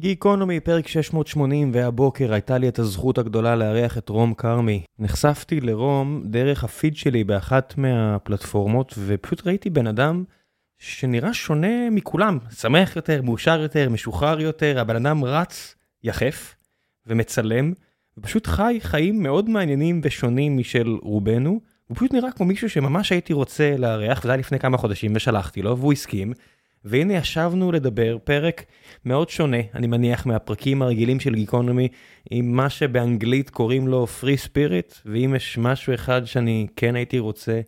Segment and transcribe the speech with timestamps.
[0.00, 4.82] גיקונומי, פרק 680, והבוקר הייתה לי את הזכות הגדולה לארח את רום כרמי.
[4.98, 10.24] נחשפתי לרום דרך הפיד שלי באחת מהפלטפורמות, ופשוט ראיתי בן אדם
[10.78, 12.38] שנראה שונה מכולם.
[12.50, 16.54] שמח יותר, מאושר יותר, משוחרר יותר, הבן אדם רץ יחף
[17.06, 17.72] ומצלם,
[18.18, 21.60] ופשוט חי חיים מאוד מעניינים ושונים משל רובנו.
[21.88, 25.62] הוא פשוט נראה כמו מישהו שממש הייתי רוצה לארח, וזה היה לפני כמה חודשים ושלחתי
[25.62, 26.32] לו, והוא הסכים.
[26.84, 28.64] והנה ישבנו לדבר פרק
[29.04, 31.88] מאוד שונה, אני מניח, מהפרקים הרגילים של גיקונומי,
[32.30, 37.60] עם מה שבאנגלית קוראים לו free spirit, ואם יש משהו אחד שאני כן הייתי רוצה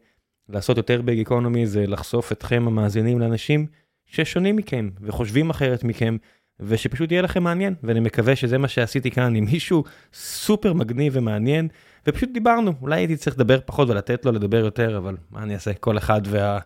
[0.49, 3.67] לעשות יותר בגיקונומי, זה לחשוף אתכם המאזינים לאנשים
[4.07, 6.17] ששונים מכם וחושבים אחרת מכם,
[6.61, 11.69] ושפשוט יהיה לכם מעניין, ואני מקווה שזה מה שעשיתי כאן עם מישהו סופר מגניב ומעניין,
[12.07, 15.75] ופשוט דיברנו, אולי הייתי צריך לדבר פחות ולתת לו לדבר יותר, אבל מה אני אעשה,
[15.75, 16.59] כל אחד וה...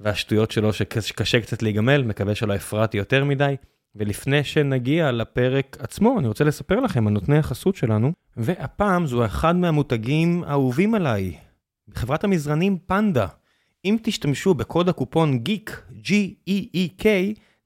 [0.00, 3.56] והשטויות שלו שקשה קצת להיגמל, מקווה שלא הפרעתי יותר מדי.
[3.96, 9.56] ולפני שנגיע לפרק עצמו, אני רוצה לספר לכם על נותני החסות שלנו, והפעם זו אחד
[9.56, 11.34] מהמותגים האהובים עליי,
[11.94, 13.26] חברת המזרנים פנדה.
[13.84, 17.04] אם תשתמשו בקוד הקופון גיק, G-E-E-K,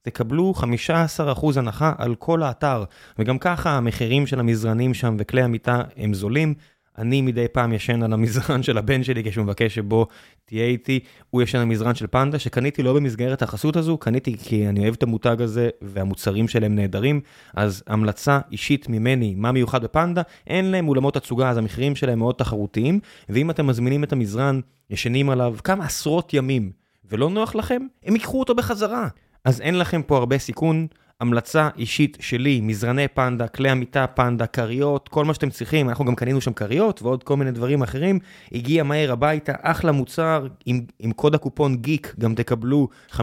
[0.02, 2.84] תקבלו 15% הנחה על כל האתר,
[3.18, 6.54] וגם ככה המחירים של המזרנים שם וכלי המיטה הם זולים.
[6.98, 10.06] אני מדי פעם ישן על המזרן של הבן שלי כשהוא מבקש שבו
[10.44, 14.68] תהיה איתי, הוא ישן על מזרן של פנדה שקניתי לא במסגרת החסות הזו, קניתי כי
[14.68, 17.20] אני אוהב את המותג הזה והמוצרים שלהם נהדרים,
[17.54, 22.34] אז המלצה אישית ממני, מה מיוחד בפנדה, אין להם אולמות הצוגה אז המחירים שלהם מאוד
[22.34, 26.70] תחרותיים, ואם אתם מזמינים את המזרן, ישנים עליו כמה עשרות ימים
[27.04, 29.08] ולא נוח לכם, הם ייקחו אותו בחזרה.
[29.44, 30.86] אז אין לכם פה הרבה סיכון.
[31.20, 36.14] המלצה אישית שלי, מזרני פנדה, כלי המיטה פנדה, כריות, כל מה שאתם צריכים, אנחנו גם
[36.14, 38.18] קנינו שם כריות ועוד כל מיני דברים אחרים,
[38.52, 43.20] הגיע מהר הביתה, אחלה מוצר, עם, עם קוד הקופון גיק גם תקבלו 15%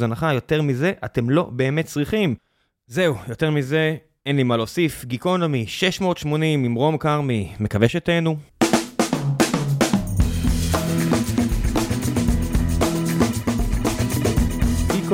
[0.00, 2.34] הנחה, יותר מזה אתם לא באמת צריכים.
[2.86, 8.36] זהו, יותר מזה אין לי מה להוסיף, גיקונומי 680 עם רום כרמי, מקווה שתהנו.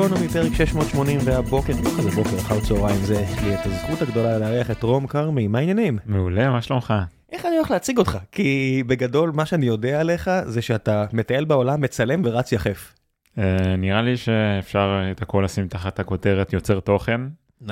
[0.01, 4.39] גיקונומי פרק 680 והבוקר, לא כזה בוקר אחר צהריים זה, יש לי את הזכות הגדולה
[4.39, 5.97] לארח את רום כרמי, מה העניינים?
[6.05, 6.93] מעולה, מה שלומך?
[7.31, 8.17] איך אני הולך להציג אותך?
[8.31, 12.93] כי בגדול מה שאני יודע עליך זה שאתה מטייל בעולם, מצלם ורץ יחף.
[13.37, 13.41] Uh,
[13.77, 17.21] נראה לי שאפשר את הכל לשים תחת הכותרת יוצר תוכן.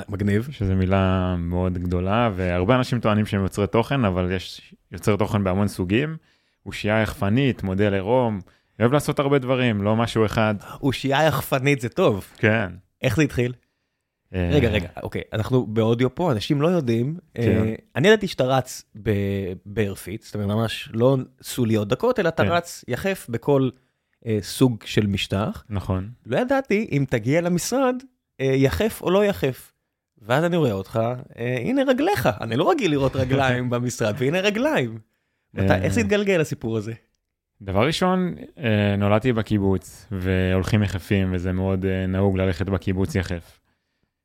[0.08, 0.48] מגניב.
[0.50, 5.68] שזו מילה מאוד גדולה, והרבה אנשים טוענים שהם יוצרי תוכן, אבל יש יוצר תוכן בהמון
[5.68, 6.16] סוגים.
[6.66, 8.40] אושייה יחפנית, מודל עירום.
[8.80, 10.54] אוהב לעשות הרבה דברים, לא משהו אחד.
[10.82, 12.26] אושייה יחפנית זה טוב.
[12.36, 12.72] כן.
[13.02, 13.52] איך זה התחיל?
[14.32, 17.16] רגע, רגע, אוקיי, אנחנו באודיו פה, אנשים לא יודעים.
[17.34, 17.74] כן.
[17.96, 18.84] אני ידעתי שאתה רץ
[19.66, 22.48] באיירפיט, זאת אומרת, ממש לא סוליות דקות, אלא אתה כן.
[22.48, 23.70] רץ יחף בכל
[24.26, 25.64] אה, סוג של משטח.
[25.70, 26.10] נכון.
[26.26, 27.96] לא ידעתי אם תגיע למשרד,
[28.40, 29.72] אה, יחף או לא יחף.
[30.22, 31.00] ואז אני רואה אותך,
[31.38, 34.98] אה, הנה רגליך, אני לא רגיל לראות רגליים במשרד, והנה רגליים.
[35.58, 36.92] איך זה התגלגל הסיפור הזה?
[37.62, 43.60] דבר ראשון, אה, נולדתי בקיבוץ, והולכים יחפים, וזה מאוד אה, נהוג ללכת בקיבוץ יחף.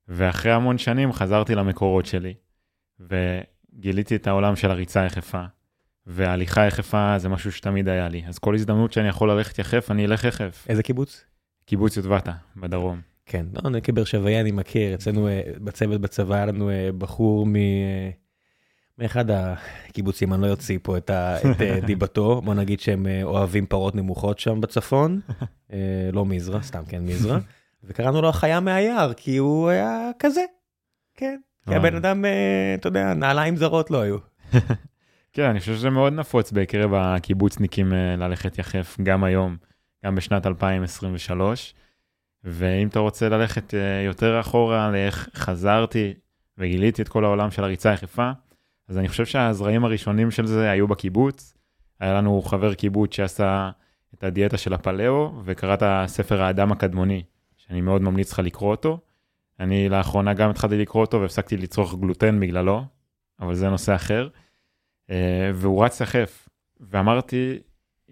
[0.07, 2.33] ואחרי המון שנים חזרתי למקורות שלי,
[2.99, 5.43] וגיליתי את העולם של הריצה יחפה.
[6.07, 10.05] וההליכה יחפה זה משהו שתמיד היה לי, אז כל הזדמנות שאני יכול ללכת יחף, אני
[10.05, 10.65] אלך יחף.
[10.69, 11.25] איזה קיבוץ?
[11.65, 13.01] קיבוץ יוטבתה, בדרום.
[13.25, 17.55] כן, לא, אני כבאר שבעי אני מכיר, אצלנו אה, בצוות בצבא היה לנו בחור מ...
[18.97, 23.23] מאחד הקיבוצים, אני לא אוציא פה את, ה, את אה, דיבתו, בוא נגיד שהם אה,
[23.23, 25.19] אוהבים פרות נמוכות שם בצפון,
[25.73, 27.37] אה, לא מזרע, סתם כן מזרע,
[27.83, 30.41] וקראנו לו החיה מהיער, כי הוא היה כזה,
[31.15, 31.75] כן, כי.
[31.75, 32.25] הבן אדם,
[32.79, 34.17] אתה יודע, נעליים זרות לא היו.
[35.33, 39.57] כן, אני חושב שזה מאוד נפוץ בקרב הקיבוצניקים ללכת יחף, גם היום,
[40.05, 41.73] גם בשנת 2023.
[42.43, 43.73] ואם אתה רוצה ללכת
[44.05, 46.13] יותר אחורה לאיך חזרתי
[46.57, 48.31] וגיליתי את כל העולם של הריצה יחפה,
[48.87, 51.53] אז אני חושב שהזרעים הראשונים של זה היו בקיבוץ.
[51.99, 53.71] היה לנו חבר קיבוץ שעשה
[54.13, 57.23] את הדיאטה של הפלאו, וקרא את הספר האדם הקדמוני,
[57.57, 58.99] שאני מאוד ממליץ לך לקרוא אותו.
[59.59, 62.83] אני לאחרונה גם התחלתי לקרוא אותו והפסקתי לצרוך גלוטן בגללו,
[63.39, 64.29] אבל זה נושא אחר.
[65.09, 66.49] אה, והוא רץ יחף,
[66.79, 67.59] ואמרתי,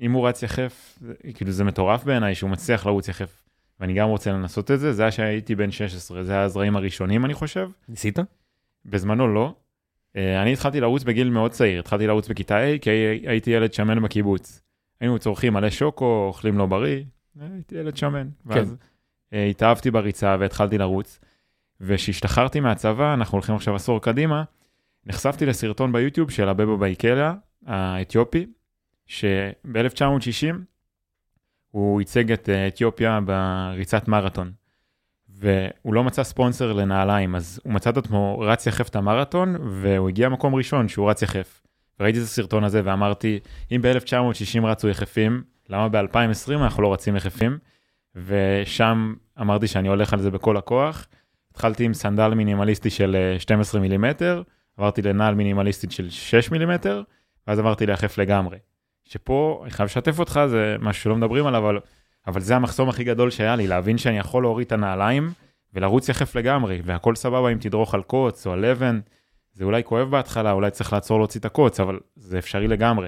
[0.02, 1.00] אם הוא רץ יחף,
[1.34, 3.44] כאילו זה מטורף בעיניי שהוא מצליח לרוץ יחף,
[3.80, 7.26] ואני גם רוצה לנסות את זה, זה היה שהייתי בן 16, זה היה הזרעים הראשונים
[7.26, 8.20] אני חושב, ניסית?
[8.86, 9.54] בזמנו לא.
[10.16, 13.74] אה, אני התחלתי לרוץ בגיל מאוד צעיר, התחלתי לרוץ בכיתה A, כי הי- הייתי ילד
[13.74, 14.62] שמן בקיבוץ.
[15.02, 17.04] היינו צורכים מלא שוקו, אוכלים לא בריא,
[17.42, 18.30] הייתי ילד שמן.
[18.46, 18.76] ואז
[19.34, 21.20] אה, התאהבתי בריצה והתחלתי לרוץ.
[21.82, 24.44] וכשהשתחררתי מהצבא, אנחנו הולכים עכשיו עשור קדימה,
[25.06, 27.34] נחשפתי לסרטון ביוטיוב של הבבא בייקליה,
[27.66, 28.46] האתיופי,
[29.06, 30.56] שב-1960
[31.72, 34.52] הוא ייצג את אה, אתיופיה בריצת מרתון.
[35.34, 40.10] והוא לא מצא ספונסר לנעליים, אז הוא מצא את עצמו רץ יחף את המרתון, והוא
[40.10, 41.62] הגיע מקום ראשון שהוא רץ יחף.
[42.00, 43.40] ראיתי את הסרטון הזה ואמרתי,
[43.72, 47.58] אם ב-1960 רצו יחפים, למה ב-2020 אנחנו לא רצים יחפים?
[48.16, 51.08] ושם אמרתי שאני הולך על זה בכל הכוח.
[51.52, 54.42] התחלתי עם סנדל מינימליסטי של 12 אה, מילימטר,
[54.78, 57.04] עברתי לנעל מינימליסטית של 6 מילימטר,
[57.48, 58.58] ואז עברתי ליחף לגמרי.
[59.06, 61.80] שפה, אני חייב לשתף אותך, זה משהו שלא מדברים עליו, אבל,
[62.28, 65.32] אבל זה המחסום הכי גדול שהיה לי, להבין שאני יכול להוריד את הנעליים
[65.74, 69.00] ולרוץ יחף לגמרי, והכל סבבה אם תדרוך על קוץ או על אבן.
[69.54, 73.08] זה אולי כואב בהתחלה, אולי צריך לעצור להוציא את הקוץ, אבל זה אפשרי לגמרי.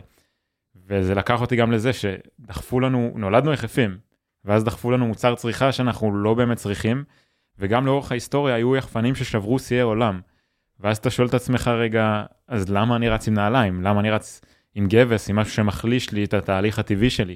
[0.88, 3.98] וזה לקח אותי גם לזה שדחפו לנו, נולדנו יחפים,
[4.46, 7.04] ואז דחפו לנו מוצר צריכה שאנחנו לא באמת צריכים,
[7.60, 10.22] וגם לאורך ההיסטוריה היו יחפנים ששברו שיאי עולם.
[10.80, 13.82] ואז אתה שואל את עצמך רגע, אז למה אני רץ עם נעליים?
[13.84, 14.42] למה אני רץ
[14.76, 17.36] עם גבס, עם משהו שמחליש לי את התהליך הטבעי שלי?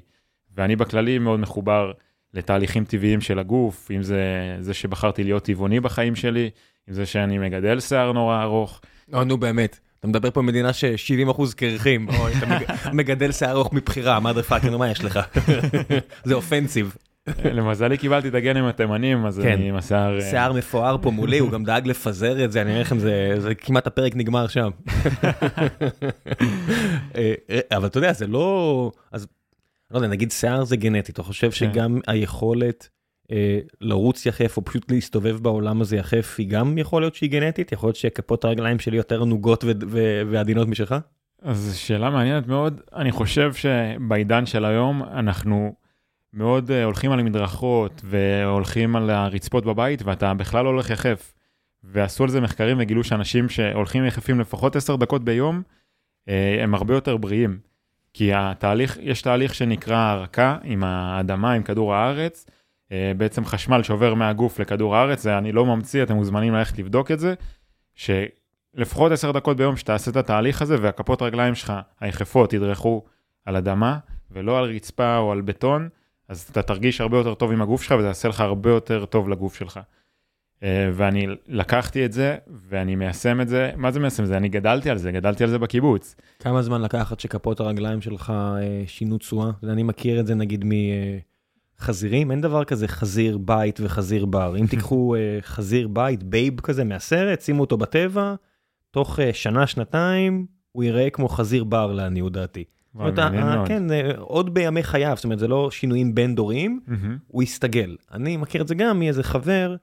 [0.57, 1.91] ואני בכללי מאוד מחובר
[2.33, 4.23] לתהליכים טבעיים של הגוף, אם זה
[4.59, 6.49] זה שבחרתי להיות טבעוני בחיים שלי,
[6.89, 8.81] אם זה שאני מגדל שיער נורא ארוך.
[9.09, 9.79] לא, נו באמת.
[9.99, 12.45] אתה מדבר פה במדינה ש-70 אחוז קרחים, או אתה
[12.93, 15.19] מגדל שיער ארוך מבחירה, מה the fucking, מה יש לך?
[16.25, 16.95] זה offensive.
[17.45, 19.51] למזלי קיבלתי את הגנים התימנים, אז כן.
[19.51, 20.15] אני עם השיער...
[20.15, 23.35] אה, שיער מפואר פה מולי, הוא גם דאג לפזר את זה, אני אומר לכם, זה,
[23.37, 24.69] זה כמעט הפרק נגמר שם.
[27.15, 27.33] אה,
[27.71, 28.91] אבל אתה יודע, זה לא...
[29.11, 29.27] אז,
[29.91, 31.55] לא יודע, נגיד שיער זה גנטי, אתה חושב כן.
[31.55, 32.89] שגם היכולת
[33.31, 37.71] אה, לרוץ יחף או פשוט להסתובב בעולם הזה יחף, היא גם יכול להיות שהיא גנטית?
[37.71, 39.63] יכול להיות שכפות הרגליים שלי יותר נוגות
[40.31, 40.95] ועדינות משלך?
[41.41, 42.81] אז שאלה מעניינת מאוד.
[42.95, 45.73] אני חושב שבעידן של היום אנחנו...
[46.33, 51.33] מאוד uh, הולכים על המדרכות והולכים על הרצפות בבית ואתה בכלל לא הולך יחף.
[51.83, 55.61] ועשו על זה מחקרים וגילו שאנשים שהולכים יחפים לפחות 10 דקות ביום,
[56.29, 56.31] uh,
[56.63, 57.59] הם הרבה יותר בריאים.
[58.13, 64.13] כי התהליך, יש תהליך שנקרא הרקה עם האדמה, עם כדור הארץ, uh, בעצם חשמל שעובר
[64.13, 67.33] מהגוף לכדור הארץ, זה אני לא ממציא, אתם מוזמנים ללכת לבדוק את זה,
[67.95, 73.03] שלפחות 10 דקות ביום שתעשה את התהליך הזה והכפות רגליים שלך, היחפות, ידרכו
[73.45, 73.97] על אדמה
[74.31, 75.89] ולא על רצפה או על בטון,
[76.27, 79.29] אז אתה תרגיש הרבה יותר טוב עם הגוף שלך וזה יעשה לך הרבה יותר טוב
[79.29, 79.79] לגוף שלך.
[80.63, 82.37] אה, ואני לקחתי את זה
[82.69, 84.37] ואני מיישם את זה, מה זה מיישם את זה?
[84.37, 86.15] אני גדלתי על זה, גדלתי על זה בקיבוץ.
[86.39, 89.51] כמה זמן לקח עד שכפות הרגליים שלך אה, שינו צורה?
[89.63, 90.65] אני מכיר את זה נגיד
[91.79, 94.57] מחזירים, אין דבר כזה חזיר בית וחזיר בר.
[94.57, 98.35] אם תיקחו אה, חזיר בית, בייב כזה מהסרט, שימו אותו בטבע,
[98.91, 102.63] תוך שנה, שנתיים, הוא ייראה כמו חזיר בר לעניות דעתי.
[103.67, 103.83] כן,
[104.17, 106.79] עוד בימי חייו, זאת אומרת, זה לא שינויים בין דורים,
[107.27, 107.95] הוא הסתגל.
[108.11, 109.75] אני מכיר את זה גם מאיזה חבר,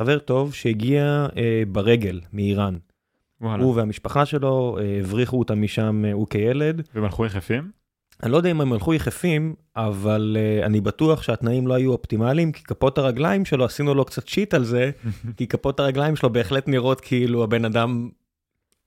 [0.00, 2.76] חבר טוב שהגיע אה, ברגל מאיראן.
[3.38, 6.82] הוא והמשפחה שלו אה, הבריחו אותם משם, אה, הוא כילד.
[6.94, 7.70] והם הלכו יחפים?
[8.22, 12.52] אני לא יודע אם הם הלכו יחפים, אבל uh, אני בטוח שהתנאים לא היו אופטימליים,
[12.52, 14.90] כי כפות הרגליים שלו, עשינו לו קצת שיט על זה,
[15.36, 18.08] כי כפות הרגליים שלו בהחלט נראות כאילו הבן אדם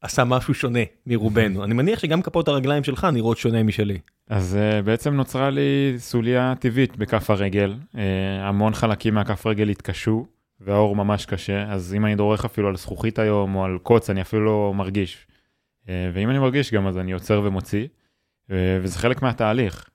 [0.01, 1.63] עשה משהו שונה מרובנו.
[1.63, 3.99] אני מניח שגם כפות הרגליים שלך נראות שונה משלי.
[4.29, 7.75] אז uh, בעצם נוצרה לי סוליה טבעית בכף הרגל.
[7.93, 7.97] Uh,
[8.41, 10.25] המון חלקים מהכף רגל התקשו,
[10.63, 14.21] והאור ממש קשה, אז אם אני דורך אפילו על זכוכית היום או על קוץ, אני
[14.21, 15.27] אפילו לא מרגיש.
[15.83, 18.51] Uh, ואם אני מרגיש גם, אז אני עוצר ומוציא, uh,
[18.81, 19.89] וזה חלק מהתהליך.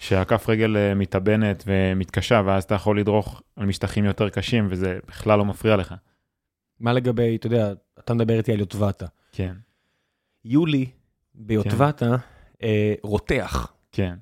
[0.00, 5.38] שהכף רגל uh, מתאבנת ומתקשה, ואז אתה יכול לדרוך על משטחים יותר קשים, וזה בכלל
[5.38, 5.94] לא מפריע לך.
[6.80, 9.06] מה לגבי, אתה יודע, אתה מדבר איתי על יוטבתה.
[9.32, 9.54] כן.
[10.44, 10.86] יולי
[11.34, 12.16] ביוטבתה
[12.58, 12.66] כן.
[12.66, 13.72] אה, רותח.
[13.92, 14.14] כן.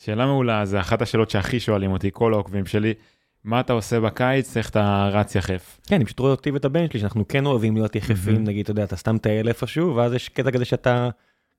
[0.00, 2.94] שאלה מעולה, זה אחת השאלות שהכי שואלים אותי, כל העוקבים שלי,
[3.44, 5.80] מה אתה עושה בקיץ, איך אתה רץ יחף?
[5.86, 8.70] כן, אני פשוט רואה אותי ואת הבן שלי, שאנחנו כן אוהבים להיות יחפים, נגיד, אתה
[8.70, 11.08] יודע, אתה סתם טייל איפשהו, ואז יש קטע כזה שאתה...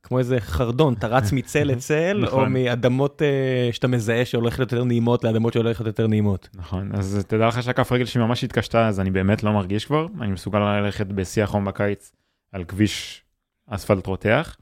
[0.03, 2.53] כמו איזה חרדון, אתה רץ מצל לצל, או נכון.
[2.53, 6.49] מאדמות uh, שאתה מזהה שהולכת יותר נעימות לאדמות שהולכת יותר נעימות.
[6.53, 10.07] נכון, אז תדע לך שהכף רגל שלי ממש התקשתה, אז אני באמת לא מרגיש כבר,
[10.21, 12.11] אני מסוגל ללכת בשיא החום בקיץ
[12.51, 13.23] על כביש
[13.67, 14.57] אספלט רותח.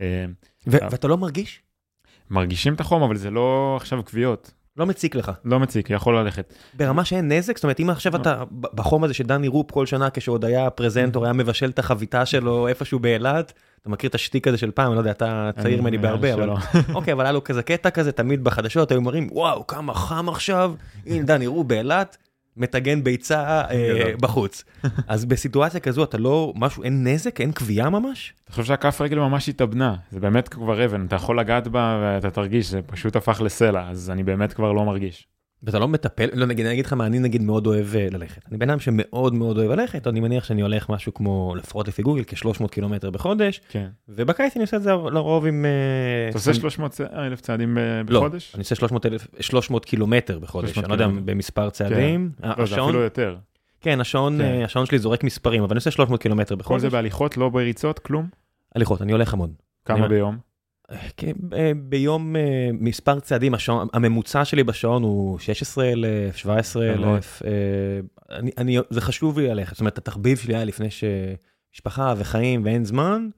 [0.00, 0.24] אה,
[0.66, 1.62] ואתה לא מרגיש?
[2.30, 4.52] מרגישים את החום, אבל זה לא עכשיו כוויות.
[4.76, 5.32] לא מציק לך.
[5.44, 6.54] לא מציק, יכול ללכת.
[6.74, 7.56] ברמה שאין נזק?
[7.56, 8.18] זאת אומרת, אם עכשיו לא.
[8.20, 12.68] אתה בחום הזה שדני רופ כל שנה, כשעוד היה פרזנטור, היה מבשל את החביתה שלו
[12.68, 15.98] איפשהו באילת, אתה מכיר את השטיק הזה של פעם, אני לא יודע, אתה צעיר ממני
[15.98, 16.50] בהרבה, אבל...
[16.94, 20.74] אוקיי, אבל היה לו כזה קטע כזה, תמיד בחדשות היו אומרים, וואו, כמה חם עכשיו,
[21.06, 22.16] הנה דני רופ באילת,
[22.56, 24.64] מטגן ביצה אה, בחוץ.
[25.08, 28.34] אז בסיטואציה כזו אתה לא, משהו, אין נזק, אין קביעה ממש?
[28.44, 32.30] אתה חושב שהכף רגל ממש התאבנה, זה באמת כבר אבן, אתה יכול לגעת בה ואתה
[32.30, 35.26] תרגיש, זה פשוט הפך לסלע, אז אני באמת כבר לא מרגיש.
[35.66, 38.42] ואתה לא מטפל, לא נגיד, אני אגיד לך מה, אני נגיד מאוד אוהב אה, ללכת.
[38.48, 42.02] אני בן אדם שמאוד מאוד אוהב ללכת, אני מניח שאני הולך משהו כמו, לפחות לפי
[42.02, 43.88] גוגל, כ-300 קילומטר בחודש, כן.
[44.08, 45.64] ובקיץ אני עושה את זה לרוב עם...
[45.64, 48.52] אה, אתה עושה סנ- 300 אלף צעדים ב- לא, בחודש?
[48.54, 51.20] אני עושה 300 אלף, 300 קילומטר בחודש, 300 אני לא יודע.
[51.24, 52.30] במספר צעדים.
[52.42, 53.36] לא, זה אפילו יותר.
[53.80, 54.44] כן, השעון, כן.
[54.44, 56.80] אה, השעון שלי זורק מספרים, אבל אני עושה 300 קילומטר כל בחודש.
[56.82, 58.28] זה בהליכות, לא בריצות, כלום?
[58.74, 59.50] הליכות, אני הולך המון.
[59.84, 60.36] כמה אני- ביום?
[61.16, 67.42] כן, ב- ביום אה, מספר צעדים, השעון, הממוצע שלי בשעון הוא 16,000, 17,000.
[67.44, 67.50] אה,
[68.38, 72.84] אני, אני, זה חשוב לי ללכת, זאת אומרת, התחביב שלי היה לפני שמשפחה וחיים ואין
[72.84, 73.28] זמן,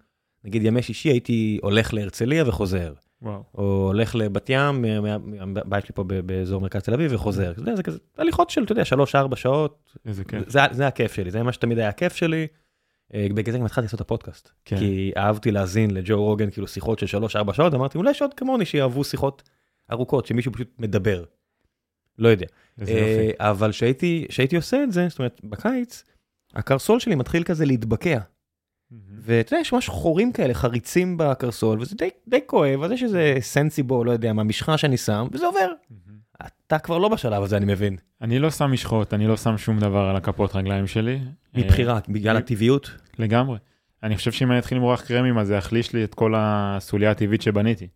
[0.44, 3.42] נגיד ימי שישי הייתי הולך להרצליה וחוזר, וואו.
[3.54, 4.84] או הולך לבת ים,
[5.26, 7.52] מהבית שלי פה באזור מרכז תל אביב וחוזר.
[7.74, 8.82] זה כזה, הליכות של, אתה יודע,
[9.32, 10.48] 3-4 שעות, איזה כיף.
[10.48, 12.46] זה, זה הכיף שלי, זה מה שתמיד היה הכיף שלי.
[13.14, 14.50] אה, בגלל זה גם התחלתי לעשות את הפודקאסט.
[14.64, 14.78] כן.
[14.78, 18.64] כי אהבתי להאזין לג'ו רוגן, כאילו שיחות של 3-4 שעות, אמרתי, אולי יש עוד כמוני
[18.64, 19.42] שיאהבו שיחות
[19.92, 21.24] ארוכות, שמישהו פשוט מדבר.
[22.18, 22.46] לא יודע.
[22.88, 26.04] אה, אבל כשהייתי עושה את זה, זאת אומרת, בקיץ,
[26.54, 28.18] הקרסול שלי מתחיל כזה להתבקע.
[29.20, 33.34] ואתה יודע, יש ממש חורים כאלה, חריצים בקרסול, וזה די, די כואב, אז יש איזה
[33.40, 35.72] סנסיבו, לא יודע מה, משחה שאני שם, וזה עובר.
[35.90, 36.15] מהמם.
[36.66, 37.96] אתה כבר לא בשלב הזה, אני מבין.
[38.22, 41.20] אני לא שם משחות, אני לא שם שום דבר על הכפות רגליים שלי.
[41.54, 42.90] מבחירה, בגלל מ- הטבעיות.
[43.18, 43.58] לגמרי.
[44.02, 47.42] אני חושב שאם אני אתחיל למרוח קרמים אז זה יחליש לי את כל הסוליה הטבעית
[47.42, 47.88] שבניתי.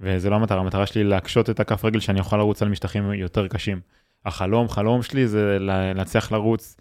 [0.00, 3.48] וזה לא המטרה, המטרה שלי להקשות את הכף רגל שאני אוכל לרוץ על משטחים יותר
[3.48, 3.80] קשים.
[4.24, 6.76] החלום, חלום שלי זה לה- להצליח לרוץ,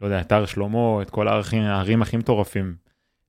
[0.00, 2.74] לא יודע, את הר שלמה, את כל הערים הכי מטורפים.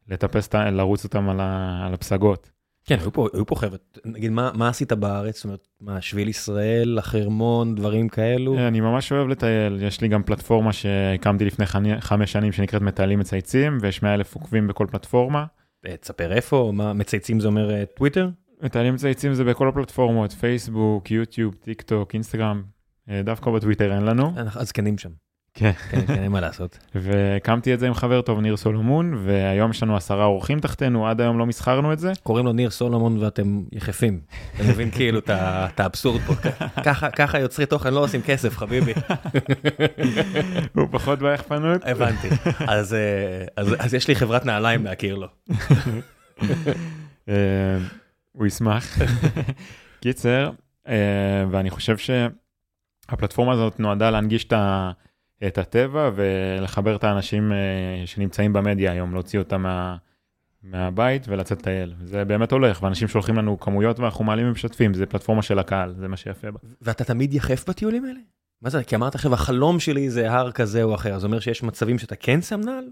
[0.08, 2.52] לטפס, לרוץ אותם על, ה, על הפסגות.
[2.90, 5.36] כן, היו פה, היו פה חבר'ה, נגיד, מה, מה עשית בארץ?
[5.36, 8.68] זאת אומרת, מה, שביל ישראל, החרמון, דברים כאלו?
[8.68, 11.66] אני ממש אוהב לטייל, יש לי גם פלטפורמה שהקמתי לפני
[12.00, 15.46] חמש שנים שנקראת מטיילים מצייצים, ויש 100 אלף עוקבים בכל פלטפורמה.
[15.88, 18.30] אה, תספר איפה, מה, מצייצים זה אומר אה, טוויטר?
[18.62, 22.64] מטיילים מצייצים זה בכל הפלטפורמות, פייסבוק, יוטיוב, טיק טוק, אינסטגרם,
[23.10, 24.34] אה, דווקא בטוויטר אין לנו.
[24.38, 25.10] אנחנו הזקנים שם.
[25.54, 25.72] כן.
[25.90, 26.78] כן, כן, אין מה לעשות.
[26.96, 31.22] והקמתי את זה עם חבר טוב, ניר סולומון, והיום יש לנו עשרה עורכים תחתנו, עד
[31.22, 32.12] היום לא מסחרנו את זה.
[32.24, 34.20] קוראים לו ניר סולומון ואתם יחפים.
[34.56, 36.34] אתה מבין כאילו את האבסורד פה.
[37.16, 38.94] ככה- יוצרי תוכן לא עושים כסף, חביבי.
[40.76, 41.82] הוא פחות ביחפנות.
[41.86, 42.28] הבנתי.
[42.68, 43.00] אז, אה,
[43.56, 45.28] אז, אז יש לי חברת נעליים להכיר לו.
[47.30, 47.78] אה,
[48.32, 48.98] הוא ישמח.
[50.02, 50.50] קיצר,
[50.88, 50.96] אה,
[51.52, 54.92] ואני חושב שהפלטפורמה הזאת נועדה להנגיש את ה-
[55.48, 57.58] את הטבע ולחבר את האנשים אה,
[58.06, 59.96] שנמצאים במדיה היום, להוציא אותם מה-
[60.64, 61.94] מהבית ולצאת לטייל.
[62.04, 66.08] זה באמת הולך, ואנשים שולחים לנו כמויות ואנחנו מעלים ומשתפים, זה פלטפורמה של הקהל, זה
[66.08, 66.60] מה שיפה בה.
[66.82, 68.20] ואתה תמיד יחף בטיולים האלה?
[68.62, 68.84] מה זה?
[68.84, 71.20] כי אמרת עכשיו, החלום שלי זה הר כזה או אחר.
[71.20, 72.86] זה אומר שיש מצבים שאתה כן שם נעל?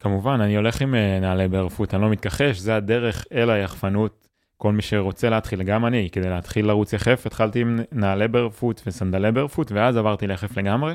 [0.00, 4.28] כמובן, אני הולך עם אה, נעלי ברפוט, אני לא מתכחש, זה הדרך אל היחפנות.
[4.56, 9.32] כל מי שרוצה להתחיל, גם אני, כדי להתחיל לרוץ יחף, התחלתי עם נעלי ברפוט וסנדלי
[9.32, 10.94] ברפוט, ואז עברתי ליחף לגמרי.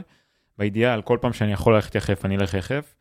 [0.60, 2.96] באידיאל, כל פעם שאני יכול ללכת יחף, אני אלך יחף.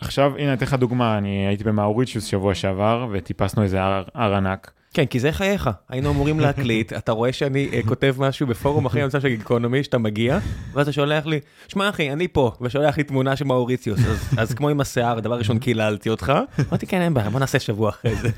[0.00, 4.72] עכשיו, הנה, אתן לך דוגמה, אני הייתי במאוריציוס שבוע שעבר, וטיפסנו איזה הר, הר ענק.
[4.94, 5.70] כן, כי זה חייך.
[5.88, 9.98] היינו אמורים להקליט, אתה רואה שאני אה, כותב משהו בפורום אחרי המצב של גיקונומי, שאתה
[9.98, 10.38] מגיע,
[10.72, 14.54] ואז אתה שולח לי, שמע אחי, אני פה, ושולח לי תמונה של מאוריציוס, אז, אז
[14.54, 16.32] כמו עם השיער, דבר ראשון קיללתי אותך,
[16.68, 18.28] אמרתי כן, אין בעיה, בוא נעשה שבוע אחרי זה.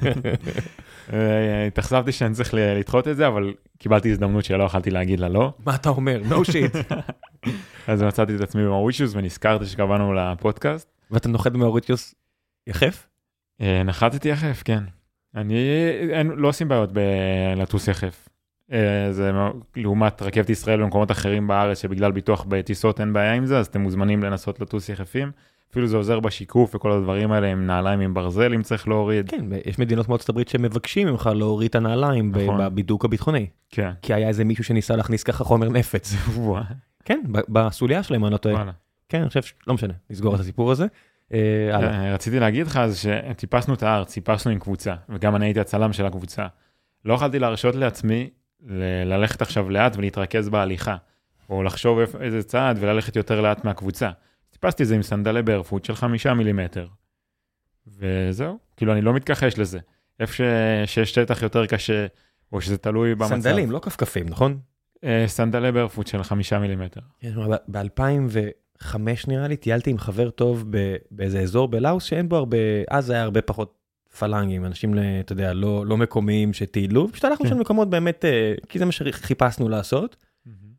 [1.13, 5.53] אה, התאכזבתי שאני צריך לדחות את זה, אבל קיבלתי הזדמנות שלא יכולתי להגיד לה לא.
[5.67, 6.21] מה אתה אומר?
[6.31, 6.95] no shit.
[7.89, 10.89] אז מצאתי את עצמי במאוריציוס ונזכרתי שקבענו לפודקאסט.
[11.11, 12.15] ואתה נוחת במאוריציוס
[12.67, 13.07] יחף?
[13.61, 14.85] אה, נחתתי יחף, כן.
[15.41, 15.55] אני,
[16.11, 18.29] אין, לא עושים בעיות בלטוס יחף.
[18.73, 19.31] אה, זה
[19.77, 23.81] לעומת רכבת ישראל במקומות אחרים בארץ שבגלל ביטוח בטיסות אין בעיה עם זה, אז אתם
[23.81, 25.31] מוזמנים לנסות לטוס יחפים.
[25.71, 29.31] אפילו זה עוזר בשיקוף וכל הדברים האלה עם נעליים עם ברזל אם צריך להוריד.
[29.31, 32.59] כן, יש מדינות כמו ארצות הברית שמבקשים ממך להוריד את הנעליים נכון.
[32.59, 33.91] בבידוק הביטחוני, כן.
[34.03, 36.15] כי היה איזה מישהו שניסה להכניס ככה חומר נפץ.
[37.05, 38.71] כן, בסוליה שלהם, אני לא טועה.
[39.09, 40.87] כן, אני חושב, לא משנה, נסגור את הסיפור הזה.
[41.33, 41.39] אה.
[41.73, 45.93] אה, רציתי להגיד לך אז שטיפסנו את ההר, טיפסנו עם קבוצה, וגם אני הייתי הצלם
[45.93, 46.47] של הקבוצה.
[47.05, 48.31] לא יכולתי להרשות לעצמי
[49.07, 50.97] ללכת עכשיו לאט ולהתרכז בהליכה,
[51.51, 54.11] או לחשוב איזה צעד וללכת יותר לאט מהקבוצה.
[54.51, 56.87] טיפסתי את זה עם סנדלי ברפוט של חמישה מילימטר.
[57.87, 59.79] וזהו, כאילו אני לא מתכחש לזה.
[60.21, 60.41] איפה ש...
[60.87, 62.07] שיש שטח יותר קשה,
[62.53, 63.29] או שזה תלוי במצב.
[63.29, 64.59] סנדלים, לא כפכפים, נכון?
[65.05, 67.01] אה, סנדלי ברפוט של חמישה מילימטר.
[68.83, 72.57] ב-2005 נראה לי, טיילתי עם חבר טוב ב- באיזה אזור בלאוס שאין בו הרבה,
[72.91, 73.75] אז היה הרבה פחות
[74.19, 77.51] פלנגים, אנשים, ל- אתה יודע, לא לא מקומיים שטיילו, פשוט הלכנו כן.
[77.55, 80.17] שם מקומות באמת, אה, כי זה מה שחיפשנו לעשות,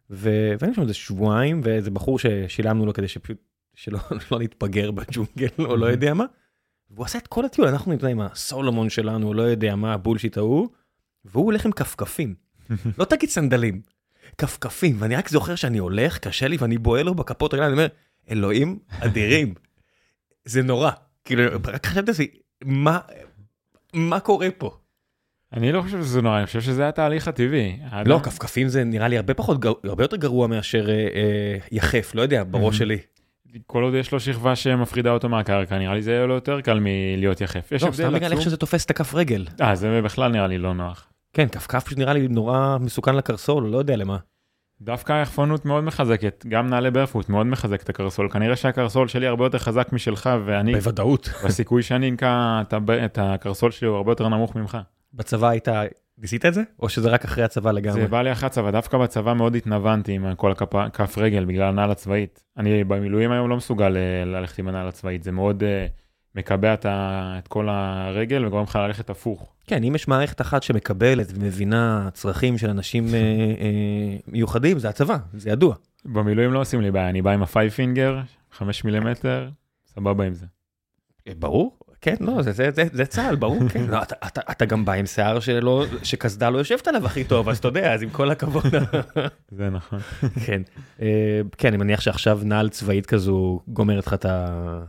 [0.09, 3.37] ו- והיינו שם איזה שבועיים, ואיזה בחור ששילמנו לו כדי שפשוט,
[3.75, 3.99] שלא
[4.31, 6.25] לא נתפגר בג'ונגל, או לא יודע מה,
[6.91, 10.67] והוא עשה את כל הטיול, אנחנו נמצאים עם הסולומון שלנו, לא יודע מה, הבולשיט ההוא,
[11.25, 12.35] והוא הולך עם כפכפים.
[12.99, 13.81] לא תגיד סנדלים.
[14.39, 17.87] כפכפים, ואני רק זוכר שאני הולך, קשה לי, ואני בועל לו בכפות רגליים, אני אומר,
[18.31, 19.53] אלוהים אדירים,
[20.45, 20.91] זה נורא.
[21.25, 22.23] כאילו, רק חשבתי זה,
[22.63, 22.99] מה,
[23.93, 24.77] מה קורה פה?
[25.53, 27.79] אני לא חושב שזה נורא, אני חושב שזה התהליך הטבעי.
[28.05, 32.21] לא, כפכפים זה נראה לי הרבה פחות, הרבה יותר גרוע מאשר אה, אה, יחף, לא
[32.21, 32.77] יודע, בראש.
[32.77, 32.97] שלי.
[33.67, 36.79] כל עוד יש לו שכבה שמפרידה אותו מהקרקע, נראה לי זה יהיה לו יותר קל
[36.81, 37.71] מלהיות יחף.
[37.71, 38.41] יש לא, סתם בגלל איך.
[38.41, 39.45] שזה תופס את הכף רגל.
[39.61, 41.07] אה, זה בכלל נראה לי לא נוח.
[41.33, 44.17] כן, כפכף פשוט נראה לי נורא מסוכן לקרסול, לא יודע למה.
[44.81, 48.29] דווקא היחפנות מאוד מחזקת, גם נעלי ברפוט מאוד מחזק את הקרסול.
[48.29, 51.29] כנראה שהקרסול שלי הרבה יותר חזק משלך, ואני, בוודאות.
[51.45, 52.61] בסיכוי שאני אנקע
[53.05, 54.77] את הקרסול שלי הוא הרבה יותר נמוך ממך.
[55.13, 55.67] בצבא היית,
[56.17, 56.63] ניסית את זה?
[56.79, 58.01] או שזה רק אחרי הצבא לגמרי?
[58.01, 61.67] זה בא לי אחרי הצבא, דווקא בצבא מאוד התנוונתי עם כל הכף כף רגל בגלל
[61.67, 62.43] הנעל הצבאית.
[62.57, 65.85] אני במילואים היום לא מסוגל אה, ללכת עם הנעל הצבאית, זה מאוד אה,
[66.39, 69.53] מקבע את, ה, את כל הרגל וגורם לך ללכת הפוך.
[69.67, 75.17] כן, אם יש מערכת אחת שמקבלת ומבינה צרכים של אנשים אה, אה, מיוחדים, זה הצבא,
[75.33, 75.75] זה ידוע.
[76.05, 78.19] במילואים לא עושים לי בעיה, אני בא עם ה-5 פינגר,
[78.51, 79.49] 5 מילימטר,
[79.87, 80.45] סבבה עם זה.
[81.27, 83.83] אה, ברור, כן, לא, זה, זה, זה, זה צה"ל, ברור, כן.
[83.87, 87.49] לא, אתה, אתה, אתה גם בא עם שיער שלא, שקסדה לא יושבת עליו הכי טוב,
[87.49, 88.63] אז אתה יודע, אז עם כל הכבוד.
[89.57, 89.99] זה נכון.
[90.45, 90.61] כן,
[91.01, 94.81] אה, כן, אני מניח שעכשיו נעל צבאית כזו גומרת לך את ה-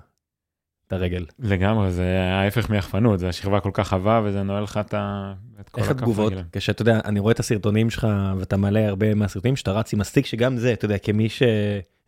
[0.91, 1.25] את הרגל.
[1.39, 5.69] לגמרי, זה ההפך מיחפנות, זה השכבה כל כך עבה וזה נועל לך את ה- את
[5.69, 6.33] כל איך הכף התגובות?
[6.33, 6.43] רגל.
[6.53, 8.07] כשאתה יודע, אני רואה את הסרטונים שלך
[8.39, 11.29] ואתה מעלה הרבה מהסרטונים שאתה רץ עם הסטיק, שגם זה, אתה יודע, כמי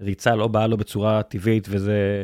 [0.00, 2.22] שריצה לא באה לו בצורה טבעית וזה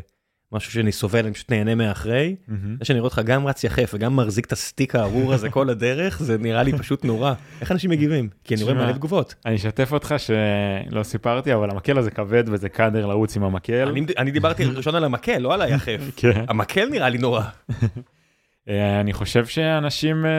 [0.52, 2.36] משהו שאני סובל, אני פשוט נהנה מאחרי.
[2.48, 2.76] מהמם.
[2.78, 6.22] זה שאני רואה אותך גם רץ יחף וגם מחזיק את הסטיק הארור הזה כל הדרך,
[6.22, 7.32] זה נראה לי פשוט נורא.
[7.60, 8.28] איך אנשים מגיבים?
[8.44, 9.34] כי אני רואה מלא תגובות.
[9.46, 13.88] אני אשתף אותך שלא סיפרתי, אבל המקל הזה כבד וזה קאדר לרוץ עם המקל.
[13.88, 16.00] אני- אני דיברתי ראשון על המקל, לא על היחף.
[16.16, 16.44] כן.
[16.48, 17.42] המקל נראה לי נורא.
[18.68, 20.30] אה, אני חושב שאנשים אה,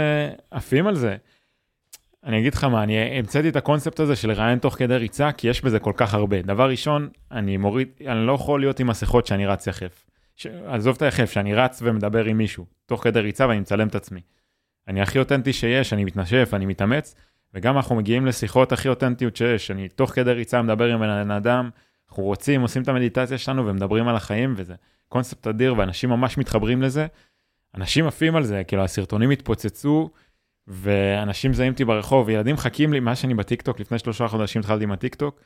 [0.51, 1.15] עפים על זה.
[2.23, 5.47] אני אגיד לך מה, אני המצאתי את הקונספט הזה של לראיין תוך כדי ריצה, כי
[5.47, 6.41] יש בזה כל כך הרבה.
[6.41, 10.05] דבר ראשון, אני מוריד, אני לא יכול להיות עם מסכות שאני רץ יחף.
[10.35, 10.47] ש...
[10.67, 14.21] עזוב את היחף, שאני רץ ומדבר עם מישהו, תוך כדי ריצה ואני מצלם את עצמי.
[14.87, 17.15] אני הכי אותנטי שיש, אני מתנשף, אני מתאמץ,
[17.53, 19.71] וגם אנחנו מגיעים לשיחות הכי אותנטיות שיש.
[19.71, 21.69] אני תוך כדי ריצה מדבר עם בן אדם,
[22.09, 24.75] אנחנו רוצים, עושים את המדיטציה שלנו ומדברים על החיים, וזה
[25.09, 27.07] קונספט אדיר, ואנשים ממש מתחברים לזה.
[27.75, 30.09] אנשים עפים על זה, כאילו הסרטונים התפוצצו,
[30.69, 34.91] ואנשים זהים אותי ברחוב, ילדים מחכים לי, מאז שאני בטיקטוק, לפני שלושה חודשים התחלתי עם
[34.91, 35.41] הטיקטוק,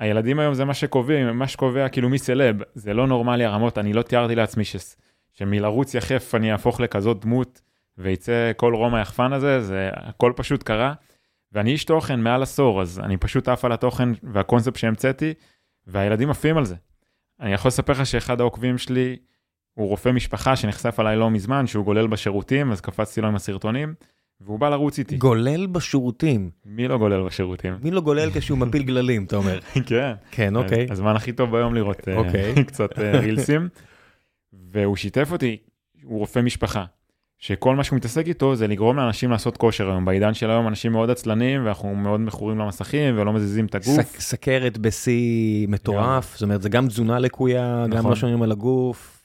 [0.00, 3.92] הילדים היום זה מה שקובעים, מה שקובע כאילו מי סלב, זה לא נורמלי הרמות, אני
[3.92, 4.76] לא תיארתי לעצמי ש...
[5.32, 7.60] שמלרוץ יחף אני אהפוך לכזאת דמות,
[7.98, 10.94] ויצא כל רום היחפן הזה, זה הכל פשוט קרה,
[11.52, 15.34] ואני איש תוכן מעל עשור, אז אני פשוט עף על התוכן והקונספט שהמצאתי,
[15.86, 16.74] והילדים עפים על זה.
[17.40, 19.16] אני יכול לספר לך שאחד העוקבים שלי,
[19.74, 23.94] הוא רופא משפחה שנחשף עליי לא מזמן, שהוא גולל בשירותים, אז קפצתי לו עם הסרטונים,
[24.40, 25.16] והוא בא לרוץ איתי.
[25.16, 26.50] גולל בשירותים.
[26.66, 27.78] מי לא גולל בשירותים?
[27.82, 29.58] מי לא גולל כשהוא מפיל גללים, אתה אומר.
[29.86, 30.12] כן.
[30.30, 30.86] כן, אוקיי.
[30.90, 32.54] הזמן הכי טוב ביום לראות אה, אוקיי.
[32.68, 33.68] קצת אה, רילסים.
[34.72, 35.56] והוא שיתף אותי,
[36.02, 36.84] הוא רופא משפחה,
[37.38, 40.04] שכל מה שהוא מתעסק איתו זה לגרום לאנשים לעשות כושר היום.
[40.04, 44.20] בעידן של היום אנשים מאוד עצלנים ואנחנו מאוד מכורים למסכים ולא מזיזים את הגוף.
[44.20, 48.10] סכרת בשיא מטורף, זאת אומרת, זה גם תזונה לקויה, גם נכון.
[48.10, 49.15] לא שומרים על הגוף.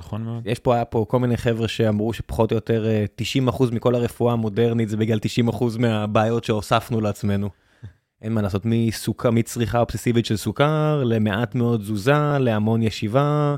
[0.00, 0.46] נכון מאוד.
[0.46, 3.04] יש פה, היה פה כל מיני חבר'ה שאמרו שפחות או יותר אה,
[3.48, 7.50] 90% מכל הרפואה המודרנית זה בגלל 90% מהבעיות שהוספנו לעצמנו.
[8.22, 13.56] אין מה לעשות, מסוכר, מצריכה אובססיבית של סוכר, למעט מאוד תזוזה, להמון ישיבה.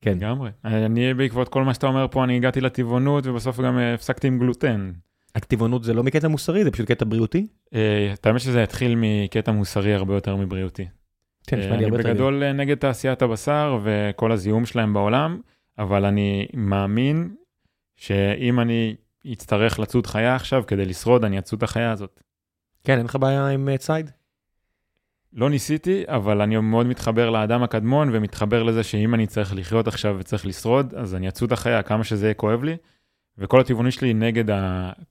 [0.00, 0.50] כן, לגמרי.
[0.64, 4.38] אני בעקבות כל מה שאתה אומר פה אני הגעתי לטבעונות ובסוף גם אה, הפסקתי עם
[4.38, 4.92] גלוטן.
[5.34, 7.46] הטבעונות זה לא מקטע מוסרי, זה פשוט קטע בריאותי.
[7.74, 10.86] אה, את האמת שזה התחיל מקטע מוסרי הרבה יותר מבריאותי.
[11.50, 12.08] כן, נשמע לי אני הרבה יותר...
[12.08, 15.40] בגדול אה, נגד תעשיית הבשר וכל הזיהום שלהם בעולם,
[15.78, 17.34] אבל אני מאמין
[17.96, 18.96] שאם אני
[19.32, 22.20] אצטרך לצוד חיה עכשיו כדי לשרוד, אני אצוד את החיה הזאת.
[22.84, 24.10] כן, אין לך בעיה עם אה, ציד?
[25.32, 30.16] לא ניסיתי, אבל אני מאוד מתחבר לאדם הקדמון ומתחבר לזה שאם אני צריך לחיות עכשיו
[30.18, 32.76] וצריך לשרוד, אז אני אצוד את החיה כמה שזה יהיה כואב לי.
[33.38, 34.44] וכל הטבעוני שלי נגד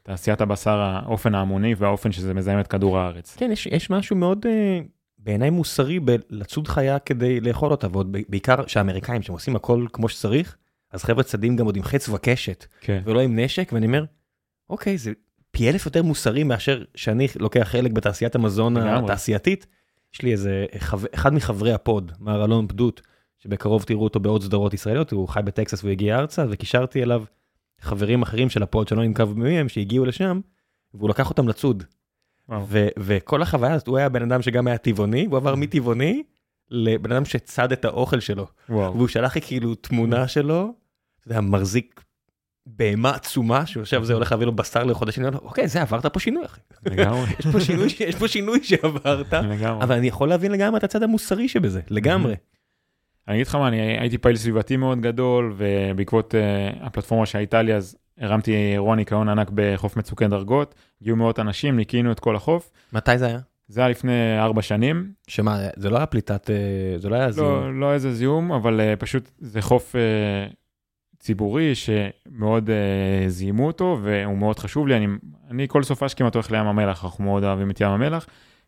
[0.04, 3.36] תעשיית הבשר, האופן ההמוני והאופן שזה מזהם את כדור הארץ.
[3.36, 4.80] כן, יש, יש משהו מאוד אה,
[5.20, 10.56] בעיניי מוסרי בלצוד חיה כדי לאכול אותה, ועוד בעיקר שהאמריקאים שהם עושים הכל כמו שצריך,
[10.92, 13.02] אז חבר'ה צדים גם עוד עם חץ וקשת, כן.
[13.06, 14.06] ולא עם נשק, ואני אומר,
[14.70, 15.12] אוקיי, זה
[15.52, 18.78] פי אלף יותר מוסרי מאשר שאני לוקח חלק בתעשיית המזון.
[18.78, 19.66] התעשייתית.
[20.14, 20.66] יש לי איזה.
[21.14, 23.02] אחד מחברי ה pod, מר אלון פדות,
[23.38, 27.24] שבקרוב תראו אותו בעוד סדרות ישראליות, הוא חי בטקסס והוא הגיע ארצה, וקישרתי אליו
[27.82, 30.40] חברים אחרים של ה pod שלא ננקב מי הם, שהגיעו לשם,
[30.94, 31.84] והוא לקח אותם לצוד.
[32.68, 36.24] ו- וכל החוויה הזאת, הוא היה בן אדם שגם היה טבעוני, הוא עבר מטבעוני
[36.72, 38.48] לבן אדם שצד את האוכל שלו.
[38.70, 38.94] וואו.
[38.94, 40.74] והוא שלח לי כאילו תמונה שלו,
[41.20, 42.04] אתה יודע, מחזיק
[42.66, 46.06] בהמה עצומה, שעכשיו זה הולך להביא לו בשר לחודשים, אני אומר לו, אוקיי, זה עברת
[46.06, 46.62] פה שינוי, אחי.
[46.86, 49.84] לגמרי, יש פה שינוי, יש פה שינוי שעברת, לגמרי.
[49.84, 52.36] אבל אני יכול להבין לגמרי את הצד המוסרי שבזה, לגמרי.
[53.28, 57.74] אני אגיד לך מה, אני הייתי פעיל סביבתי מאוד גדול, ובעקבות uh, הפלטפורמה שהייתה לי,
[57.76, 62.72] אז הרמתי אירוע ניקיון ענק בחוף מצוקי דרגות, הגיעו מאות אנשים, ניקינו את כל החוף.
[62.94, 63.40] מתי זה היה?
[63.68, 65.12] זה היה לפני ארבע שנים.
[65.28, 67.50] שמה, זה לא היה פליטת, אה, זה לא היה זיהום.
[67.50, 70.54] לא, לא איזה זיהום, אבל uh, פשוט זה חוף uh,
[71.20, 74.98] ציבורי שמאוד uh, זיהמו אותו, והוא מאוד חשוב לי.
[74.98, 75.08] אני,
[75.52, 78.28] אני כל סופש כמעט הולך לים המלח, אנחנו מאוד אוהבים את ים המלח.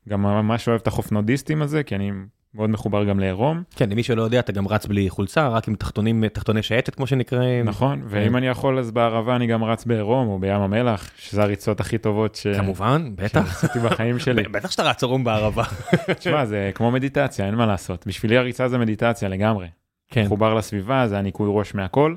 [0.09, 2.11] גם ממש אוהב את החוף נודיסטים הזה, כי אני
[2.53, 3.63] מאוד מחובר גם לעירום.
[3.75, 7.07] כן, למי שלא יודע, אתה גם רץ בלי חולצה, רק עם תחתונים, תחתוני שייטת כמו
[7.07, 7.65] שנקראים.
[7.65, 11.79] נכון, ואם אני יכול אז בערבה אני גם רץ בעירום או בים המלח, שזה הריצות
[11.79, 12.47] הכי טובות ש...
[12.47, 13.61] כמובן, בטח.
[13.61, 14.43] שעשיתי בחיים שלי.
[14.43, 15.63] בטח שאתה רץ ערום בערבה.
[16.19, 18.07] תשמע, זה כמו מדיטציה, אין מה לעשות.
[18.07, 19.67] בשבילי הריצה זה מדיטציה לגמרי.
[20.11, 20.25] כן.
[20.25, 22.15] מחובר לסביבה, זה הניקוי ראש מהכל.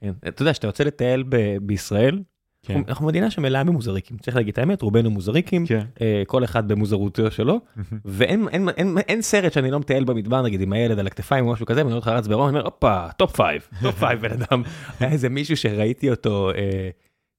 [0.00, 0.12] כן.
[0.28, 1.24] אתה יודע, שאתה יוצא לטייל
[1.62, 2.18] בישראל,
[2.62, 2.82] כן.
[2.88, 4.18] אנחנו- מדינה שמלאה במוזריקים.
[4.18, 5.84] צריך להגיד את האמת, רובנו מוזריקים, כן.
[6.00, 7.60] אה, כל אחד במוזרותו שלו,
[8.04, 11.52] ואין אין, אין, אין סרט שאני לא מטייל במדבר, נגיד עם הילד על הכתפיים או
[11.52, 14.42] משהו כזה, ואני רואה אותך רץ בערום, אני אומר, הופה, top five, top five בן
[14.42, 14.62] אדם.
[15.00, 16.90] היה איזה מישהו שראיתי אותו, אה,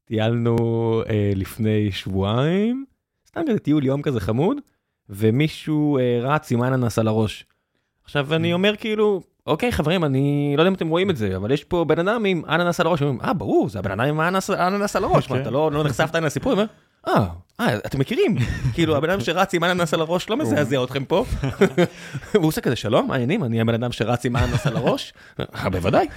[0.05, 0.55] טיילנו
[1.09, 2.85] אה, לפני שבועיים,
[3.27, 4.57] סתם כזה טיול יום כזה חמוד,
[5.09, 7.45] ומישהו אה, רץ עם אננס על הראש.
[8.03, 11.51] עכשיו אני אומר כאילו, אוקיי חברים, אני לא יודע אם אתם רואים את זה, אבל
[11.51, 14.19] יש פה בן אדם עם אננס על הראש, אומרים, אה ברור, זה הבן אדם עם
[14.19, 15.41] האננס על הראש, מה, כן.
[15.41, 16.53] אתה לא לא נחשפת לסיפור?
[16.53, 16.71] אני אומר,
[17.07, 17.27] אה,
[17.59, 18.35] אה, אתם מכירים,
[18.73, 21.25] כאילו הבן אדם שרץ עם אננס על הראש לא מזעזע אתכם פה.
[22.35, 25.13] הוא עושה כזה שלום, מעניינים, אני הבן אדם שרץ עם אננס על הראש?
[25.39, 26.07] "אה, בוודאי,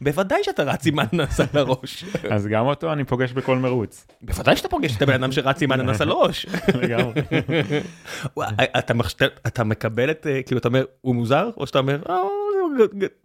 [0.00, 2.04] בוודאי שאתה רץ עם אננס על הראש.
[2.30, 4.06] אז גם אותו אני פוגש בכל מרוץ.
[4.22, 6.46] בוודאי שאתה פוגש את הבן אדם שרץ עם אננס על הראש.
[6.74, 7.12] לגמרי.
[9.46, 11.50] אתה מקבל את, אה, כאילו אתה אומר, הוא מוזר?
[11.56, 12.14] או שאתה אומר, "אה,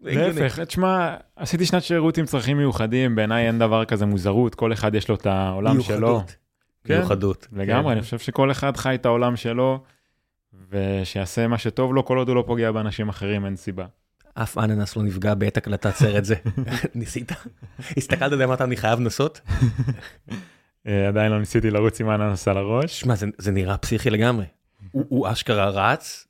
[0.06, 4.74] הגיוני." להפך, תשמע, עשיתי שנת שירות עם צרכים מיוחדים, בעיניי אין דבר כזה מוזרות, כל
[4.74, 5.98] אחד יש לו את העולם שלו.
[6.08, 6.36] מיוחדות.
[6.84, 6.98] כן.
[6.98, 7.48] מיוחדות.
[7.54, 7.92] לגמרי, כן.
[7.92, 9.84] אני חושב שכל אחד חי את העולם שלו,
[10.72, 13.86] ושיעשה מה שטוב לו, כל עוד הוא לא פוגע באנשים אחרים, אין סיבה.
[14.34, 16.36] אף אננס לא נפגע בעת הקלטת סרט זה.
[16.96, 17.32] ניסית?
[17.98, 19.42] הסתכלת על מה אתה אני חייב לנסות?
[20.88, 23.00] אה, עדיין לא ניסיתי לרוץ עם אננס על הראש.
[23.00, 24.46] שמע, זה- זה נראה פסיכי לגמרי.
[24.92, 26.28] הוא הוא אשכרה רץ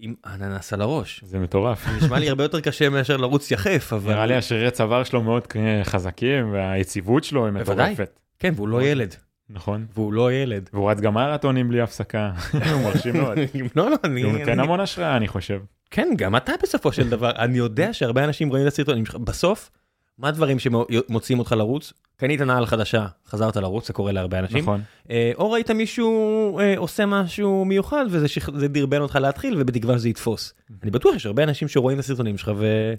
[0.00, 1.24] עם אננס על הראש.
[1.26, 1.86] זה מטורף.
[1.90, 4.12] זה נשמע לי הרבה יותר קשה מאשר לרוץ יחף, אבל...
[4.12, 5.46] נראה לי השרירי צוואר שלו מאוד
[5.82, 7.92] חזקים, והיציבות שלו היא בוודאי.
[7.92, 8.20] מטורפת.
[8.38, 9.14] כן, והוא לא ילד.
[9.50, 9.86] נכון.
[9.94, 10.70] והוא לא ילד.
[10.72, 12.32] והוא רץ גם מרתונים בלי הפסקה.
[12.72, 13.38] הוא מרשים מאוד.
[13.76, 14.22] לא, לא, אני...
[14.22, 15.60] הוא נותן המון השראה, אני חושב.
[15.90, 19.70] כן, גם אתה בסופו של דבר, אני יודע שהרבה אנשים רואים את הסרטונים שלך, בסוף,
[20.18, 21.92] מה הדברים שמוציאים אותך לרוץ?
[22.16, 24.58] קנית נעל חדשה, חזרת לרוץ, זה קורה להרבה אנשים.
[24.58, 24.80] נכון.
[25.10, 26.12] אה, או ראית מישהו
[26.58, 30.54] אה, עושה משהו מיוחד וזה שכ- דרבן אותך להתחיל ובתקווה שזה יתפוס.
[30.82, 32.94] אני בטוח שיש הרבה אנשים שרואים את הסרטונים שלך ו...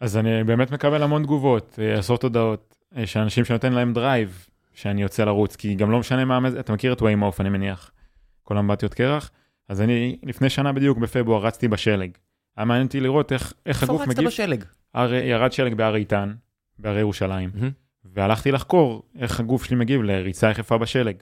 [0.00, 4.46] אז אני באמת מקבל המון תגובות, אה, עשרות הודעות, אה, של אנשים שנותן להם drive,
[4.74, 7.90] שאני יוצא לרוץ, כי גם לא משנה מה, אתה מכיר את וים הוף, אני מניח,
[8.42, 9.30] כל אמבטיות קרח,
[9.68, 12.10] אז אני לפני שנה בדיוק בפברואר רצתי בשלג.
[12.56, 14.26] היה מעניין אותי לראות איך, איך איפה הגוף רצת מגיב.
[14.26, 14.64] בשלג?
[14.94, 16.34] הר, ירד שלג בהר איתן,
[16.78, 17.70] בהרי ירושלים, מהמם.
[18.04, 21.16] והלכתי לחקור איך הגוף שלי מגיב לריצה יחפה בשלג.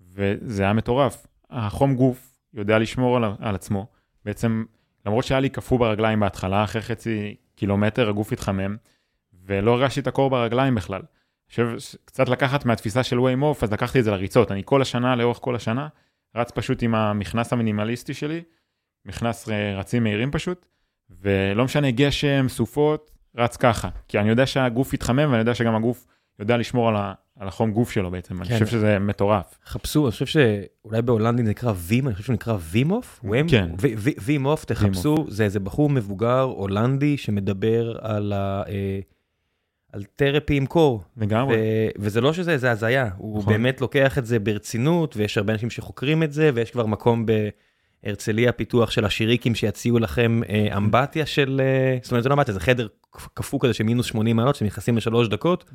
[0.00, 1.26] וזה היה מטורף.
[1.50, 3.86] החום גוף יודע לשמור על, על עצמו.
[4.24, 4.64] בעצם,
[5.06, 8.76] למרות שהיה לי קפוא ברגליים בהתחלה, אחרי חצי קילומטר הגוף התחמם,
[9.46, 11.02] ולא הרגשתי את הקור ברגליים בכלל.
[11.50, 14.52] חושב, קצת לקחת מהתפיסה של ווי מוף, אז לקחתי את זה לריצות.
[14.52, 15.88] אני כל השנה, לאורך כל השנה,
[16.36, 18.42] רץ פשוט עם המכנס המינימליסטי שלי,
[19.06, 20.66] מכנס אה, רצים מהירים פשוט,
[21.22, 23.88] ולא משנה גשם, סופות, רץ ככה.
[24.08, 26.06] כי אני יודע שהגוף יתחמם, ואני יודע שגם הגוף
[26.38, 28.40] יודע לשמור על, ה, על החום גוף שלו בעצם.
[28.42, 28.54] אני כן.
[28.54, 29.58] חושב שזה מטורף.
[29.64, 33.70] חפשו, אני חושב שאולי בהולנדית זה נקרא וים, אני חושב שהוא נקרא וימוף, וים, כן.
[34.24, 38.62] וימוף, תחפשו, זה איזה בחור מבוגר הולנדי שמדבר על ה...
[38.68, 39.00] אה,
[39.92, 41.56] על תרפי עם קור, לגמרי.
[41.56, 43.52] ו- וזה לא שזה איזה הזיה, הוא נכון.
[43.52, 47.26] באמת לוקח את זה ברצינות, ויש הרבה אנשים שחוקרים את זה, ויש כבר מקום
[48.04, 52.54] בהרצליה פיתוח של השיריקים שיציעו לכם אה, אמבטיה של, אה, זאת אומרת זה לא אמבטיה,
[52.54, 52.86] זה חדר
[53.34, 55.70] קפוא כזה של מינוס 80 מעלות שנכנסים לשלוש דקות.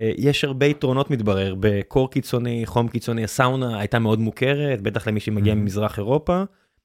[0.00, 5.20] אה, יש הרבה יתרונות מתברר בקור קיצוני, חום קיצוני, הסאונה הייתה מאוד מוכרת, בטח למי
[5.20, 5.54] שמגיע.
[5.54, 6.42] ממזרח אירופה.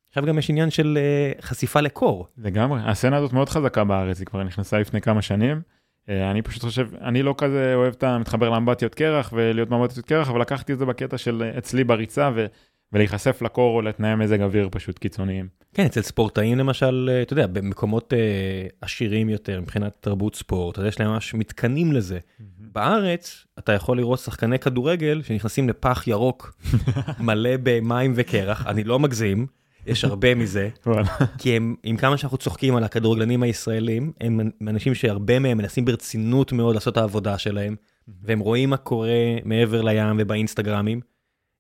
[0.10, 0.98] עכשיו גם יש עניין של
[1.42, 2.28] חשיפה לקור.
[2.38, 2.80] לגמרי.
[2.86, 5.62] הסצנה הזאת מאוד חזקה בארץ, היא כבר נכנסה לפני כמה שנים.
[6.10, 10.42] אני פשוט חושב, אני לא כזה אוהב את המתחבר לאמבטיות קרח ולהיות באמבטיות קרח, אבל
[10.42, 12.46] לקחתי את זה בקטע של אצלי בריצה ו...
[12.94, 15.48] ולהיחשף לקור או לתנאי מזג אוויר פשוט קיצוניים.
[15.74, 20.86] כן, אצל ספורטאים למשל, אה, אתה יודע, במקומות אה, עשירים יותר מבחינת תרבות ספורט, אז
[20.86, 22.20] יש להם ממש מתקנים לזה.
[22.60, 26.58] בארץ אתה יכול לראות שחקני כדורגל שנכנסים לפח ירוק
[27.20, 29.48] מלא במים וקרח, אני לא מגזים,
[29.88, 30.70] יש הרבה מזה.
[31.40, 36.52] כי הם, עם כמה שאנחנו צוחקים על הכדורגלנים הישראלים, הם אנשים שהרבה מהם מנסים ברצינות
[36.52, 37.76] מאוד לעשות את העבודה שלהם,
[38.24, 39.10] והם רואים מה קורה
[39.46, 41.02] מעבר לים ובאינסטגרמים.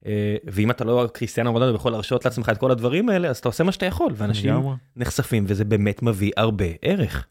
[0.07, 3.49] אה, ואם אתה לא קריסטיאנו רונלדו ויכול להרשות לעצמך את כל הדברים האלה, אז אתה
[3.49, 4.49] עושה מה שאתה יכול, ואנשים.
[4.95, 7.27] נחשפים, וזה באמת מביא הרבה ערך.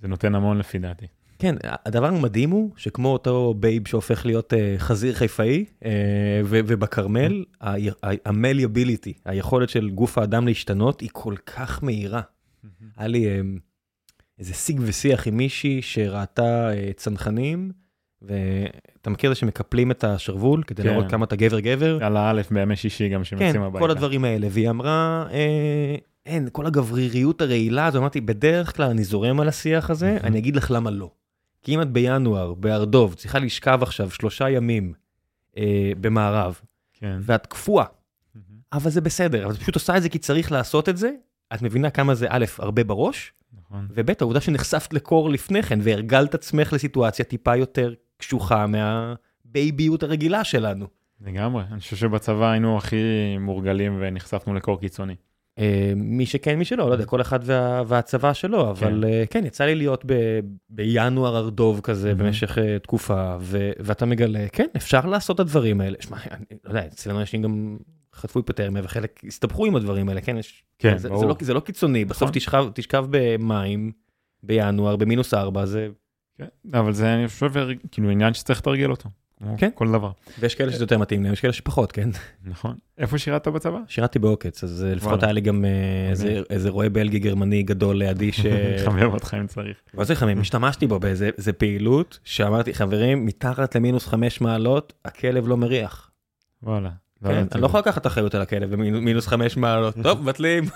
[0.00, 1.06] זה נותן המון לפי דעתי.
[1.38, 5.90] כן, הדבר המדהים הוא שכמו אותו בייב שהופך להיות אה, חזיר חיפאי, אה,
[6.44, 7.44] ו- ובכרמל,
[8.24, 12.20] ה malleability, היכולת של גוף האדם להשתנות, היא כל כך מהירה.
[12.96, 13.26] היה לי
[14.38, 17.72] איזה שיג ושיח עם מישהי שראתה צנחנים,
[18.22, 20.88] ואתה מכיר את זה שמקפלים את השרוול כדי כן.
[20.88, 22.04] לראות כמה אתה גבר גבר?
[22.04, 23.78] על האלף בימי שישי גם כן, שיוצאים הביתה.
[23.78, 25.94] כל הדברים האלה, והיא אמרה, אה,
[26.26, 30.18] אין, כל הגבריריות הרעילה הזו, אמרתי, בדרך כלל אני זורם על השיח הזה.
[30.24, 31.10] אני אגיד לך למה לא.
[31.62, 34.92] כי אם את בינואר, בהר דוב, צריכה לשכב עכשיו שלושה ימים
[35.56, 36.60] אה, במערב,
[36.92, 37.18] כן.
[37.22, 37.84] ואת קפואה,
[38.72, 41.10] אבל זה בסדר, אבל את פשוט עושה את זה כי צריך לעשות את זה,
[41.54, 43.86] את מבינה כמה זה א', הרבה בראש, נכון.
[43.90, 50.86] וב', העובדה שנחשפת לקור לפני כן, והרגלת עצמך לסיטואציה טיפה יותר קשוחה מהבייביות הרגילה שלנו.
[51.20, 51.64] לגמרי.
[51.72, 52.96] אני חושב שבצבא היינו הכי
[53.40, 55.14] מורגלים ונחשפנו לקור קיצוני.
[55.58, 59.46] אה, מי שכן, מי שלא, לא יודע, כל אחד וה, והצבא שלו, אבל אה, כן,
[59.46, 62.26] יצא לי להיות ב, בינואר הרדוב כזה מהמם.
[62.26, 65.96] במשך אה, תקופה, ו, ואתה מגלה, כן, אפשר לעשות את הדברים האלה.
[66.00, 67.76] שמע, אני לא יודע, אצלנו אנשים גם
[68.14, 71.20] חטפו היפותרמיה וחלק הסתבכו עם הדברים האלה, כן, יש, כן, זה, ברור.
[71.20, 72.34] זה, לא, זה לא קיצוני, בסוף נכון.
[72.34, 73.92] תשכב, תשכב במים
[74.42, 75.88] בינואר, במינוס ארבע, זה,
[76.40, 76.78] כן.
[76.78, 77.52] אבל זה, אני חושב,
[77.90, 79.08] כאילו עניין שצריך לתרגל אותו.
[79.56, 79.70] כן.
[79.74, 80.10] כל דבר.
[80.38, 82.08] ויש כאלה שזה יותר מתאים להם, יש כאלה שפחות, כן.
[82.44, 82.74] נכון.
[82.98, 83.78] איפה שירת בצבא?
[83.88, 85.22] שירתי בעוקץ, אז אה, לפחות.
[85.22, 85.70] היה לי גם אה,
[86.10, 88.40] איזה- איזה רועה בלגי גרמני גדול לידי, ש...
[88.86, 89.76] חבר אותך אם צריך.
[89.94, 90.40] מה זה חמים?
[90.40, 96.10] השתמשתי בו באיזה איזה פעילות שאמרתי חברים מתחת למינוס חמש מעלות הכלב לא מריח.
[96.62, 96.90] וואלה.
[97.24, 99.94] כן, אני לא יכול לקחת אחריות על הכלב במינוס חמש מעלות.
[100.02, 100.64] טוב מבטלים.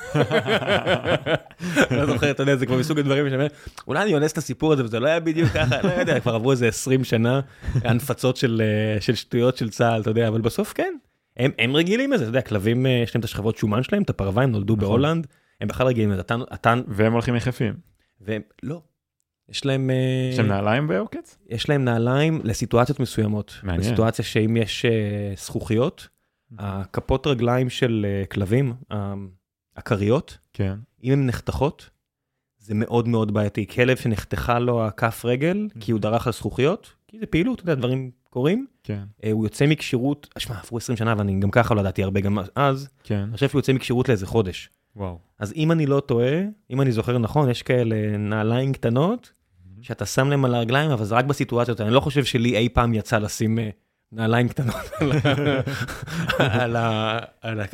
[1.91, 3.47] לא זוכר אתה יודע זה כבר מסוג הדברים שאני אומר
[3.89, 6.51] אולי אני אונס את הסיפור הזה וזה לא היה בדיוק ככה לא יודע כבר עברו
[6.51, 7.41] איזה 20 שנה
[7.75, 10.95] הנפצות של אה, של שטויות של צה"ל אתה יודע אבל בסוף כן.
[11.37, 14.43] הם, רגילים לזה, אתה יודע, כלבים, אה, יש להם את השכבות שומן שלהם, את הפרווה,
[14.43, 14.89] הם נולדו נכון.
[14.89, 15.27] בהולנד,
[15.61, 16.23] הם בכלל רגילים לזה,
[16.55, 17.75] אתה, והם הולכים יחפים.
[18.21, 18.83] והם, לא.
[19.49, 21.39] יש להם, אה, יש להם נעליים בעוקץ?
[21.49, 23.61] יש להם נעליים לסיטואציות מסוימות.
[23.63, 23.81] מעניין.
[23.81, 24.85] לסיטואציה שאם יש
[25.37, 26.09] זכוכיות,
[26.59, 29.15] הכפות רגליים של אה, כלבים, אה,
[29.77, 30.75] הכריות, כן.
[31.05, 31.91] אם הן נחתכות,
[32.59, 33.67] זה מאוד מאוד בעייתי.
[33.67, 37.75] כלב שנחתכה לו הכף רגל, כי הוא דרך על זכוכיות, כי זה פעילות, אתה יודע,
[37.75, 39.03] דברים קורים, כן.
[39.25, 42.39] אה, הוא יוצא מכשירות, שמע, עברו 20 שנה ואני גם ככה לא ידעתי הרבה גם
[42.55, 43.19] אז, כן.
[43.19, 44.71] אני חושב שהוא יוצא מכשירות לאיזה חודש.
[44.97, 45.19] וואו.
[45.39, 46.41] אז אם אני לא טועה,
[46.71, 49.33] אם אני זוכר נכון, יש כאלה נעליים קטנות,
[49.83, 52.95] שאתה שם להם על הרגליים, אבל זה רק בסיטואציות, אני לא חושב שלי אי פעם
[52.95, 53.59] יצא לשים
[54.15, 54.75] נעליים קטנות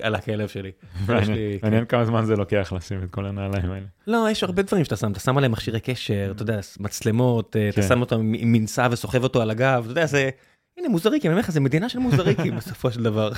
[0.02, 0.70] על הכלב שלי.
[1.08, 1.66] לי- כן.
[1.66, 3.86] מעניין כמה זמן זה לוקח לשים את כל הנעליים האלה.
[4.06, 7.68] לא, יש הרבה דברים שאתה שם, אתה שם עליהם מכשירי קשר, אתה יודע, מצלמות, אה,
[7.68, 7.88] אתה כן.
[7.88, 10.30] שם אותו עם מנסה וסוחב אותו על הגב, אתה יודע, זה,
[10.78, 13.30] הנה מוזריקים, אני אומר לך, זה מדינה של מוזריקים בסופו של דבר.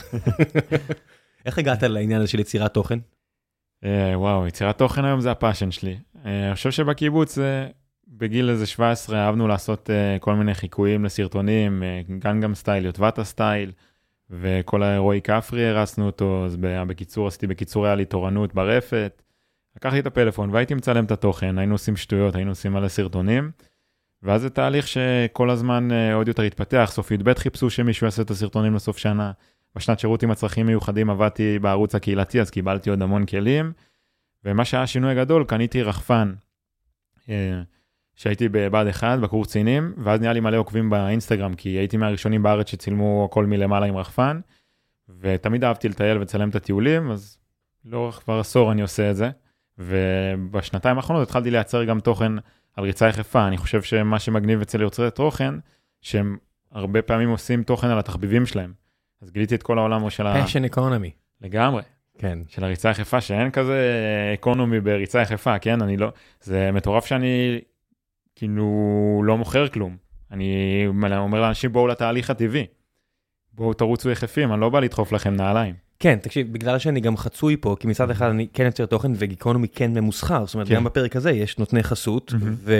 [1.46, 2.98] איך הגעת לעניין הזה של יצירת תוכן?
[3.84, 5.96] אה, וואו, יצירת תוכן היום זה הפאשן שלי.
[6.26, 7.38] אה, אני חושב שבקיבוץ,
[8.16, 13.72] בגיל איזה 17, אהבנו לעשות אה, כל מיני חיקויים לסרטונים, אה, גנגם סטייל, יוטבתה סטייל,
[14.30, 19.22] וכל הרועי כפרי הרסנו אותו, אז בקיצור עשיתי בקיצור היה לי תורנות ברפת.
[19.76, 23.50] לקחתי את הפלאפון והייתי מצלם את התוכן, היינו עושים שטויות, היינו עושים מלא סרטונים.
[24.22, 28.30] ואז זה תהליך שכל הזמן אה, עוד יותר התפתח, סוף י"ב חיפשו שמישהו יעשה את
[28.30, 29.32] הסרטונים לסוף שנה.
[29.76, 33.72] בשנת שירות עם הצרכים מיוחדים עבדתי בערוץ הקהילתי, אז קיבלתי עוד המון כלים.
[34.44, 36.34] ומה שהיה השינוי הגדול, קניתי רחפן,
[37.28, 37.62] אה,
[38.16, 42.70] שהייתי בבה"ד 1, בקורס קצינים, ואז נהיה לי מלא עוקבים באינסטגרם, כי הייתי מהראשונים בארץ
[42.70, 44.40] שצילמו הכל מלמעלה עם רחפן,
[45.20, 47.38] ותמיד אהבתי לטייל ולצלם את הטיולים, אז
[47.84, 49.30] לאורך כבר עשור אני עושה את זה.
[49.78, 52.32] ובשנתיים האחרונות התחלתי לייצר גם תוכן
[52.76, 53.46] על ריצה יחפה.
[53.46, 55.54] אני חושב שמה שמגניב אצל יוצרי תוכן,
[56.00, 56.36] שהם
[56.72, 58.72] הרבה פעמים עושים תוכן על התחביבים שלהם.
[59.22, 60.44] אז גיליתי את כל העולם של ה...
[60.44, 61.10] פשן אקונומי.
[61.40, 61.82] לגמרי.
[62.18, 62.38] כן.
[62.48, 63.80] של הריצה יחפה, שאין כזה
[64.34, 65.82] אקונומי בריצה יחפה, כן?
[65.82, 66.12] אני לא...
[66.40, 67.60] זה מטורף שאני
[68.36, 69.96] כאילו לא מוכר כלום.
[70.30, 72.66] אני אומר לאנשים בואו לתהליך הטבעי.
[73.54, 75.74] בואו תרוצו יחפים, אני לא בא לדחוף לכם נעליים.
[75.98, 79.68] כן, תקשיב, בגלל שאני גם חצוי פה, כי מצד אחד אני כן יוצר תוכן וגיקונומי
[79.68, 80.74] כן ממוסחר, זאת אומרת, כן.
[80.74, 82.54] גם בפרק הזה יש נותני חסות, מהמם.
[82.58, 82.74] ו...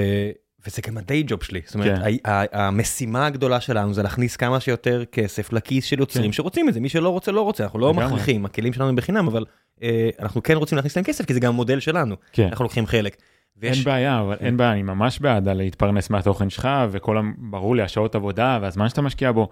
[0.67, 2.31] וזה גם הדיי ג'וב שלי, זאת אומרת, כן.
[2.31, 6.33] ה- המשימה הגדולה שלנו זה להכניס כמה שיותר כסף לכיס של יוצרים כן.
[6.33, 7.95] שרוצים את זה, מי שלא רוצה לא רוצה, אנחנו לא.
[7.95, 9.45] מכריחים, הכלים שלנו הם בחינם, אבל
[9.83, 12.47] אה, אנחנו כן רוצים להכניס להם כסף, כי זה גם המודל שלנו, כן.
[12.47, 13.17] אנחנו לוקחים חלק.
[13.62, 14.45] אין ויש, בעיה, אבל כן.
[14.47, 18.88] אין בעיה, אני ממש בעד להתפרנס מהתוכן שלך, וכל, ה- ברור לי, השעות עבודה והזמן
[18.88, 19.49] שאתה משקיע בו.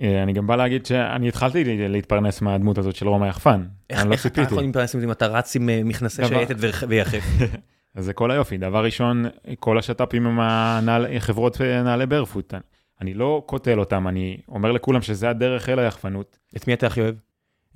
[0.00, 3.62] אה, אני גם בא להגיד שאני התחלתי להתפרנס מהדמות הזאת של רום היחפן.
[3.90, 4.40] איך אני לא איך אתה.
[4.42, 6.56] יכול להתפרנס עם זה אם אתה רץ עם אה, מכנסי דבר- שייטת
[6.88, 7.24] ויחף?
[7.94, 8.56] אז זה כל היופי.
[8.58, 9.24] דבר ראשון,
[9.60, 12.54] כל השת"פים עם הנעל- חברות אה, נעלי ברפוט.
[13.00, 16.38] אני לא קוטל אותם, אני אומר לכולם שזה הדרך אל היחפנות.
[16.56, 17.14] את מי אתה הכי אוהב?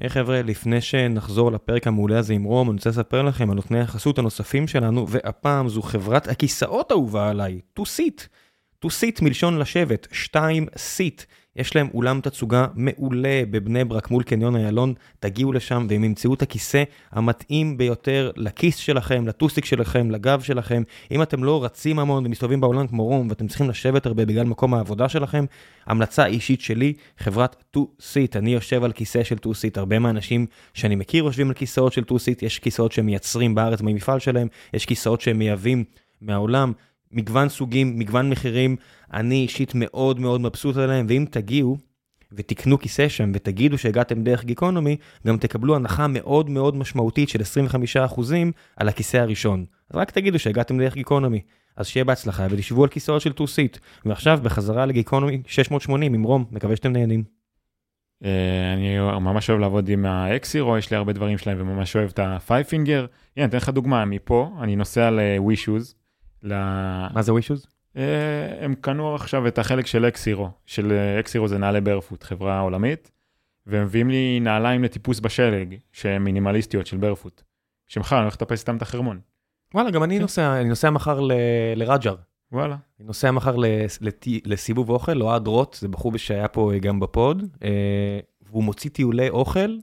[0.00, 3.80] היי חבר'ה, לפני שנחזור לפרק המעולה הזה עם רום, אני רוצה לספר לכם על נותני
[3.80, 8.22] החסות הנוספים שלנו, והפעם זו חברת הכיסאות האהובה עליי, To Sit.
[8.84, 11.24] To Sit מלשון לשבת, 2 Sit.
[11.60, 16.42] יש להם אולם תצוגה מעולה בבני ברק מול קניון איילון, תגיעו לשם והם ימצאו את
[16.42, 20.82] הכיסא המתאים ביותר לכיס שלכם, לטוסיק שלכם, לגב שלכם.
[21.10, 24.74] אם אתם לא רצים המון ומסתובבים בעולם כמו רום ואתם צריכים לשבת הרבה בגלל מקום
[24.74, 25.44] העבודה שלכם,
[25.86, 31.24] המלצה אישית שלי, חברת 2-Seat, אני יושב על כיסא של 2-Seat, הרבה מהאנשים שאני מכיר
[31.24, 35.38] יושבים על כיסאות של 2-Seat, יש כיסאות שהם מייצרים בארץ במפעל שלהם, יש כיסאות שהם
[35.38, 35.84] מייבאים
[36.22, 36.72] מהעולם,
[37.12, 38.76] מגוון סוגים, מגוון מחירים,
[39.12, 41.76] אני אישית מאוד מאוד מבסוט עליהם, ואם תגיעו
[42.32, 44.96] ותקנו כיסא שם ותגידו שהגעתם דרך גיקונומי,
[45.26, 47.40] גם תקבלו הנחה מאוד מאוד משמעותית של
[48.16, 48.20] 25%
[48.76, 49.64] על הכיסא הראשון.
[49.90, 51.40] אז רק תגידו שהגעתם דרך גיקונומי.
[51.76, 53.78] אז שיהיה בהצלחה ותשבו על כיסאות של 2-Seat.
[54.04, 57.24] ועכשיו בחזרה לגיקונומי 680 עם רום, מקווה שאתם נהנים.
[58.24, 62.08] אה, אני ממש אוהב לעבוד עם ה Xero, יש לי הרבה דברים שלהם וממש אוהב
[62.08, 63.06] את ה FiveFingers.
[63.36, 65.99] הנה, אתן לך דוגמה, מפה אני נוסע לווישוז.
[66.42, 66.54] ל...
[67.14, 67.66] מה זה ווישוז?
[67.96, 72.60] אה, הם קנו עכשיו את החלק של Xero, של אה, Xero זה נעלי barefoot, חברה
[72.60, 73.10] עולמית,
[73.66, 77.42] והם מביאים לי נעליים לטיפוס בשלג, שהן מינימליסטיות של barefoot.
[77.86, 79.20] שמחר אני הולך לטפס איתם את החרמון.
[79.74, 80.22] וואלה, גם אני כן.
[80.22, 81.32] נוסע, אני נוסע מחר ל-
[81.76, 82.14] לרג'ר.
[82.52, 82.76] וואלה.
[82.98, 83.56] אני נוסע מחר
[84.44, 89.76] לסיבוב אוכל, אוהד רוט, זה בחור שהיה פה גם בפוד, אה, והוא מוציא טיולי אוכל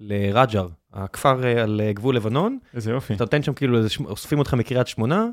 [0.00, 2.58] לרג'ר, הכפר אה, על אה, גבול לבנון.
[2.74, 3.14] איזה יופי.
[3.14, 5.28] אתה נותן שם כאילו, אוספים אותך מקריית שמונה, אה,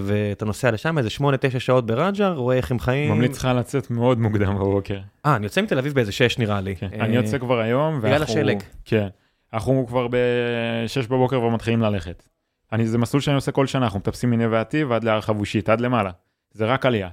[0.00, 1.22] ואתה נוסע לשם איזה 8-9
[1.58, 3.12] שעות ברג'ר, רואה איך הם חיים.
[3.12, 4.98] ממליץ לך לצאת מאוד מוקדם בבוקר.
[5.26, 6.76] אה, אני יוצא מתל אביב באיזה 6 נראה לי.
[6.76, 6.88] כן.
[6.92, 8.62] אה, אני יוצא כבר היום, בגלל ואנחנו- השלג.
[8.84, 9.08] כן.
[9.52, 12.28] אנחנו כבר ב-6 בבוקר כבר מתחילים ללכת.
[12.72, 15.80] אני, זה מסלול שאני עושה כל שנה, אנחנו מטפסים מנווה עתיב עד להר חבושית, עד
[15.80, 16.10] למעלה.
[16.52, 17.08] זה רק עלייה.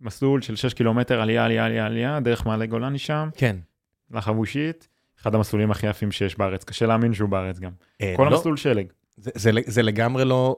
[0.00, 3.56] מסלול של 6 קילומטר, עלייה, עלייה, עלייה, עלייה, דרך מעלה גולני שם, כן.
[4.10, 4.88] לחבושית.
[5.22, 7.70] אחד המסלולים הכי יפים שיש בארץ, קשה להאמין שהוא בארץ גם.
[8.02, 8.86] אה, כל לא, המסלול שלג.
[9.16, 10.56] זה, זה, זה לגמרי לא...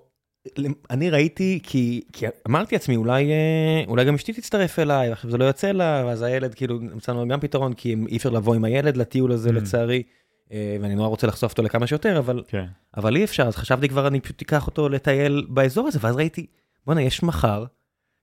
[0.90, 5.38] אני ראיתי כי, כי אמרתי לעצמי אולי אה, אולי גם אשתי תצטרף אליי עכשיו זה
[5.38, 8.96] לא יוצא לה ואז הילד כאילו מצאנו גם פתרון כי אי אפשר לבוא עם הילד
[8.96, 9.52] לטיול הזה Mm.
[9.52, 10.02] לצערי
[10.52, 12.64] אה, ואני נורא רוצה לחשוף אותו לכמה שיותר אבל כן.
[12.96, 16.46] אבל אי אפשר אז חשבתי כבר אני פשוט אקח אותו לטייל באזור הזה ואז ראיתי
[16.87, 17.64] בואנה יש מחר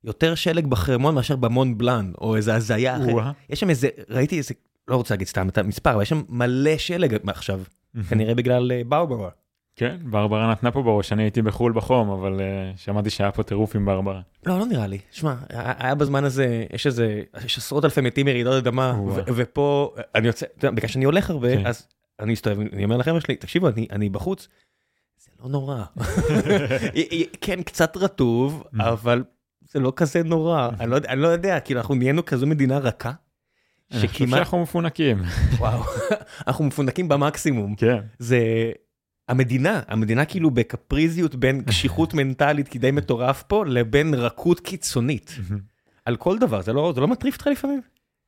[0.03, 3.07] יותר שלג בחרמון מאשר במון בלאן או איזה הזיה אחרת.
[3.49, 4.53] יש שם איזה ראיתי איזה
[4.87, 7.61] לא רוצה להגיד סתם את המספר אבל יש שם מלא שלג עכשיו
[8.09, 9.29] כנראה בגלל אה, ברברה.
[9.75, 13.75] כן, ברברה נתנה פה בראש, אני הייתי בחו"ל בחום, אבל uh, שמעתי שהיה פה טירוף
[13.75, 14.21] עם ברברה.
[14.45, 14.97] לא, לא נראה לי.
[15.11, 18.99] שמע, היה בזמן הזה, יש איזה, יש עשרות אלפי מתים מרעידות אדמה,
[19.35, 21.65] ופה, אני יוצא, אתה יודע, בגלל שאני הולך הרבה, כן.
[21.65, 21.87] אז
[22.19, 24.47] אני מסתובב, אני אומר לחבר'ה שלי, תקשיבו, אני, אני בחוץ,
[25.17, 25.83] זה לא נורא.
[27.41, 28.83] כן, קצת רטוב, Mm.
[28.83, 29.23] אבל
[29.61, 30.69] זה לא כזה נורא.
[30.79, 33.11] אני לא, אני לא יודע, כאילו, אנחנו נהיינו כזו מדינה רכה,
[33.91, 35.21] אני חושב שכמעט, שאנחנו מפונקים.
[35.57, 35.83] וואו,
[36.47, 37.75] אנחנו מפונקים במקסימום.
[37.75, 37.99] כן.
[38.19, 38.71] זה
[39.29, 45.37] המדינה, המדינה כאילו בקפריזיות בין קשיחות מנטלית כי די מטורף פה, לבין רכות קיצונית.
[46.05, 47.81] על כל דבר, זה לא, זה לא מטריף אותך לפעמים?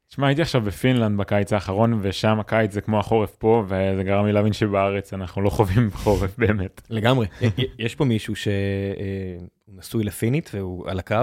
[0.07, 4.33] תשמע, הייתי עכשיו בפינלנד בקיץ האחרון, ושם הקיץ זה כמו החורף פה, וזה גרם לי
[4.33, 6.81] להבין שבארץ אנחנו לא חווים חורף באמת.
[6.89, 7.27] לגמרי.
[7.79, 8.53] יש פה מישהו שהוא
[9.77, 11.15] נשוי לפינית והוא על הקו,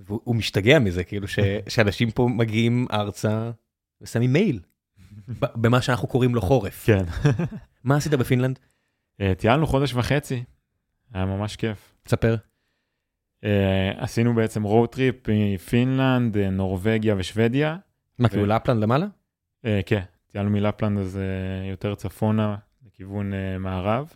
[0.00, 3.50] והוא משתגע מזה, כאילו ש, שאנשים פה מגיעים ארצה
[4.00, 4.60] ושמים מעיל,
[5.38, 6.86] במה שאנחנו קוראים לו חורף.
[6.86, 7.04] כן.
[7.84, 8.58] מה עשית בפינלנד?
[9.20, 10.44] אה, טיילנו חודש וחצי,
[11.14, 11.94] היה ממש כיף.
[12.02, 12.36] תספר.
[13.44, 17.76] אה, עשינו בעצם road trip מפינלנד, אה, נורבגיה ושוודיה.
[18.18, 19.06] מה, כאילו ללפלנד למעלה?
[19.64, 24.14] אה, כן, טיילנו מלפלנד אז אה, יותר צפונה, לכיוון אה, מערב,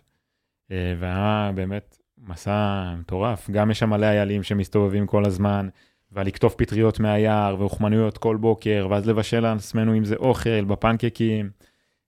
[0.71, 3.49] אה, והיה באמת מסע מטורף.
[3.49, 5.69] גם יש שם מלא איילים שמסתובבים כל הזמן,
[6.11, 11.49] ולקטוף פטריות מהיער, ואוכמנויות כל בוקר, ואז לבשל על עצמנו אם זה אוכל, בפנקקים,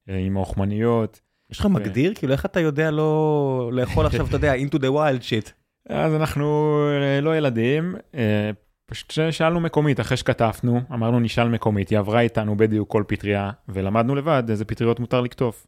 [0.09, 1.21] אה, עם האוכמניות.
[1.51, 2.13] יש לך מגדיר?
[2.13, 5.51] כאילו איך אתה יודע לא לאכול עכשיו, אתה יודע, into the wild shit.
[5.89, 8.51] אז אנחנו אה, לא ילדים, אה,
[8.85, 14.15] פשוט שאלנו מקומית, אחרי שקטפנו, אמרנו נשאל מקומית, היא עברה איתנו בדיוק כל פטריה, ולמדנו
[14.15, 15.67] לבד איזה פטריות מותר לקטוף.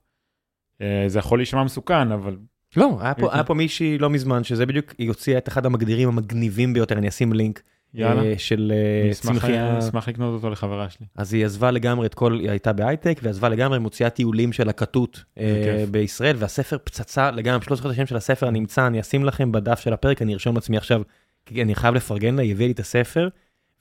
[0.82, 2.38] אה, זה יכול להישמע מסוכן, אבל
[2.76, 3.34] לא, היה פה.
[3.34, 7.08] היה פה מישהי לא מזמן, שזה בדיוק, היא הוציאה את אחד המגדירים המגניבים ביותר, אני
[7.08, 7.62] אשים לינק,
[7.93, 9.79] יאללה, אה, של אה, צמחייה.
[9.79, 11.06] אשמח לקנות אותו לחברה שלי.
[11.15, 15.23] אז היא עזבה לגמרי את כל, היא הייתה בהייטק, ועזבה לגמרי, מוציאה טיולים של הכתות
[15.38, 15.86] אה.
[15.91, 19.79] בישראל, והספר פצצה לגמרי, שלא זוכר את השם של הספר הנמצא, אני אשים לכם בדף
[19.79, 21.02] של הפרק, אני ארשום לעצמי עכשיו,
[21.46, 23.27] כי אני חייב לפרגן לה, היא הביאה לי את הספר,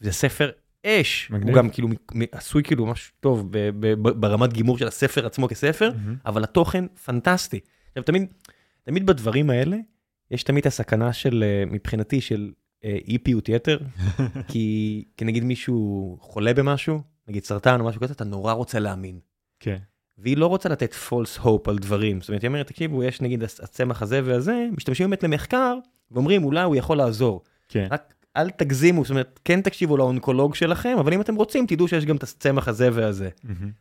[0.00, 0.50] זה ספר
[0.86, 1.30] אש.
[1.30, 1.48] מגניב.
[1.48, 1.88] הוא גם כאילו
[2.32, 6.16] עשוי כאילו ממש טוב ב- ב- ב- ברמת גימור של הספר עצמו כספר, מהמם.
[6.26, 7.60] אבל התוכן פנטסטי.
[7.88, 8.26] עכשיו תמיד,
[8.82, 9.76] תמיד בדברים האלה,
[10.30, 12.50] יש תמיד הסכנה של, מבחינתי, של
[12.84, 13.78] אי פיוט יתר,
[14.48, 19.18] כי, כי נגיד מישהו חולה במשהו, נגיד סרטן או משהו כזה, אתה נורא רוצה להאמין.
[19.60, 19.76] כן.
[20.18, 22.20] והיא לא רוצה לתת false hope על דברים.
[22.20, 25.74] זאת אומרת, היא אומרת, תקשיבו, יש נגיד הצ- הצמח הזה והזה, משתמשים באמת למחקר,
[26.10, 27.42] ואומרים, אולי הוא יכול לעזור.
[27.68, 27.86] כן.
[27.90, 32.04] רק אל תגזימו, זאת אומרת, כן תקשיבו לאונקולוג שלכם, אבל אם אתם רוצים, תדעו שיש
[32.04, 33.28] גם את הצמח הזה והזה.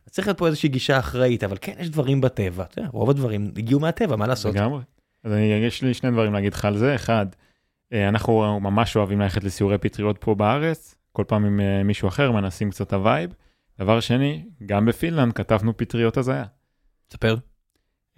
[0.06, 2.64] אז צריך להיות פה איזושהי גישה אחראית, אבל כן, יש דברים בטבע.
[2.64, 4.54] אתה יודע, רוב הדברים הגיעו מהטבע, מה לעשות?
[4.54, 4.80] לגמרי.
[5.24, 6.94] אז אני, יש לי שני דברים להגיד לך על זה.
[6.94, 7.26] אחד,
[7.92, 12.70] אנחנו ממש אוהבים ללכת לסיורי פטריות פה בארץ, כל פעם עם אה, מישהו אחר מנסים
[12.70, 13.34] קצת ה vibe.
[13.78, 16.44] דבר שני, גם בפינלנד קטפנו פטריות הזיה.
[17.08, 17.36] תספר.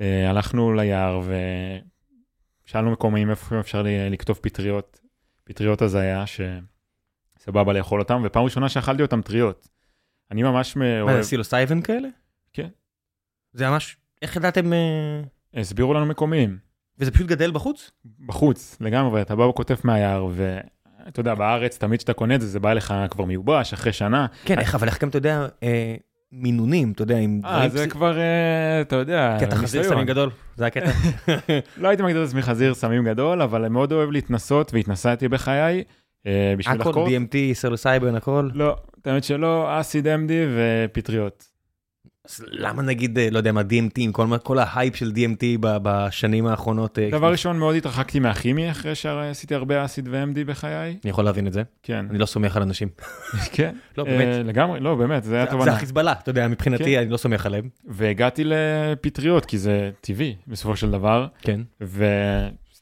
[0.00, 1.20] אה, הלכנו ליער
[2.66, 5.00] ושאלנו מקומיים איפה אפשר לכתוב פטריות,
[5.44, 9.68] פטריות הזיה, שסבבה לאכול אותם, ופעם ראשונה שאכלתי אותם טריות.
[10.30, 12.08] אני ממש מה אוהב, זה סילוסייבן כאלה?
[12.52, 12.68] כן.
[13.52, 15.20] זה ממש, איך ידעתם, אה,
[15.54, 16.58] הסבירו לנו מקומיים,
[16.98, 17.90] וזה פשוט גדל בחוץ?
[18.26, 22.60] בחוץ לגמרי, אתה בא וכותב מהיער, ואתה יודע, בארץ תמיד כשאתה קונה את זה, זה
[22.60, 24.26] בא לך כבר מיובש אחרי שנה.
[24.44, 25.94] כן, איך, אבל איך גם אתה יודע, אה,
[26.32, 29.82] מינונים, אתה יודע, עם אה, זה פס- כבר, אה, אתה יודע, אתה חזיר.
[29.82, 30.90] סמים גדול, זה הקטע.
[31.76, 35.84] לא הייתי מגדיר את עצמי חזיר סמים גדול, אבל מאוד אוהב להתנסות, והתנסיתי בחיי,
[36.26, 37.08] אה, בשביל הכל, לחקור.
[37.08, 38.48] DMT, psilocybin, הכל.
[38.54, 41.53] לא, האמת שלא, acid MD ופטריות.
[42.28, 45.76] אז למה נגיד, אה, לא יודע מה, DMT, עם כל כל ההייפ של DMT ב-
[45.82, 46.98] בשנים האחרונות?
[46.98, 50.96] אה, דבר ראשון, מאוד התרחקתי מהכימי אחרי שעשיתי הרבה acid ו-MD בחיי.
[51.04, 52.88] אני יכול להבין את זה, כן, אני לא סומך על אנשים.
[53.52, 53.74] כן.
[53.98, 54.46] לא, אה, באמת.
[54.46, 55.64] לגמרי, לא, באמת, זה היה תובנה.
[55.64, 56.98] זה החיזבאללה, אתה יודע, מבחינתי כן.
[57.00, 57.68] אני לא סומך עליהם.
[57.88, 61.60] והגעתי לפטריות, כי זה טבעי בסופו של דבר, כן.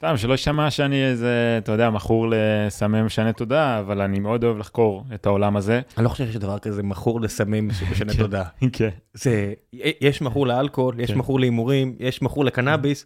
[0.03, 4.57] וסתם, שלא יישמע שאני איזה, אתה יודע, מכור לסמי משנה תודעה, אבל אני מאוד אוהב
[4.57, 5.81] לחקור את העולם הזה.
[5.97, 8.19] אני לא חושב שיש דבר כזה מכור לסמים שמשנה כן.
[8.19, 8.43] תודעה.
[8.73, 8.89] כן.
[9.13, 9.53] זה,
[10.01, 11.17] יש מכור לאלכוהול, יש כן.
[11.17, 13.05] מכור להימורים, יש מכור לקנאביס,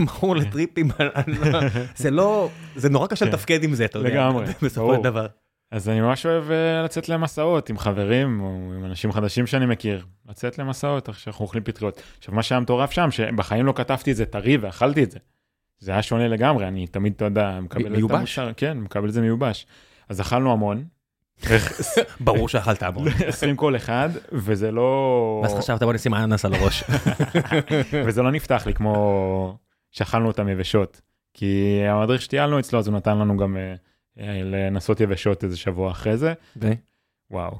[0.00, 0.90] מכור לטריפים,
[1.26, 1.60] לא-
[1.96, 3.30] זה לא, זה נורא קשה כן.
[3.30, 4.94] לתפקד עם זה, אתה יודע, לגמרי, בסופו.
[4.94, 5.26] של דבר.
[5.70, 10.04] אז אני ממש אוהב אה, לצאת למסעות עם חברים או עם אנשים חדשים שאני מכיר.
[10.28, 12.02] לצאת למסעות איך שאנחנו אוכלים פטריות.
[12.18, 15.18] עכשיו, מה שהיה מטורף שם, שבחיים לא כתבתי את זה טרי ואכלתי את זה.
[15.78, 18.38] זה היה שונה לגמרי, אני תמיד, אתה יודע, מקבל את מיובש?
[18.38, 19.66] המוצר, כן, מקבל את זה מיובש.
[20.08, 20.84] אז אכלנו המון,
[22.20, 23.08] ברור שאכלת המון.
[23.26, 25.40] 20 כל אחד, וזה לא...
[25.42, 26.84] ואז חשבת בוא נשים אננס על הראש.
[28.06, 29.58] וזה לא נפתח לי כמו
[29.90, 31.00] שאכלנו אותם יבשות.
[31.34, 33.74] כי המדריך שטיילנו אצלו, אז הוא נתן לנו גם אה,
[34.18, 36.34] אה, לנסות יבשות איזה שבוע אחרי זה.
[36.56, 36.72] ו-
[37.30, 37.58] וואו,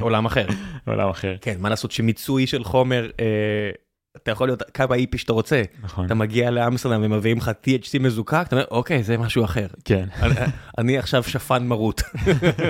[0.00, 0.46] עולם אחר.
[0.86, 1.36] עולם אחר.
[1.40, 3.70] כן, מה לעשות שמיצוי של חומר, אה,
[4.16, 5.62] אתה יכול להיות כמה איפי שאתה רוצה.
[5.82, 6.06] נכון.
[6.06, 9.66] אתה מגיע לאמסטרדם ומביאים לך THC מזוקק, אתה אומר, אוקיי, זה משהו אחר.
[9.84, 10.08] כן.
[10.22, 10.34] אני-
[10.78, 12.00] אני עכשיו שפן מרוט.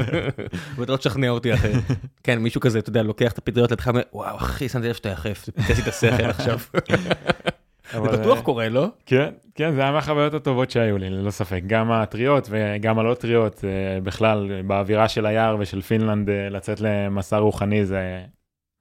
[0.76, 1.82] ואתה לא תשכנע אותי אחרת.
[2.22, 5.08] כן, מישהו כזה, אתה יודע, לוקח את הפטריות לידך, אומר, וואו, אחי, שמתי לב שאתה
[5.08, 6.58] יחף, זה פיצץ לי את השכל עכשיו.
[7.92, 8.86] זה בטוח אה, קורה, לא?
[9.06, 11.60] כן, כן, זה היה מהחוויות הטובות שהיו לי, ללא ספק.
[11.66, 17.36] גם הטריות וגם הלא טריות, אה, בכלל, באווירה של היער ושל פינלנד, אה, לצאת למסע
[17.38, 18.20] רוחני זה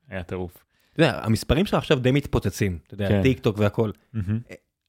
[0.09, 0.57] היה טירוף.
[0.99, 3.21] אתה יודע, המספרים שלך עכשיו די מתפוצצים, אתה יודע, כן.
[3.21, 3.91] טיק טוק והכל.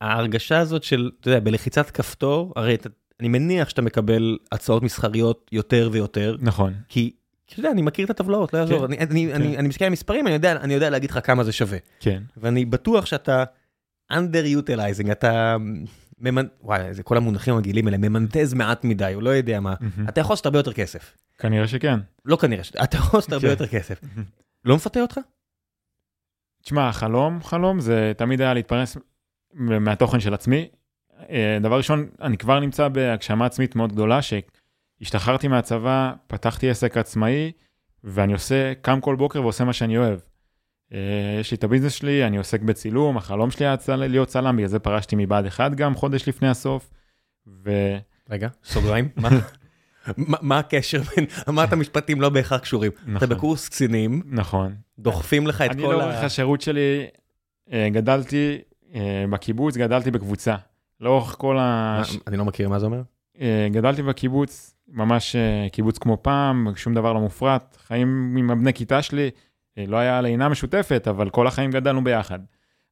[0.01, 2.89] ההרגשה הזאת של, אתה יודע, בלחיצת כפתור, הרי אתה-
[3.21, 6.73] אני מניח שאתה מקבל הצעות מסחריות יותר ויותר, נכון.
[6.89, 7.11] כי,
[7.47, 8.93] אתה יודע, אני מכיר את הטבלאות, לא יעזור, כן.
[8.93, 11.53] אני- אני- אני אני מסתכל על מספרים, אני יודע- אני יודע להגיד לך כמה זה
[11.53, 11.79] שווה.
[12.01, 12.23] כן.
[12.37, 13.45] ואני בטוח שאתה
[14.13, 15.57] under utilizing, אתה
[16.21, 16.47] ממנ...
[16.63, 19.75] וואי, זה כל המונחים המגעילים האלה, ממנטז מעט מדי, הוא לא יודע מה.
[20.09, 21.17] אתה יכול לעשות הרבה יותר כסף.
[21.39, 21.99] כנראה שכן.
[22.25, 23.51] לא כנראה, ש- אתה יכול לעשות הרבה כן.
[23.51, 24.01] יותר כסף.
[24.65, 25.19] לא מפתה אותך?
[26.63, 28.97] תשמע, חלום, חלום זה תמיד היה להתפרנס
[29.55, 30.69] מהתוכן של עצמי.
[31.31, 37.53] אה, דבר ראשון, אני כבר נמצא בהגשמה עצמית מאוד גדולה, שהשתחררתי מהצבא, פתחתי עסק עצמאי,
[38.05, 40.19] ואני עושה, קם כל בוקר ועושה מה שאני אוהב.
[40.93, 44.69] אה, יש לי את הביזנס שלי, אני עוסק בצילום, החלום שלי היה להיות צלם, בגלל
[44.69, 46.91] זה פרשתי מבה"ד 1 גם חודש לפני הסוף.
[47.47, 47.97] ו...
[48.31, 49.29] רגע, סוגריים, מה?
[50.17, 52.93] מה- הקשר בין, אמרת משפטים לא בהכרח קשורים.
[53.03, 54.75] אתה נכון, בקורס קצינים, נכון.
[54.99, 56.25] דוחפים לך את אני כל לאורך ה...
[56.27, 57.07] השירות שלי
[57.73, 58.59] אה, גדלתי
[58.95, 60.57] אה, בקיבוץ, גדלתי בקבוצה.
[61.01, 62.03] לאורך כל ה...
[62.27, 63.03] אני לא מכיר מה זה אומר.
[63.41, 65.37] אה, גדלתי בקיבוץ, ממש
[65.73, 67.77] קיבוץ כמו פעם, שום דבר לא מופרט.
[67.87, 69.31] חיים עם הבני כיתה שלי,
[69.77, 72.39] לא היה לינה משותפת, אבל כל החיים גדלנו ביחד.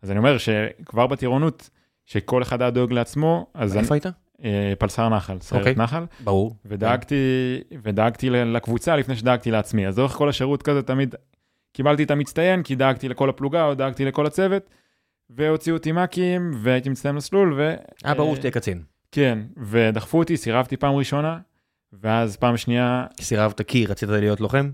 [0.03, 1.71] אז אני אומר שכבר בטירונות,
[2.07, 4.07] שכל אחד היה דואג לעצמו, אז אני, איפה היית?
[4.45, 5.83] אה, פלסר נחל, סיירת אוקיי.
[5.83, 6.57] נחל, ברור.
[6.65, 7.15] ודאגתי,
[7.83, 9.87] ודאגתי ל- לקבוצה לפני שדאגתי לעצמי.
[9.87, 11.15] אז לאורך כל השירות כזה תמיד
[11.73, 14.71] קיבלתי את המצטיין, כי דאגתי לכל הפלוגה או דאגתי לכל הצוות,
[15.31, 17.75] והוציאו אותי מ"כים, והייתי מצטיין מסלול, ו...
[18.07, 18.83] אה, ברור שתהיה קצין.
[19.13, 21.39] כן, ודחפו אותי, סירבתי פעם ראשונה,
[21.93, 24.71] ואז פעם שנייה, סירבת כי רצית להיות לוחם?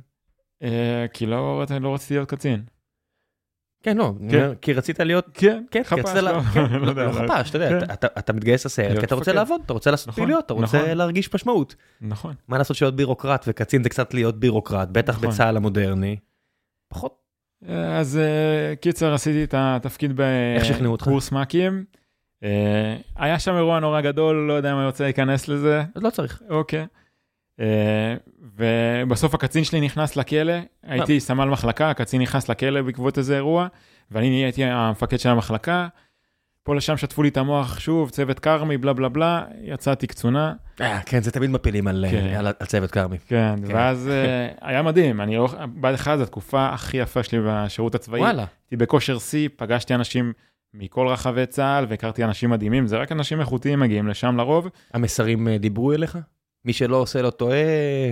[0.63, 2.63] אה, כי לא, לא רציתי להיות קצין.
[3.85, 4.51] כן, לא, כן.
[4.61, 7.93] כי רצית להיות, כן, כן, חפ"ש, לא, לא לא לא חפ"ש, אתה יודע, כן.
[8.19, 9.33] אתה- מתגייס לסיירת, כי אתה רוצה.
[9.33, 10.91] לעבוד, אתה רוצה לעשות נכון, פעילויות, אתה רוצה נכון.
[10.91, 11.75] להרגיש משמעות.
[12.01, 12.35] נכון.
[12.49, 15.29] מה לעשות שלהיות בירוקרט וקצין זה קצת להיות בירוקרט, בטח נכון.
[15.29, 16.17] בצה"ל המודרני.
[16.89, 17.17] פחות,
[17.99, 20.13] אז אה, קיצר, עשיתי את התפקיד?
[20.17, 21.85] בקורס מ"כים.
[22.45, 25.83] אה, היה שם אירוע נורא גדול, לא יודע אם אני רוצה להיכנס לזה.
[25.97, 26.43] לא צריך.
[26.51, 26.87] אוקיי.
[27.61, 28.15] אה,
[28.59, 30.53] ובסוף הקצין שלי נכנס לכלא,
[30.83, 33.67] הייתי סמל מחלקה, הקצין נכנס לכלא בעקבות איזה אירוע,
[34.11, 35.89] ואני הייתי המפקד של המחלקה.
[36.63, 40.53] פה לשם שטפו לי את המוח שוב, צוות כרמי, בלה בלה בלה, יצאתי קצונה.
[40.81, 42.35] אה, כן, זה תמיד מפילים על כן.
[42.39, 43.19] על- על צוות כרמי.
[43.19, 43.75] כן, כן.
[43.77, 48.21] ואז אה, היה מדהים, אני, לא- בה"ד 1 זו התקופה הכי יפה שלי בשירות הצבאי.
[48.21, 48.45] וואלה.
[48.65, 50.33] הייתי בכושר שיא, פגשתי אנשים
[50.75, 54.69] מכל רחבי צה"ל, והכרתי אנשים מדהימים, זה רק אנשים איכותיים מגיעים לשם לרוב.
[54.95, 56.19] המסרים אה, דיברו אליך?
[56.65, 57.59] מי שלא עושה לא טועה.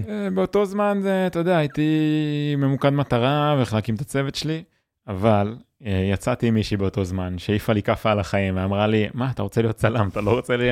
[0.08, 4.62] אה, באותו זמן, זה, אתה יודע, הייתי ממוקד מטרה ואיך להקים את הצוות שלי,
[5.08, 9.30] אבל אה, יצאתי עם מישהי באותו זמן, שהעיפה לי כאפה על החיים, ואמרה לי, מה,
[9.30, 10.68] אתה רוצה להיות צלם, אתה לא רוצה, לי,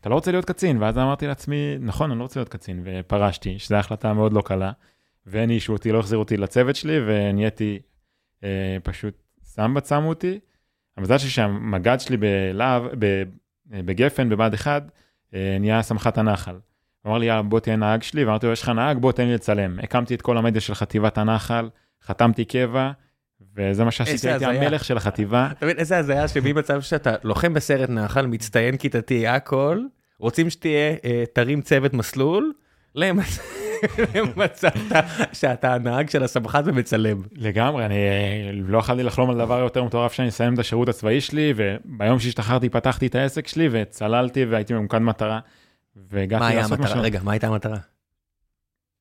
[0.00, 3.58] אתה לא רוצה להיות קצין, ואז אמרתי לעצמי, נכון, אני לא רוצה להיות קצין, ופרשתי,
[3.58, 4.72] שזו החלטה מאוד לא קלה,
[5.26, 7.78] והענישו אותי, לא החזירו אותי לצוות שלי, ונהייתי,
[8.44, 10.38] אה, פשוט סמבט שמו אותי.
[10.96, 12.82] המזל שהמג"ד שלי בלהב,
[13.66, 14.90] בגפן, בבה"ד 1,
[15.34, 16.56] אה, נהיה סמח"ט הנחל.
[17.02, 19.26] הוא אמר לי, יאללה, בוא תהיה נהג שלי, ואמרתי לו, יש לך נהג, בוא תן
[19.26, 19.78] לי לצלם.
[19.82, 21.68] הקמתי את כל המדיה של חטיבת הנחל,
[22.06, 22.90] חתמתי קבע,
[23.56, 24.44] וזה מה שעשיתי, הייתי.
[24.44, 25.48] המלך של החטיבה.
[25.52, 29.78] אתה מבין איזה הזיה שממצב שאתה לוחם בסרט נחל, מצטיין כיתתי, הכל,
[30.18, 32.52] רוצים שתהיה, אה, תרים צוות מסלול,
[32.98, 33.40] למצ-
[34.14, 34.68] למצב
[35.32, 37.22] שאתה הנהג של הסמח"ט ומצלם.
[37.36, 41.20] לגמרי, אני אה, לא יכולתי לחלום על דבר יותר מטורף שאני אסיים את השירות הצבאי
[41.20, 45.40] שלי, וביום שהשתחררתי פתחתי את העסק שלי, וצללתי והייתי ממוקד מטרה.
[45.96, 46.86] והגעתי לעשות המטרה?
[46.90, 47.78] משהו, רגע, מה הייתה המטרה?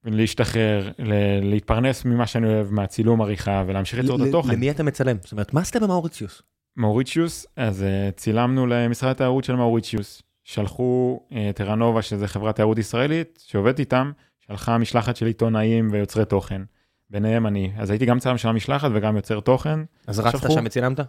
[0.04, 4.52] להשתחרר, ל- להתפרנס ממה שאני אוהב, מהצילום עריכה, ולהמשיך ליצור את התוכן.
[4.52, 5.18] למי אתה מצלם?
[5.22, 6.42] זאת אומרת, מה עשית במאוריציוס?
[6.78, 10.22] מאוריציוס, אז uh, צילמנו למשרד התיירות של מאוריציוס.
[10.44, 16.62] שלחו uh, טרנובה, שזה חברת תיירות ישראלית, שעובדת איתם, שלחה משלחת של עיתונאים ויוצרי תוכן.
[17.10, 17.72] ביניהם אני.
[17.78, 19.80] אז הייתי גם צלם של המשלחת וגם יוצר תוכן.
[20.08, 20.54] אז רצת שלחו.
[20.54, 21.00] שם וצילמת?
[21.00, 21.04] Uh,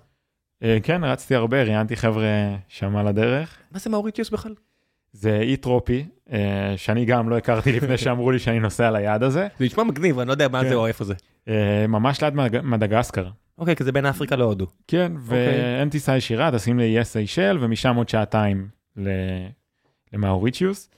[0.82, 3.58] כן, רצתי הרבה, ראיינתי חבר'ה שם על הדרך.
[3.72, 4.54] מה זה מאוריציוס בכלל?
[5.12, 6.32] זה אי טרופי, uh,
[6.76, 9.48] שאני גם לא הכרתי לפני שאמרו לי שאני נוסע ליעד הזה.
[9.58, 10.68] זה נשמע מגניב, אני לא יודע מה כן.
[10.68, 11.14] זה או איפה זה.
[11.46, 11.50] Uh,
[11.88, 13.26] ממש ליד מד- מדגסקר.
[13.58, 14.66] אוקיי, כי זה בין אפריקה להודו.
[14.88, 18.68] כן, ואין טיסה ישירה, טסים לאיי סיישל, ומשם עוד שעתיים
[20.12, 20.90] למאוריציוס,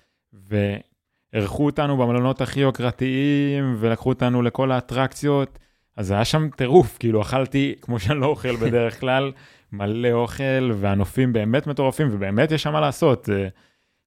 [1.33, 5.59] ואירחו אותנו במלונות הכי יוקרתיים, ולקחו אותנו לכל האטרקציות,
[5.97, 9.33] אז היה שם טירוף, כאילו אכלתי, כמו שאני לא אוכל בדרך כלל,
[9.73, 13.29] מלא אוכל, והנופים באמת מטורפים, ובאמת יש שם מה לעשות.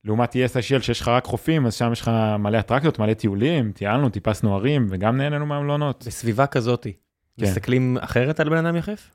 [0.04, 3.72] לעומת איי סיישל שיש לך רק חופים, אז שם יש לך מלא אטרקציות, מלא טיולים,
[3.72, 6.04] טיילנו, טיפסנו הרים, וגם נהנינו מהמלונות.
[6.08, 6.94] בסביבה כזאתי,
[7.40, 7.46] כן.
[7.46, 9.12] מסתכלים אחרת על בן אדם יחף?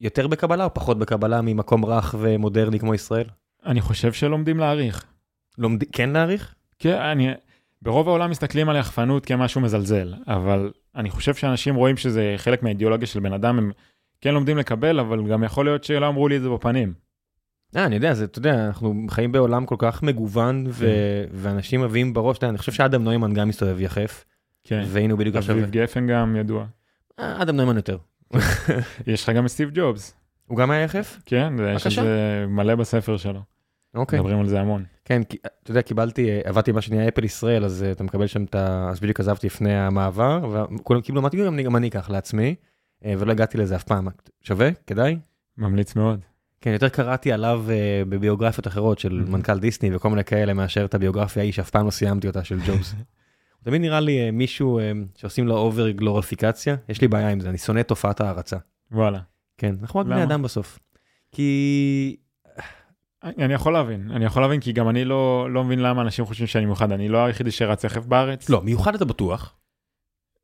[0.00, 3.26] יותר בקבלה או פחות בקבלה ממקום רך ומודרני כמו ישראל?
[3.66, 5.04] אני חושב שלומדים להעריך.
[5.58, 6.54] לומדים, כן להעריך?
[6.78, 7.28] כן, אני,
[7.82, 13.06] ברוב העולם מסתכלים על יחפנות כמשהו מזלזל, אבל אני חושב שאנשים רואים שזה חלק מהאידיאולוגיה
[13.06, 13.72] של בן אדם, הם
[14.20, 16.94] כן לומדים לקבל, אבל גם יכול להיות שלא אמרו לי את זה בפנים.
[17.76, 20.86] אה, אני יודע, זה, אתה יודע, אנחנו חיים בעולם כל כך מגוון, ו...
[21.32, 24.24] ואנשים מביאים בראש, אתה יודע, אני חושב שאדם נוימן גם מסתובב יחף,
[24.64, 24.82] כן.
[24.86, 26.64] והיינו בדיוק עכשיו, אביב גפן גם ידוע.
[27.18, 27.96] אה, אדם נוימן יותר.
[29.06, 30.14] יש לך גם את סטיב ג'ובס,
[30.46, 31.18] הוא גם היה יחף?
[31.26, 32.02] כן, יש את בבקשה.
[32.02, 33.40] זה מלא בספר שלו,
[33.94, 34.18] אוקיי.
[34.20, 34.84] מדברים על זה המון.
[35.04, 38.26] כן, כי, אתה יודע, קיבלתי, אה, עבדתי מה שנהיה אפל ישראל, אז אה, אתה מקבל
[38.26, 38.88] שם את ה...
[38.90, 42.54] אז בדיוק עזבתי לפני המעבר, וכולם קיבלו, אמרתי, גם אני- גם אני אקח לעצמי,
[43.04, 44.08] ולא הגעתי לזה אף פעם.
[44.40, 44.68] שווה?
[44.86, 45.18] כדאי?
[45.58, 46.20] ממליץ מאוד.
[46.62, 49.30] כן, יותר קראתי עליו אה, בביוגרפיות אחרות של Mhm.
[49.30, 52.58] מנכ"ל דיסני וכל מיני כאלה, מאשר את הביוגרפיה ההיא שאף פעם לא סיימתי אותה של
[52.66, 52.94] ג'ובס.
[53.64, 57.48] תמיד נראה לי אה, מישהו אה, שעושים לו over גלוריפיקציה, יש לי בעיה עם זה,
[57.48, 58.56] אני שונא את תופעת ההערצה.
[58.92, 59.18] וואלה.
[59.58, 60.22] כן, אנחנו רק בני?
[60.22, 60.78] אדם בסוף.
[61.32, 62.16] כי...
[63.24, 66.46] אני יכול להבין, אני יכול להבין, כי גם אני לא לא מבין למה אנשים חושבים
[66.46, 68.48] שאני מיוחד, אני לא היחידי שרץ יחף בארץ.
[68.50, 69.54] לא, מיוחד אתה בטוח.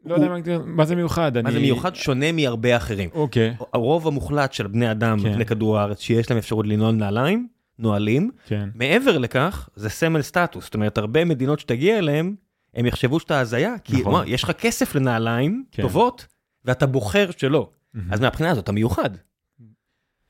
[0.04, 0.28] לא יודע
[0.66, 1.32] מה זה מיוחד.
[1.42, 1.94] מה זה אני- מיוחד?
[1.94, 3.10] שונה מהרבה אחרים.
[3.14, 5.34] אוקיי, הרוב המוחלט של בני אדם כן.
[5.34, 8.30] פני כדור הארץ שיש להם אפשרות לנעול נעליים, נועלים.
[8.46, 8.68] כן.
[8.74, 10.64] מעבר לכך, זה סמל סטטוס.
[10.64, 12.34] זאת אומרת, הרבה מדינות שתגיע אליהן,
[12.74, 14.12] הם יחשבו שאתה הזיה, כי נכון.
[14.12, 15.82] מה, יש לך כסף לנעליים כן.
[15.82, 16.26] טובות,
[16.64, 17.70] ואתה בוחר שלא.
[18.10, 19.10] אז מהבחינה הזאת אתה מיוחד.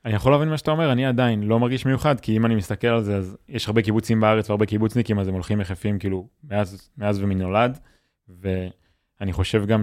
[0.05, 2.87] אני יכול להבין מה שאתה אומר, אני עדיין לא מרגיש מיוחד, כי אם אני מסתכל
[2.87, 6.89] על זה, אז יש הרבה קיבוצים בארץ והרבה קיבוצניקים, אז הם הולכים יחפים כאילו מאז,
[6.97, 7.79] מאז ומנולד,
[9.19, 9.81] ואני חושב גם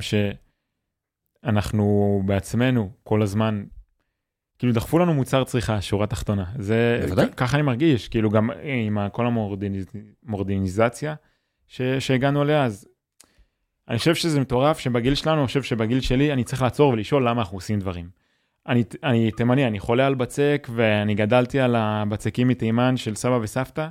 [1.42, 1.86] שאנחנו
[2.26, 3.64] בעצמנו כל הזמן,
[4.58, 6.44] כאילו דחפו לנו מוצר צריכה, שורה תחתונה.
[6.58, 7.26] זה, בוודאי.
[7.36, 11.14] ככה אני מרגיש, כאילו גם עם ה- כל המורדיניז- המורדיניזציה,
[11.66, 12.88] ש, שהגענו אליה, אז
[13.88, 17.40] אני חושב שזה מטורף שבגיל שלנו, אני חושב שבגיל שלי אני צריך לעצור ולשאול למה
[17.40, 18.08] אנחנו עושים דברים.
[18.68, 23.88] אני, אני תימני, אני חולה על בצק ואני גדלתי על הבצקים מתימן של סבא וסבתא,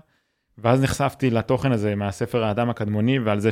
[0.57, 3.49] ואז נחשפתי לתוכן הזה מהספר האדם הקדמוני ועל זה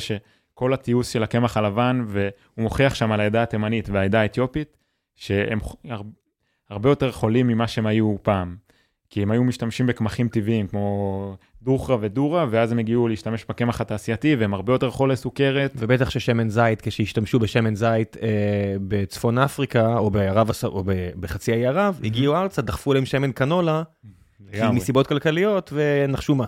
[0.54, 2.24] שכל התיעוש של הקמח הלבן, והוא
[2.58, 4.78] מוכיח שם על העדה התימנית והעדה האתיופית,
[5.16, 5.60] שהם
[6.70, 8.56] הרבה יותר חולים ממה שהם היו פעם.
[9.10, 14.36] כי הם היו משתמשים בקמחים טבעיים כמו דוכרה ודורה, ואז הם הגיעו להשתמש בקמח התעשייתי,
[14.36, 15.72] והם הרבה יותר חולי סוכרת.
[15.76, 20.84] ובטח ששמן זית, כשהשתמשו בשמן זית אה, בצפון אפריקה, או, בערב, או
[21.20, 22.06] בחצי האי ערב, mm-hmm.
[22.06, 23.84] הגיעו ארצה, דחפו להם שמן קנולה,
[24.72, 26.45] מסיבות כלכליות, ונחשו מה,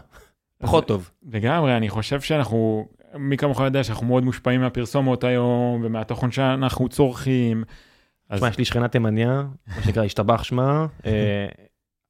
[0.57, 1.11] פחות טוב.
[1.31, 2.87] לגמרי, אני חושב שאנחנו,
[3.19, 7.63] מי כמוך יודע שאנחנו מאוד מושפעים מהפרסומות היום, ומהתוכן שאנחנו צורכים.
[8.33, 10.85] תשמע, יש לי שכנה תימניה, מה שנקרא, השתבח שמה.
[11.05, 11.47] אה,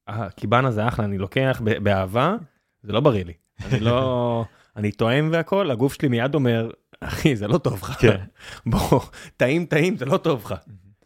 [0.08, 2.36] הקיבן הזה אחלה, אני לוקח באהבה,
[2.82, 3.32] זה לא בריא לי.
[3.64, 4.44] אני לא,
[4.76, 7.90] אני טועם והכל, הגוף שלי מיד אומר, אחי, זה לא טוב לך.
[8.00, 8.16] כן.
[8.70, 9.00] בוא,
[9.36, 10.54] טעים, טעים, זה לא טוב לך.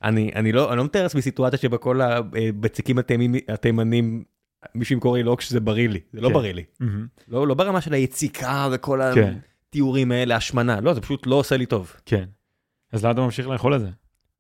[0.03, 2.99] אני, אני לא, אני לא מתאר לעצמי סיטואציה שבה כל הבצקים
[3.49, 4.25] התימנים,
[4.75, 6.35] מישהו ימכור לי לא כשזה בריא לי, זה לא כן.
[6.35, 6.65] בריא לי.
[7.29, 9.35] לא, לא ברמה של היציקה וכל כן.
[9.71, 11.93] התיאורים האלה, השמנה, לא, זה פשוט לא עושה לי טוב.
[12.07, 12.25] כן.
[12.93, 13.89] אז למה אתה ממשיך לאכול את זה?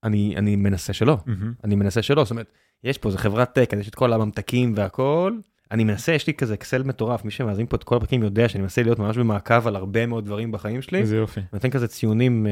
[0.05, 1.17] אני, אני מנסה שלא,
[1.65, 2.53] אני מנסה שלא, זאת אומרת,
[2.85, 5.37] יש פה, זה חברת טק, יש את כל הממתקים והכל.
[5.71, 8.63] אני מנסה, יש לי כזה אקסל מטורף, מי שמאזין פה את כל הפרקים יודע שאני
[8.63, 10.99] מנסה להיות ממש במעקב על הרבה מאוד דברים בחיים שלי.
[10.99, 11.41] איזה יופי.
[11.53, 12.47] נותן כזה ציונים,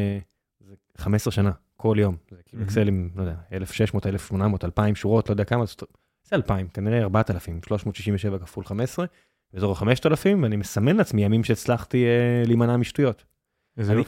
[0.99, 2.17] 15 אה, שנה, כל יום.
[2.31, 5.65] זה כאילו אקסל עם, לא יודע, 1,600, 1,800, 2,000 שורות, לא יודע כמה,
[6.25, 9.07] זה 2,000, כנראה 4,000, 367 כפול 15,
[9.53, 13.25] באזור ה-5,000, ואני מסמן לעצמי ימים שהצלחתי אה, להימנע משטויות.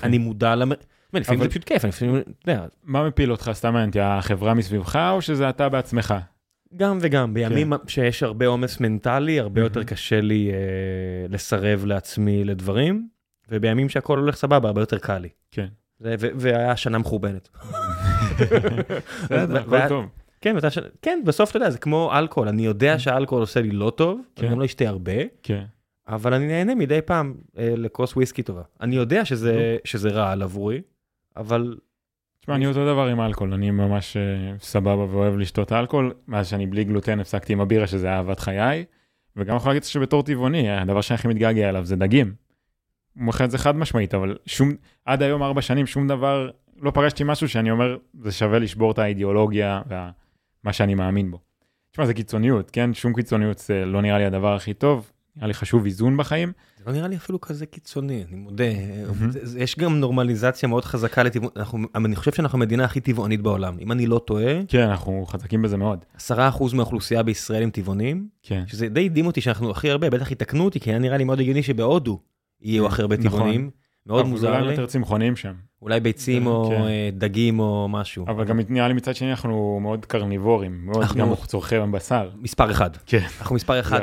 [0.03, 0.73] אני מודע למ...
[1.15, 2.67] לפעמים זה פשוט כיף, לפעמים, אתה יודע.
[2.85, 6.15] מה מפיל אותך, סתם מעניין אותי, החברה מסביבך או שזה אתה בעצמך?
[6.77, 7.89] גם וגם, בימים כן.
[7.89, 13.09] שיש הרבה עומס מנטלי, הרבה יותר קשה לי אה, לסרב לעצמי לדברים,
[13.49, 15.29] ובימים שהכל הולך סבבה, הרבה יותר קל לי.
[15.51, 15.67] כן.
[16.01, 17.49] והיה שנה מחורבנת.
[19.25, 20.07] בסדר, הכל טוב.
[20.41, 20.69] כן, ואתה,
[21.03, 24.47] כן, בסוף אתה יודע, זה כמו אלכוהול, אני יודע שהאלכוהול עושה לי לא טוב, כן.
[24.47, 25.13] אני גם לא אשתה הרבה,
[25.43, 25.65] כן.
[26.09, 28.63] אבל אני נהנה מדי פעם אה, לכוס וויסקי טובה.
[28.81, 30.81] אני יודע שזה, שזה רע על עבורי,
[31.37, 31.77] אבל...
[32.41, 36.15] תשמע, אני אותו דבר עם אלכוהול, אני ממש uh, סבבה ואוהב לשתות אלכוהול.
[36.29, 38.85] מאז שאני בלי גלוטן הפסקתי עם הבירה, שזה אהבת חיי.
[39.37, 42.35] וגם יכול להגיד שבתור טבעוני, הדבר שאני הכי מתגעגע אליו זה דגים.
[43.15, 44.73] הוא מוכר את זה חד משמעית, אבל שום,
[45.05, 48.99] עד היום ארבע שנים, שום דבר, לא פגשתי משהו שאני אומר, זה שווה לשבור את
[48.99, 49.83] האידיאולוגיה
[50.65, 51.39] ומה שאני מאמין בו.
[51.93, 52.95] תשמע, זה קיצוניות, כן?
[52.95, 55.11] שום קיצוניות זה לא נראה לי הדבר הכי טוב.
[55.37, 56.53] נראה לי חשוב איזון בחיים.
[56.79, 58.65] זה לא נראה לי אפילו כזה קיצוני, אני מודה.
[59.57, 61.51] יש גם נורמליזציה מאוד חזקה לטבעון,
[61.95, 64.55] אני חושב שאנחנו המדינה הכי טבעונית בעולם, אם אני לא טועה.
[64.69, 66.05] כן, אנחנו חזקים בזה מאוד.
[66.17, 66.31] 10%
[66.75, 68.63] מהאוכלוסייה בישראל הם טבעונים, כן.
[68.67, 71.41] שזה די הדהים אותי שאנחנו הכי הרבה, בטח יתקנו אותי, כי היה נראה לי מאוד
[71.41, 72.21] הגיוני שבהודו
[72.61, 73.31] יהיו הכי הרבה נכון.
[73.31, 73.71] טבעונים.
[74.07, 74.59] מאוד מוזר לי.
[74.59, 75.53] אולי יותר צמחוניים שם.
[75.83, 76.83] אולי ביצים או כן.
[76.83, 78.25] אה, דגים או משהו.
[78.29, 82.31] אבל גם נראה לי מצד שני אנחנו מאוד קרניבורים, מאוד גם צורכי בשר.
[82.37, 82.91] מספר אחד.
[83.07, 83.27] כן.
[83.41, 84.01] אנחנו מספר אחד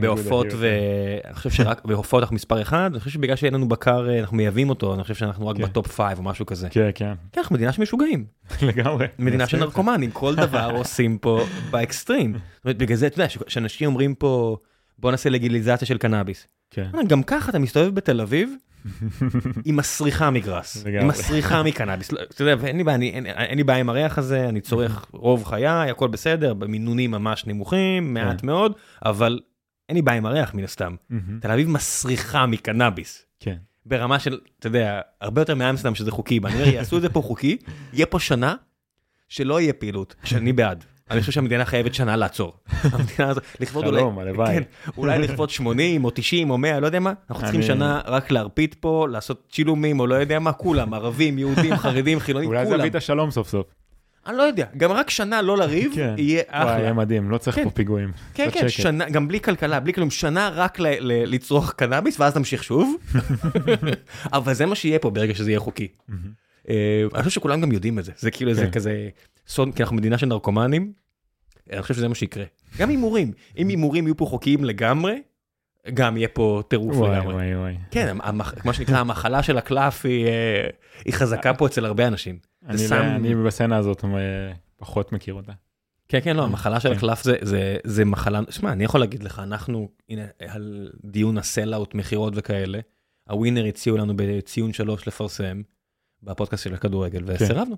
[0.00, 4.20] בעופות ואני חושב שרק בעופות אנחנו מספר אחד, אני חושב שבגלל שאין לנו בקר אה,
[4.20, 5.62] אנחנו מייבאים אותו, אני חושב שאנחנו רק כן.
[5.62, 6.68] ב top five או משהו כזה.
[6.70, 7.14] כן, כן.
[7.32, 8.24] כן, אנחנו מדינה של משוגעים.
[8.68, 9.06] לגמרי.
[9.18, 11.40] מדינה של נרקומנים, כל דבר עושים פה
[11.70, 12.32] באקסטרים.
[12.32, 14.56] זאת אומרת, בגלל זה אתה יודע, שאנשים אומרים פה
[14.98, 16.46] בוא נעשה לגליזציה של קנאביס.
[16.70, 16.90] כן.
[17.08, 18.54] גם ככה אתה מסתובב בתל אביב
[19.64, 23.80] היא מסריחה מגראס, היא מסריחה מקנאביס, לא, אתה יודע, ואין לי בעיה, אין לי בעיה
[23.80, 28.46] עם הריח הזה, אני צורך רוב חיי, הכל בסדר, במינונים ממש נמוכים, מעט כן.
[28.46, 28.72] מאוד,
[29.04, 29.40] אבל
[29.88, 30.96] אין לי בעיה עם הריח מן הסתם.
[31.40, 33.26] תל אביב מסריחה מקנאביס.
[33.40, 33.56] כן.
[33.86, 37.22] ברמה של, אתה יודע, הרבה יותר מאמסטרדם שזה חוקי, אני אומר, יעשו את זה פה
[37.22, 37.56] חוקי,
[37.92, 38.54] יהיה פה שנה
[39.28, 40.84] שלא יהיה פעילות, שאני בעד.
[41.10, 42.52] אני חושב שהמדינה חייבת שנה לעצור.
[42.92, 44.54] המדינה הזאת, לכבוד אולי, שלום, הלוואי.
[44.54, 44.62] כן,
[44.96, 48.74] אולי לכבוד 80 או 90 או 100, לא יודע מה, אנחנו צריכים שנה רק להרפיד
[48.80, 52.60] פה, לעשות צילומים או לא יודע מה, כולם, ערבים, יהודים, חרדים, חילונים, כולם.
[52.60, 53.66] אולי זה יביא את השלום סוף סוף.
[54.26, 56.14] אני לא יודע, גם רק שנה לא לריב, כן.
[56.18, 56.70] יהיה אחלה.
[56.70, 57.64] וואי, יהיה מדהים, לא צריך כן.
[57.64, 58.12] פה פיגועים.
[58.34, 62.96] כן, כן, שנה, גם בלי כלכלה, בלי כלום, שנה רק לצרוך קנאביס, ואז נמשיך שוב.
[64.32, 65.88] אבל זה מה שיהיה פה ברגע שזה יהיה חוקי.
[66.68, 69.08] אה, אני חושב שכולם גם יודעים את זה, זה כאילו איזה כזה
[69.46, 70.92] סוד, כי אנחנו מדינה של נרקומנים,
[71.72, 72.44] אני חושב שזה מה שיקרה.
[72.78, 75.22] גם הימורים, אם הימורים יהיו פה חוקיים לגמרי,
[75.94, 77.34] גם יהיה פה טירוף לגמרי.
[77.34, 77.76] וואי וואי.
[77.90, 78.16] כן,
[78.64, 80.26] מה שנקרא המחלה של הקלף היא
[81.06, 82.38] אה, חזקה פה אצל הרבה אנשים.
[82.68, 84.04] אני בסצנה הזאת
[84.76, 85.52] פחות מכיר אותה.
[86.08, 86.96] כן כן לא המחלה של כן.
[86.96, 87.22] הקלף
[87.84, 92.78] זה מחלה, שמע אני יכול להגיד לך אנחנו הנה על דיון הסלאוט מכירות וכאלה,
[93.30, 95.62] הווינר הציעו לנו בציון שלוש לפרסם
[96.22, 97.44] בפודקאסט של הכדורגל כן.
[97.44, 97.76] וסירבנו.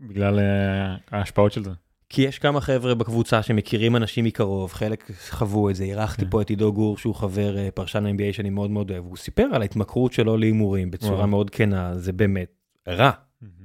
[0.00, 1.70] בגלל אה, ההשפעות של זה.
[2.08, 6.30] כי יש כמה חבר'ה בקבוצה שמכירים אנשים מקרוב, חלק חוו את זה, אירחתי כן.
[6.30, 9.46] פה את עידו גור שהוא חבר אה, פרשן NBA שאני מאוד מאוד אוהב, הוא סיפר
[9.52, 11.26] על ההתמכרות שלו להימורים בצורה.
[11.26, 12.52] מאוד כנה, זה באמת
[12.88, 13.10] רע,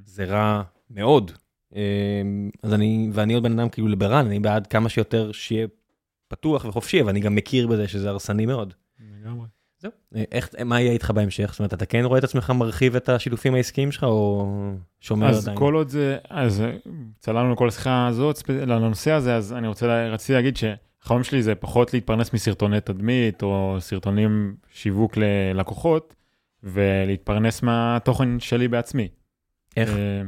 [0.06, 1.32] זה רע מאוד.
[1.76, 1.82] אה,
[2.64, 5.68] אז אני, ואני עוד בן אדם כאילו ליברל, אני בעד כמה שיותר שיהיה
[6.28, 8.74] פתוח וחופשי, אבל אני גם מכיר בזה שזה הרסני מאוד.
[9.22, 9.46] לגמרי.
[9.86, 9.92] זהו.
[10.16, 11.50] אה, איך, מה יהיה איתך בהמשך?
[11.52, 14.48] זאת אומרת, אתה כן רואה את עצמך מרחיב את השיתופים העסקיים שלך, או
[15.00, 15.58] שומר אז עדיין?
[15.58, 16.72] כל עוד זה, אז אה,
[17.20, 21.94] צללנו לכל השיחה הזאת, לנושא הזה, אז אני רוצה, רציתי להגיד שהחלום שלי זה פחות
[21.94, 26.16] להתפרנס מסרטוני תדמית, או סרטונים שיווק ללקוחות,
[26.64, 29.08] ולהתפרנס מהתוכן שלי בעצמי.
[29.78, 29.90] איך?
[29.90, 30.22] אה,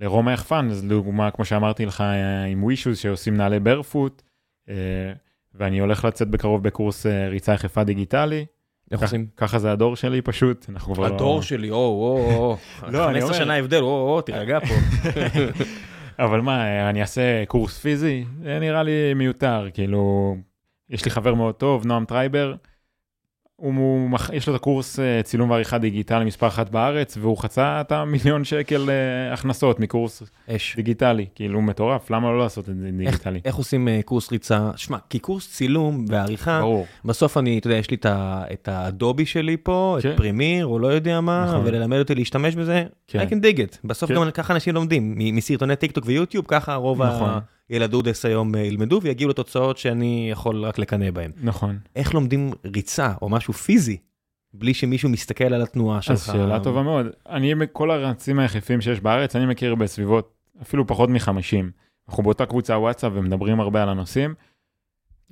[0.00, 2.04] לרומא יחפן, אז דוגמה, כמו שאמרתי לך,
[2.50, 4.22] עם ווישוז שעושים נעלי ברפוט,
[5.54, 8.46] ואני הולך לצאת בקרוב בקורס ריצה יחפה דיגיטלי.
[8.92, 9.26] איך עושים?
[9.36, 11.14] ככה זה הדור שלי פשוט, אנחנו כבר לא...
[11.14, 12.56] הדור שלי, או, או, או,
[12.92, 14.74] לא, אני 15 אומר- שנה הבדל, או, או, תירגע פה.
[16.24, 18.24] אבל מה, אני אעשה קורס פיזי?
[18.42, 20.34] זה נראה לי מיותר, כאילו,
[20.90, 22.54] יש לי חבר מאוד טוב, נועם טרייבר,
[23.62, 27.92] הוא, יש לו את הקורס אה, צילום ועריכה דיגיטלי מספר אחת בארץ, והוא חצה את
[27.92, 30.76] המיליון שקל אה, הכנסות מקורס אש.
[30.76, 33.40] דיגיטלי, כאילו מטורף, למה לא לעשות את זה דיגיטלי?
[33.44, 34.70] איך עושים אה, קורס ריצה?
[34.76, 38.68] שמע, כי קורס צילום ועריכה, ברור, בסוף אני, אתה יודע, יש לי את ה- את
[38.68, 40.16] האדובי שלי פה, את כן.
[40.16, 41.60] פרימיר, או לא יודע מה, נכון.
[41.64, 43.20] וללמד אותי להשתמש בזה, כן.
[43.20, 43.76] I can dig it.
[43.84, 44.14] בסוף כן.
[44.16, 47.38] גם ככה אנשים לומדים, מסרטוני טיק טוק ויוטיוב, ככה רוב נכון.
[47.72, 51.30] הילדודס היום אה, ילמדו ויגיעו לתוצאות שאני יכול רק לקנא בהם.
[51.42, 51.78] נכון.
[51.96, 53.96] איך לומדים ריצה או משהו פיזי,
[54.54, 56.12] בלי שמישהו מסתכל על התנועה שלך?
[56.12, 57.06] אז שאלה טובה מאוד.
[57.28, 61.64] אני, כל הרצים היחפים שיש בארץ, אני מכיר בסביבות אפילו פחות מ-50.
[62.08, 64.34] אנחנו באותה קבוצה וואטסאפ ומדברים הרבה על הנושאים.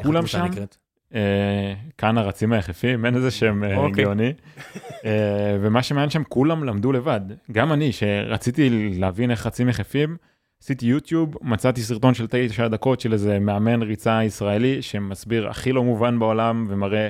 [0.03, 0.45] כולם שם?
[0.45, 0.77] נקראת?
[1.15, 4.05] אה, כאן הרצים היחפים, אין איזה שם אה, אוקיי.
[4.05, 4.33] גאוני.
[5.05, 7.21] אה, ומה שמעניין שם, כולם למדו לבד.
[7.53, 10.17] גם אני, שרציתי להבין איך רצים יחפים,
[10.63, 15.85] עשיתי יוטיוב, מצאתי סרטון של תשע דקות של איזה מאמן ריצה ישראלי, שמסביר הכי לא
[15.85, 17.09] מובן בעולם, ומראה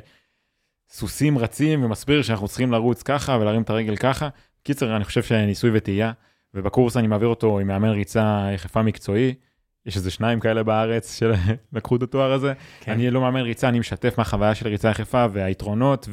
[0.90, 4.28] סוסים רצים, ומסביר שאנחנו צריכים לרוץ ככה ולהרים את הרגל ככה.
[4.62, 6.12] קיצר, אני חושב שניסוי וטעייה,
[6.54, 9.34] ובקורס אני מעביר אותו עם מאמן ריצה יחפה מקצועי.
[9.86, 12.52] יש איזה שניים כאלה בארץ שלקחו את התואר הזה.
[12.80, 12.92] כן.
[12.92, 16.08] אני לא מאמן ריצה, אני משתף מהחוויה של ריצה יחפה והיתרונות,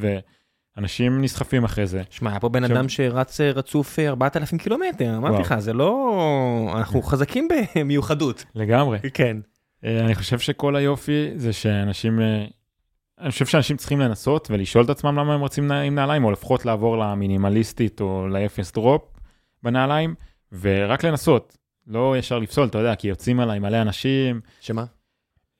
[0.78, 2.02] ואנשים נסחפים אחרי זה.
[2.10, 5.42] שמע, היה פה בן אדם שרץ אה, רצוף אה, 4,000 קילומטר, אמרתי.
[5.42, 6.72] לך, זה לא...
[6.76, 8.44] אנחנו חזקים במיוחדות.
[8.54, 8.98] לגמרי.
[9.14, 9.36] כן.
[9.84, 12.44] אה, אני חושב שכל היופי זה שאנשים, אה,
[13.20, 16.64] אני חושב שאנשים צריכים לנסות ולשאול את עצמם למה הם רוצים עם נעליים, או לפחות
[16.64, 19.02] לעבור למינימליסטית או לאפס דרופ
[19.62, 20.14] בנעליים,
[20.60, 21.56] ורק לנסות.
[21.86, 24.84] לא ישר לפסול, אתה יודע, כי יוצאים עליי מלא אנשים, שמה?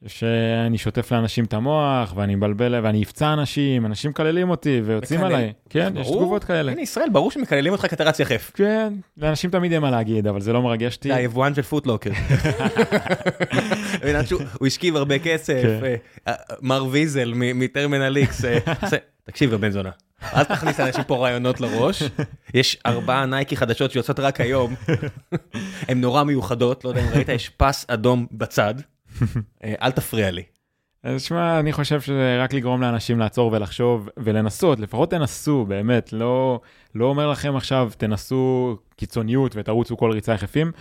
[0.06, 5.34] שאני שוטף לאנשים את המוח, ואני מבלבל, ואני אפצע אנשים, אנשים מקללים אותי ויוצאים מקלל?
[5.34, 5.52] עליי.
[5.70, 6.20] כן, יש ברור.
[6.20, 6.72] תגובות כאלה.
[6.72, 8.50] הנה ישראל, ברור שמקללים אותך כי אתה רץ יחף.
[8.54, 11.08] כן, לאנשים תמיד יהיה מה להגיד, אבל זה לא מרגש אותי.
[11.08, 12.10] זה היבואן של פוטלוקר.
[14.58, 15.84] הוא השכיב הרבה כסף, כן.
[15.84, 15.94] אה,
[16.28, 18.44] אה, מר ויזל מטרמינל איקס.
[18.44, 18.58] אה,
[19.24, 19.90] תקשיב בן זונה,
[20.34, 22.02] אל תכניס לאנשים פה רעיונות לראש.
[22.54, 24.74] יש ארבעה נייקי חדשות שיוצאות רק היום.
[25.88, 28.74] הן נורא מיוחדות, לא יודע אם ראית, יש פס אדום בצד.
[29.64, 30.42] אה, אל תפריע לי.
[31.02, 36.60] אז שמע, אני חושב שזה רק לגרום לאנשים לעצור ולחשוב ולנסות, לפחות תנסו, באמת, לא,
[36.94, 40.72] לא אומר לכם עכשיו, תנסו קיצוניות ותרוצו כל ריצה יחפים,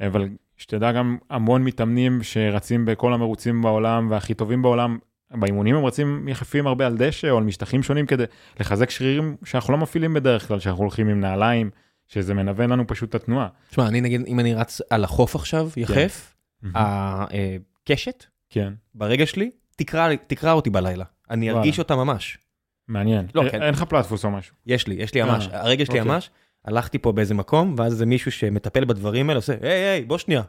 [0.00, 4.98] אבל שתדע גם המון מתאמנים שרצים בכל המרוצים בעולם והכי טובים בעולם,
[5.30, 8.24] באימונים הם רצים יחפים הרבה על דשא או על משטחים שונים כדי
[8.60, 11.70] לחזק שרירים שאנחנו לא מפעילים בדרך כלל, שאנחנו הולכים עם נעליים,
[12.06, 13.48] שזה מנוון לנו פשוט את התנועה.
[13.70, 17.34] תשמע, אני נגיד, אם אני רץ על החוף עכשיו, יחף, מהמם.
[17.88, 21.04] הקשת כן, ברגע שלי, תקרא תקרא אותי בלילה.
[21.30, 21.58] אני וואלה.
[21.60, 22.38] ארגיש אותה ממש.
[22.88, 23.26] מעניין.
[23.34, 23.62] לא, א- כן.
[23.62, 24.54] אין לך פלטפוס או משהו.
[24.66, 26.12] יש לי, יש לי אה, ממש, הרגע שלי אוקיי.
[26.14, 26.30] ממש,
[26.64, 30.42] הלכתי פה באיזה מקום, ואז איזה מישהו שמטפל בדברים האלה עושה, היי, היי, בוא שנייה.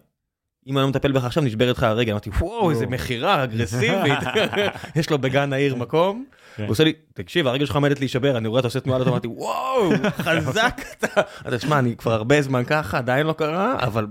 [0.67, 2.11] אם אני לא מטפל בך עכשיו, נשברת לך הרגל.
[2.11, 2.93] אמרתי, וואו, איזה וואו.
[2.95, 4.13] מכירה אגרסיבית.
[4.95, 6.25] יש לו בגן העיר מקום.
[6.55, 6.63] כן.
[6.63, 9.27] הוא עושה לי, תקשיב, הרגל שלך עומדת להישבר, אני רואה אתה עושה תנועה, לא אמרתי,
[9.27, 9.89] וואו,
[10.25, 11.21] חזק אתה.
[11.41, 14.07] אתה תשמע, אני כבר הרבה זמן ככה, עדיין לא קרה, אבל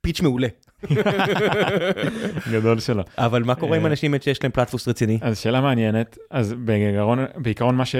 [0.00, 0.48] פיץ' מעולה.
[2.52, 3.02] גדול שלו.
[3.18, 3.90] אבל מה קורה עם אה.
[3.90, 5.18] אנשים שיש להם פלטפוס רציני?
[5.22, 7.96] אז שאלה מעניינת, אז בעיקרון, בעיקרון מה ש...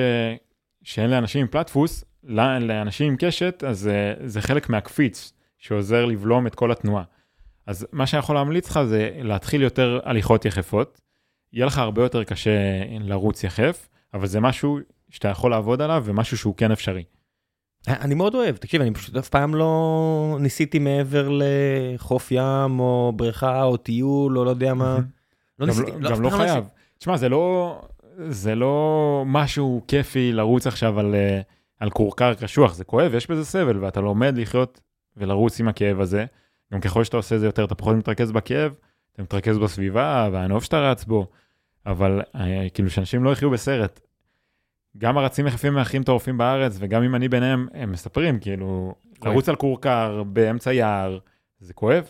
[0.83, 6.47] שאין לאנשים עם פלטפוס, ל- לאנשים עם קשת, אז זה, זה חלק מהקפיץ שעוזר לבלום
[6.47, 7.05] את כל התנועה.
[7.67, 11.01] אז מה שאני יכול להמליץ לך זה להתחיל יותר הליכות יחפות.
[11.53, 12.51] יהיה לך הרבה יותר קשה
[13.01, 14.79] לרוץ יחף, אבל זה משהו
[15.11, 17.05] שאתה יכול לעבוד עליו ומשהו שהוא כן אפשרי.
[17.89, 23.63] אני מאוד אוהב, תקשיב, אני פשוט אף פעם לא ניסיתי מעבר לחוף ים או בריכה
[23.63, 24.99] או טיול או לא יודע מה.
[25.59, 26.49] לא ניסיתי, לא, אף גם לא ניסיתי.
[26.49, 26.65] חייב.
[26.99, 27.81] תשמע, זה לא,
[28.29, 31.41] זה לא משהו כיפי לרוץ עכשיו על, אה,
[31.81, 34.81] על כורכר קשוח, זה כואב, יש בזה סבל, ואתה לומד לחיות
[35.17, 36.25] ולרוץ עם הכאב הזה.
[36.73, 38.73] גם ככל שאתה עושה את זה יותר, אתה פחות מתרכז בכאב,
[39.13, 41.27] אתה מתרכז בסביבה והנוף שאתה רץ בו,
[41.87, 44.01] אבל אה, כאילו שאנשים לא יחיו בסרט.
[44.99, 49.33] גם הרצים יחפים הכי מטורפים בארץ, וגם אם אני ביניהם, הם מספרים, כאילו, כואב.
[49.33, 51.19] לרוץ על כורכר באמצע יער,
[51.61, 52.05] זה כואב,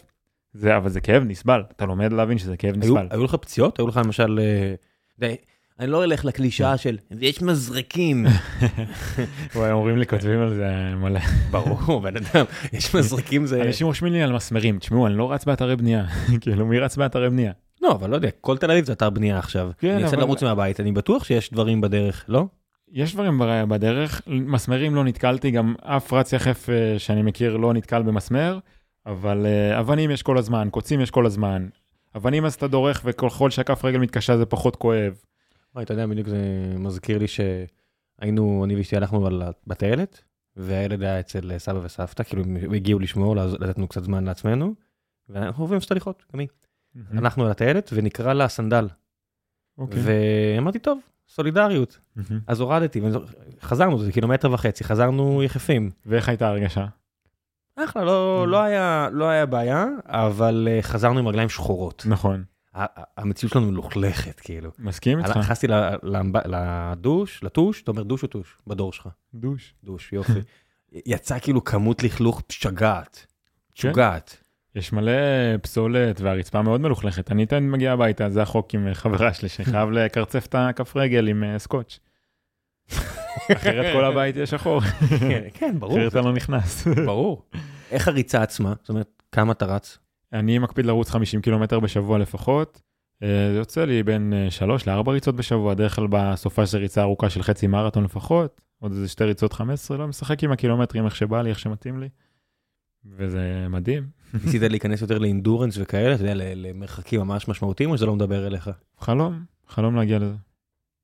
[0.53, 3.07] זה, אבל זה כאב נסבל, אתה לומד להבין שזה כאב היו, נסבל.
[3.11, 3.78] היו לך פציעות?
[3.78, 4.41] היו לך למשל...
[4.43, 4.74] אה,
[5.18, 5.37] די,
[5.80, 8.26] אני לא אלך לקלישאה של ויש מזרקים.
[9.55, 11.20] וואי, אומרים לי, כותבים על זה מלא.
[11.51, 13.62] ברור, בן אדם, יש מזרקים זה...
[13.62, 16.05] אנשים רושמים לי על מסמרים, תשמעו, אני לא רץ באתרי בנייה,
[16.41, 17.53] כאילו, מי רץ באתרי בנייה?
[17.83, 19.70] לא, אבל לא יודע, כל תל אביב זה אתר בנייה עכשיו.
[19.78, 22.47] כן, אני אבל- לרוץ מהבית, אני בטוח שיש דברים בדרך, לא?
[22.93, 28.03] יש דברים בדרך, מסמרים לא נתקלתי, גם אף רץ יחף אה, שאני מכיר לא נתקל
[28.03, 28.59] במסמר,
[29.07, 31.68] אבל אה, אבנים יש כל הזמן, קוצים יש כל הזמן.
[32.16, 35.22] אבנים אז אתה דורך וככל שהכף רגל מתקשה זה פחות כואב.
[35.74, 36.38] וואי, אתה יודע, בדיוק זה
[36.78, 39.28] מזכיר לי שהיינו, אני ואשתי הלכנו
[39.66, 40.22] בטיילת,
[40.57, 44.74] והילד היה אצל סבא וסבתא, כאילו הם הגיעו לשמור, לתת לנו קצת זמן לעצמנו,
[45.28, 46.49] ואנחנו עוברים סליחות, גם היא.
[47.11, 48.88] הלכנו על הטיילת ונקרא לה סנדל,
[49.78, 50.01] אוקיי.
[50.05, 50.99] ואמרתי, טוב,
[51.35, 51.99] סולידריות.
[52.16, 52.41] מהמם.
[52.47, 53.01] אז הורדתי,
[53.62, 55.91] חזרנו, זה קילומטר וחצי, חזרנו יחפים.
[56.07, 56.87] ואיך הייתה ההרגשה?
[57.76, 58.49] אחלה, לא, Mm.
[58.51, 62.03] לא, היה, לא היה בעיה, אבל אה, חזרנו עם רגליים שחורות.
[62.09, 62.45] נכון.
[63.16, 64.70] המציאות שלנו מלוכלכת, כאילו.
[64.78, 65.37] מסכים איתך?
[65.37, 65.66] נכנסתי
[66.45, 68.57] לדוש, לטוש, אתה אומר דוש או טוש?
[68.66, 69.09] בדור שלך.
[69.35, 69.74] דוש.
[69.85, 70.33] דוש, יופי.
[71.07, 73.26] יצא כאילו כמות לכלוך משגעת.
[73.74, 73.89] כן.
[73.89, 74.37] משוגעת.
[74.75, 75.12] יש מלא
[75.62, 77.33] פסולת והרצפה מאוד מלוכלכת.
[77.33, 81.45] אני תמיד מגיע הביתה, זה החוק עם חברה שלי, שחייב לקרצף את הכף רגל עם
[81.45, 81.99] אה, סקוץ'.
[83.53, 84.81] אחרת כל הבית יהיה שחור,
[85.20, 85.99] כן, כן, ברור.
[85.99, 86.87] אחרת אתה לא נכנס.
[87.07, 87.43] ברור.
[87.91, 88.75] איך הריצה עצמה?
[88.81, 89.99] זאת אומרת, כמה אתה רץ?
[90.33, 92.83] אני מקפיד לרוץ 50 קילומטר בשבוע לפחות.
[93.23, 97.31] אה, זה יוצא לי בין 3 ל-4 ריצות בשבוע, דרך כלל בסופה של ריצה ארוכה
[97.31, 101.43] של חצי מרתון לפחות, עוד איזה שתי ריצות 15, לא משחק עם הקילומטרים איך שבא
[101.43, 102.09] לי, איך שמתאים לי.
[103.07, 104.07] וזה מדהים.
[104.44, 108.70] ניסית להיכנס יותר לאינדורנס וכאלה, אתה יודע, למרחקים ממש משמעותיים, או שזה לא מדבר אליך?
[108.98, 110.34] חלום, חלום להגיע לזה.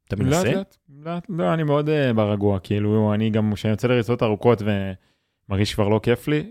[0.08, 0.52] אתה לאט מנסה?
[0.52, 4.62] לאט, לאט, לא, אני מאוד uh, ברגוע, כאילו, אני גם, כשאני יוצא לריצות ארוכות
[5.48, 6.50] ומרגיש שכבר לא כיף לי,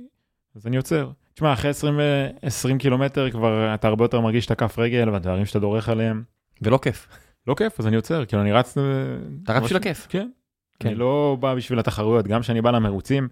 [0.55, 1.09] אז אני עוצר.
[1.33, 5.45] תשמע, אחרי 20, ו- 20 קילומטר כבר אתה הרבה יותר מרגיש את הכף רגל והדברים
[5.45, 6.23] שאתה דורך עליהם.
[6.61, 7.07] ולא כיף.
[7.47, 8.77] לא כיף, אז אני עוצר, כאילו, אני רץ...
[8.77, 8.83] אה,
[9.43, 10.07] אתה רץ בשביל הכיף.
[10.09, 10.29] כן.
[10.79, 10.89] כן.
[10.89, 13.27] אני לא בא בשביל התחרויות, גם כשאני בא למרוצים,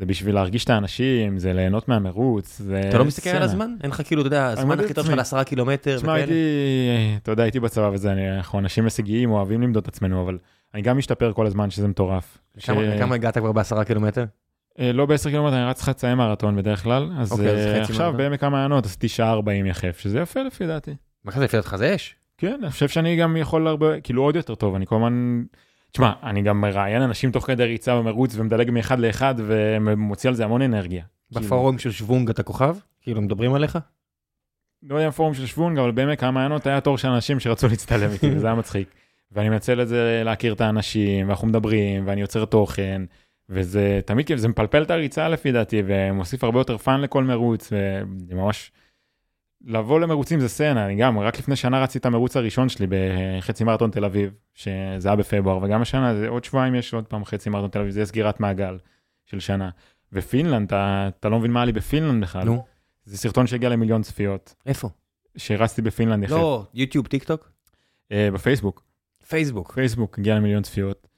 [0.00, 3.42] זה בשביל להרגיש את האנשים, זה ליהנות מהמרוץ, זה אתה לא מסתכל על.
[3.42, 3.74] הזמן?
[3.82, 5.04] אין לך כאילו, אתה יודע, הזמן הכי טוב.
[5.06, 6.16] שלך לעשרה קילומטר תשמע, וכאלה?
[6.24, 10.38] הייתי, אתה יודע, הייתי בצבא וזה, אנחנו אנשים הישגיים, אוהבים למדוד את עצמנו, אבל
[10.74, 12.38] אני גם משתפר כל הזמן, שזה מטורף.
[12.62, 14.24] כמה- ש- הגעת כבר בעשרה קילומטר?
[14.80, 18.14] אה, לא ב-10 קילומטר, אני רץ חצאי מרתון בדרך כלל, אז אוקיי, אה, עכשיו.
[18.16, 20.94] בעמק המעיינות עשיתי שעה 40 יחף, שזה יפה לפי דעתי.
[21.24, 22.14] מה כזה, לפי דעתך זה אש?
[22.38, 25.42] כן, אני חושב שאני גם יכול הרבה, כאילו עוד יותר טוב, אני כל הזמן...
[25.92, 30.44] תשמע, אני גם מראיין אנשים תוך כדי ריצה במרוץ ומדלג מאחד לאחד ומוציא על זה
[30.44, 31.04] המון אנרגיה.
[31.32, 32.76] כאילו, בפורום של שוונג אתה כוכב?
[33.00, 33.78] כאילו מדברים עליך?
[34.82, 38.30] לא יודע פורום של שוונג, אבל בעמק המעיינות היה תור של אנשים שרצו להצטלם איתי,
[38.36, 38.88] וזה היה מצחיק.
[39.32, 43.02] ואני מנצל את זה להכיר את האנשים, ואנחנו מדברים, ואני יוצר תוכן,
[43.48, 47.72] וזה תמיד כאילו, זה מפלפל את הריצה לפי דעתי, ומוסיף הרבה יותר fun לכל מרוץ,
[47.72, 48.72] וזה ממש...
[49.64, 53.64] לבוא למרוצים זה סצנה, אני גם, רק לפני שנה רצתי את המרוץ הראשון שלי בחצי
[53.64, 57.50] מרתון תל אביב, שזה היה בפברואר, וגם השנה, זה עוד שבועיים יש עוד פעם חצי
[57.50, 58.78] מרתון תל אביב, זה סגירת מעגל
[59.26, 59.70] של שנה.
[60.12, 62.44] ופינלנד, אתה, אתה לא מבין מה היה לי בפינלנד בכלל.
[62.44, 62.64] נו.
[63.04, 64.88] זה סרטון שהגיע למיליון צפיות, איפה?
[65.36, 66.32] שרצתי בפינלנד יחף.
[66.32, 67.50] לא, יוטיוב, טיק טוק?
[68.12, 68.82] אה, בפייסבוק,
[69.28, 69.72] פייסבוק.
[69.72, 71.08] פייסבוק הגיע למיליון צפיות.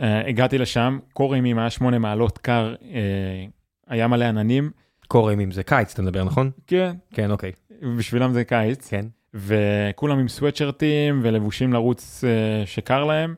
[0.00, 3.44] אה, הגעתי לשם, קור אימים, היה שמונה מעלות, קר, אה,
[3.86, 4.70] היה מלא עננים,
[5.08, 6.50] קור אימים זה קיץ אתה מדבר נכון?
[6.66, 7.52] כן, כן אוקיי.
[7.98, 9.06] בשבילם זה קיץ, כן.
[9.34, 13.34] וכולם עם סוואטשרטים ולבושים לרוץ אה, שקר להם.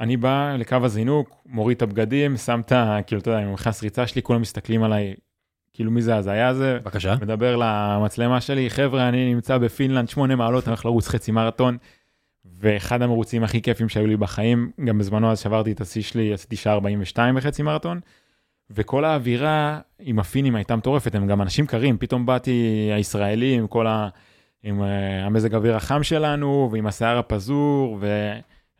[0.00, 2.98] אני בא לקו הזינוק, מוריד את הבגדים, שם את ה...
[3.06, 5.14] כאילו, אתה יודע, עם המכנס ריצה שלי, כולם מסתכלים עליי,
[5.72, 6.78] כאילו, מי זה ההזיה הזה?
[6.82, 7.14] בבקשה.
[7.22, 11.76] מדבר למצלמה שלי, חבר'ה, אני נמצא בפינלנד, שמונה מעלות, אני הולך לרוץ חצי מרתון.
[12.44, 16.56] ואחד המרוצים הכי כיפים שהיו לי בחיים, גם בזמנו אז שברתי את השיא שלי, עשיתי
[16.56, 18.00] שעה 42 בחצי מרתון.
[18.74, 23.86] וכל האווירה עם הפינים הייתה מטורפת, הם גם אנשים קרים, פתאום באתי הישראלי עם כל
[23.86, 24.08] ה...
[24.64, 24.84] עם uh,
[25.26, 28.32] המזג האוויר החם שלנו, ועם השיער הפזור, ו...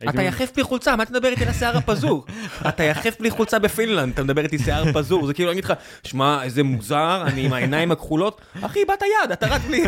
[0.09, 2.25] אתה יחף בלי חולצה, מה אתה מדבר איתי על השיער הפזור?
[2.69, 5.73] אתה יחף בלי חולצה בפינלנד, אתה מדבר איתי שיער פזור, זה כאילו אני אגיד לך,
[6.03, 9.83] שמע, איזה מוזר, אני עם העיניים הכחולות, אחי, באת יד, אתה רץ בלי...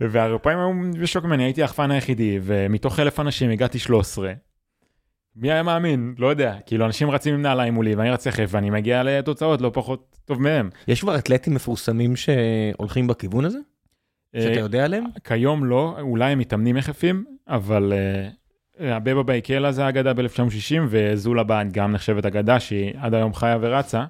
[0.10, 4.32] והאירופאים היו בשוק ממני, הייתי החפן היחידי, ומתוך אלף אנשים הגעתי 13.
[5.36, 6.14] מי היה מאמין?
[6.18, 6.56] לא יודע.
[6.66, 10.42] כאילו, אנשים רצים עם נעליים מולי, ואני רץ יחף, ואני מגיע לתוצאות לא פחות טוב
[10.42, 10.70] מהם.
[10.88, 13.58] יש כבר אתלטים מפורסמים שהולכים בכיוון הזה?
[14.36, 15.04] שאתה אה, יודע עליהם?
[15.24, 17.92] כיום לא, אולי הם מתאמנים יחפים, אבל
[18.80, 23.58] אה, אבבה ביקילה זה אגדה ב-1960, וזולה באד גם נחשבת אגדה שהיא עד היום חיה
[23.60, 24.04] ורצה,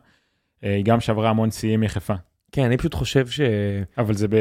[0.65, 2.15] אה, היא גם שברה המון שיאים יחפה.
[2.53, 3.41] כן, אני פשוט חושב ש...
[3.99, 4.35] אבל זה ב...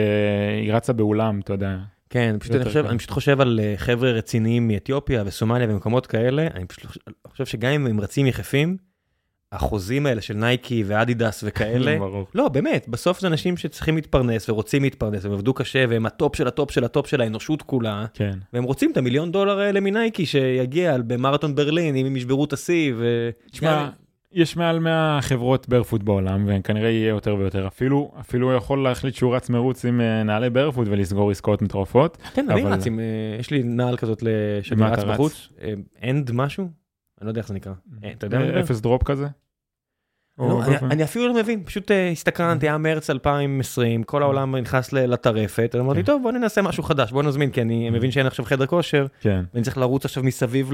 [0.62, 1.78] היא רצה באולם, אתה יודע.
[2.10, 2.86] כן, פשוט אני, חושב.
[2.86, 6.86] אני פשוט חושב על אה, חבר'ה רציניים מאתיופיה וסומליה ומקומות כאלה, אני פשוט
[7.28, 8.78] חושב- שגם אם הם רצים יחפים,
[9.52, 11.98] החוזים האלה של נייקי ואדידס וכאלה.
[12.36, 16.48] לא, באמת, בסוף זה אנשים שצריכים להתפרנס ורוצים להתפרנס, הם עבדו קשה והם הטופ של
[16.48, 18.34] הטופ של הטופ של האנושות כולה, כן.
[18.54, 22.94] והם רוצים את המיליון דולר האלה מנייקי שיגיע במרתון ברלין, אם הם ישברו את השיא,
[22.98, 23.30] ו...
[23.52, 23.90] תשמע,
[24.32, 27.68] יש מעל 100 חברות barefoot בעולם, וכנראה יהיה יותר ויותר.
[27.68, 32.18] אפילו, אפילו הוא יכול להחליט שהוא רץ מרוץ עם אה, נעלי barefoot ולסגור עסקאות מטורפות.
[32.34, 33.06] כן, אני אבל- רץ עם, אה,
[33.40, 34.24] יש לי נעל כזאת
[34.62, 35.04] שאני רץ?
[35.04, 35.50] בחוץ,
[36.04, 36.64] אנד משהו?
[36.64, 37.74] אני לא יודע איך זה נקרא.
[38.04, 38.60] אה, אתה יודע מה אני?
[38.62, 39.28] אפס drop כזה?
[40.40, 44.56] לא, אני- באופן- אני אפילו לא מבין, פשוט אה, הסתקרנתי, היה מרץ 2020, כל העולם
[44.56, 46.06] נכנס לטרפת, אמרתי, כן.
[46.06, 49.44] טוב, בוא ננסה משהו חדש, בוא נזמין, כי אני מבין שאין עכשיו חדר כושר, כן.
[49.54, 50.72] ואני צריך לרוץ עכשיו מסביב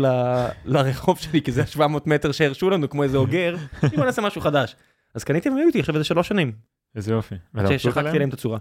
[0.66, 3.56] לרחוב שלי, כי זה 700 מטר שהרשו לנו, כמו איזה אוגר,
[3.96, 4.76] בוא נעשה משהו חדש.
[5.16, 6.52] אז קניתי והם היו איתי עכשיו איזה שלוש שנים,
[6.96, 7.36] איזה יופי.
[7.78, 8.20] ששחקתי?
[8.20, 8.58] להם את הצורה.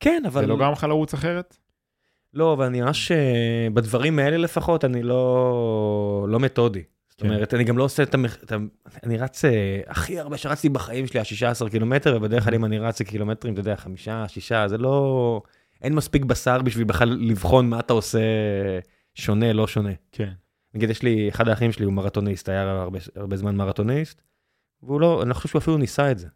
[0.00, 0.40] כן, אבל...
[0.40, 1.56] זה לא גרם לך לרוץ אחרת?
[2.34, 3.18] לא, אבל אני ממש, אה,
[3.74, 6.82] בדברים האלה לפחות, אני לא, לא מתודי.
[7.22, 7.34] זאת כן.
[7.34, 8.36] אומרת, אני גם לא עושה את המח...
[9.02, 13.02] אני רץ אה, הכי הרבה שרצתי בחיים שלי, ה-16 קילומטר, ובדרך כלל אם אני רץ
[13.02, 15.42] קילומטרים, אתה יודע, חמישה, שישה, זה לא...
[15.82, 18.20] אין מספיק בשר בשביל בכלל לבחון מה אתה עושה
[19.14, 19.92] שונה, לא שונה.
[20.12, 20.32] כן.
[20.74, 24.22] נגיד, יש לי, אחד האחים שלי הוא מרתוניסט, היה הרבה, הרבה זמן מרתוניסט,
[24.82, 26.26] והוא לא, אני לא חושב שהוא אפילו ניסה את זה.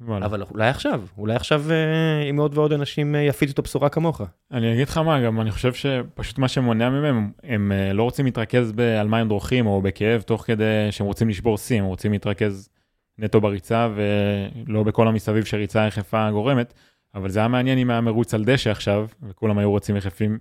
[0.00, 0.26] וואלה.
[0.26, 4.20] אבל אולי עכשיו, אולי עכשיו, אה, אם עוד ועוד אנשים אה, יפיצו את הבשורה כמוך.
[4.52, 8.24] אני אגיד לך מה, גם אני חושב שפשוט מה שמונע ממם, הם אה, לא רוצים
[8.24, 12.12] להתרכז על מה הם דורכים או בכאב, תוך כדי שהם רוצים לשבור שיא, הם רוצים
[12.12, 12.68] להתרכז
[13.18, 16.74] נטו בריצה ולא בכל המסביב שריצה יחפה גורמת,
[17.14, 20.38] אבל זה היה מעניין אם היה מרוץ על דשא עכשיו, וכולם היו רוצים יחפים,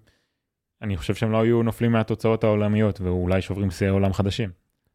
[0.82, 4.50] אני חושב שהם לא היו נופלים מהתוצאות העולמיות, ואולי שוברים שיאי עולם חדשים.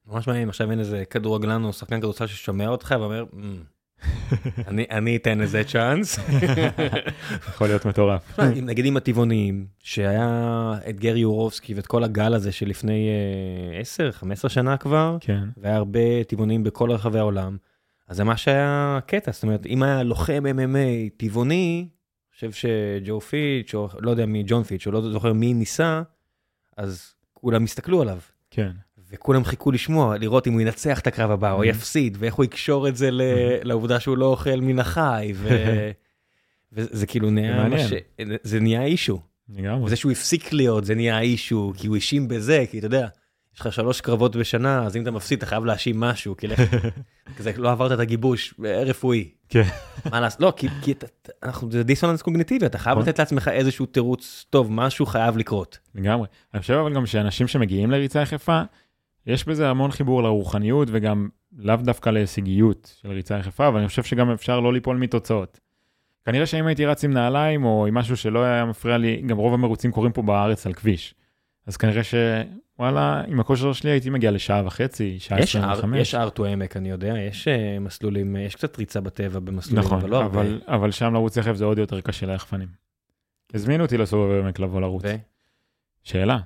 [0.06, 3.62] ממש מעניין, עכשיו אין איזה כדורגלן או שחקן כדורסל ששומע אותך ואומר, "מ,
[4.68, 6.18] אני אני אתן לזה צ'אנס.
[7.48, 8.38] יכול להיות מטורף.
[8.62, 13.08] נגיד עם הטבעוניים, שהיה את גרי יורובסקי ואת כל הגל הזה שלפני
[14.44, 17.56] 10-15 שנה כבר, כן, והיה הרבה טבעונים בכל רחבי העולם,
[18.08, 23.20] אז זה מה שהיה קטע, זאת אומרת, אם היה לוחם MMA טבעוני, אני חושב שג'ו
[23.20, 26.02] פיץ', או לא יודע מי, ג'ון פיץ', או לא זוכר מי ניסה,
[26.76, 28.18] אז כולם הסתכלו עליו.
[28.50, 28.70] כן.
[29.12, 31.66] וכולם חיכו לשמוע, לראות אם הוא ינצח את הקרב הבא או Mhm.
[31.66, 33.12] יפסיד, ואיך הוא יקשור את זה Mhm.
[33.62, 35.32] לעובדה שהוא לא אוכל מן החי,
[36.72, 37.86] וזה כאילו נהיה, מעניין.
[37.86, 37.92] מש-
[38.42, 39.20] זה נהיה אישו.
[39.48, 39.84] לגמרי.
[39.86, 43.06] וזה שהוא הפסיק להיות, זה נהיה אישו, כי הוא האשים בזה, כי אתה יודע,
[43.54, 46.46] יש לך שלוש קרבות בשנה, אז אם אתה מפסיד אתה חייב להאשים משהו, כי
[47.36, 49.28] כזה לא עברת את הגיבוש אה, רפואי.
[49.48, 49.62] כן.
[50.10, 50.40] מה לעשות?
[50.40, 50.94] לא, כי, כי
[51.42, 53.08] אנחנו, זה דיסוננס קוגניטיבי, אתה חייב נכון.
[53.08, 55.78] לתת לעצמך איזשהו תירוץ טוב, משהו חייב לקרות.
[55.94, 56.26] לגמרי.
[56.54, 58.62] אני חושב אבל גם שאנשים שמגיעים לריצה יחפה,
[59.26, 64.02] יש בזה המון חיבור לרוחניות וגם לאו דווקא להישגיות של ריצה יחפה, אבל אני חושב
[64.02, 65.60] שגם אפשר לא ליפול מתוצאות.
[66.24, 69.54] כנראה שאם הייתי רץ עם נעליים או עם משהו שלא היה מפריע לי, גם רוב
[69.54, 71.14] המרוצים קורים פה בארץ על כביש.
[71.66, 76.00] אז כנראה שוואלה, עם הכושר שלי הייתי מגיע לשעה וחצי, שעה יש הר, 25.
[76.00, 79.98] יש הר עמק, אני יודע, יש אה, מסלולים, אה, יש קצת ריצה בטבע במסלולים, נכון,
[79.98, 80.40] אבל לא הרבה.
[80.40, 82.68] אבל, אבל שם לרוץ יחף זה עוד יותר קשה ליחפנים.
[83.54, 85.04] הזמינו אותי לסובב עמק לבוא לרוץ.
[85.04, 85.14] ו?
[86.02, 86.38] שאלה.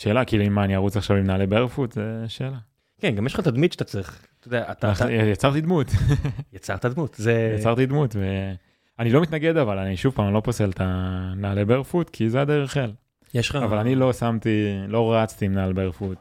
[0.00, 1.92] שאלה, כאילו מה אני ארוץ עכשיו עם נעלי ברפוט?
[1.92, 2.58] זה שאלה.
[3.00, 5.86] כן, גם יש לך תדמית שאתה צריך, אתה יודע, אתה, אתה יצרתי דמות.
[6.52, 7.56] יצרת דמות, זה...
[7.58, 12.30] יצרתי דמות, ואני לא מתנגד אבל, אני שוב פעם לא פוסל את הנעלי ברפוט, כי
[12.30, 12.92] זה הדרך אל.
[13.34, 13.56] יש לך...
[13.56, 16.18] אבל אני לא שמתי, לא רצתי עם נעל ברפוט.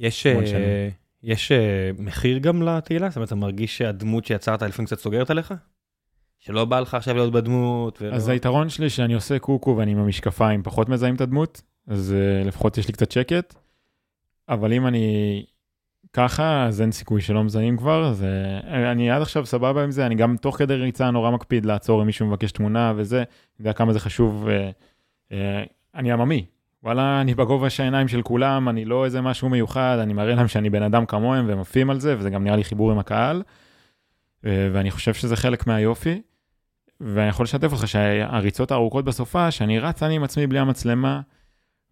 [0.00, 0.88] יש, אה.
[1.22, 3.08] יש אה, מחיר גם לתהילה?
[3.08, 5.54] זאת אומרת, אתה מרגיש שהדמות שיצרת לפעמים קצת סוגרת עליך?
[6.38, 8.02] שלא בא לך עכשיו להיות בדמות?
[8.02, 8.14] ולא...
[8.14, 12.46] אז היתרון שלי שאני עושה קוקו ואני עם המשקפיים פחות מזהים את הדמות, אז uh,
[12.48, 13.54] לפחות יש לי קצת שקט.
[14.48, 15.44] אבל אם אני
[16.12, 20.06] ככה, אז אין סיכוי שלא מזהים כבר, אז uh, אני עד עכשיו סבבה עם זה,
[20.06, 23.26] אני גם תוך כדי ריצה נורא מקפיד לעצור אם מישהו מבקש תמונה וזה, אני
[23.58, 24.48] יודע כמה זה חשוב,
[25.28, 25.32] uh,
[25.94, 26.46] אני עממי.
[26.82, 30.48] וואלה, אני בגובה של העיניים של כולם, אני לא איזה משהו מיוחד, אני מראה להם
[30.48, 33.42] שאני בן אדם כמוהם והם עפים על זה, וזה גם נראה לי חיבור עם הקהל.
[34.44, 36.22] ואני חושב שזה חלק מהיופי.
[37.00, 41.20] ואני יכול לשתף אותך שהריצות הארוכות בסופה, שאני רץ אני עם עצמי בלי המצלמה,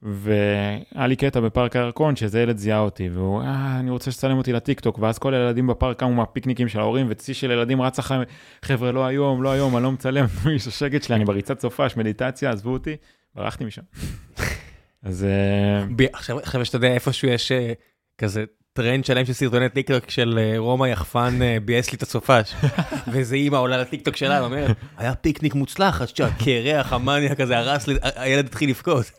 [0.02, 4.52] והיה לי קטע בפארק הירקון שאיזה ילד זיהה אותי, והוא, אה, אני רוצה שתצלם אותי
[4.52, 8.24] לטיקטוק, ואז כל הילדים בפארק קמו מהפיקניקים של ההורים, וצי של ילדים רץ אחרי,
[8.62, 10.24] חבר'ה, לא היום, לא היום, אני לא מצלם,
[10.62, 12.96] את השקט שלי, אני בריצת סופש, מדיטציה, עזבו אותי,
[13.34, 13.82] ברחתי משם.
[15.02, 16.06] אז אה,
[16.42, 17.72] עכשיו שאתה יודע איפשהו יש אה,
[18.18, 18.44] כזה
[18.82, 22.54] טרנד שלם של סרטוני טיקטוק של אה, רומא יחפן אה, ביאס לי את הסופש.
[23.12, 28.46] ואיזה אימא עולה לטיקטוק שלה ואומרת, היה פיקניק מוצלח, אז שהקרח המאניה כזה הרס הילד
[28.46, 29.10] התחיל לבכות.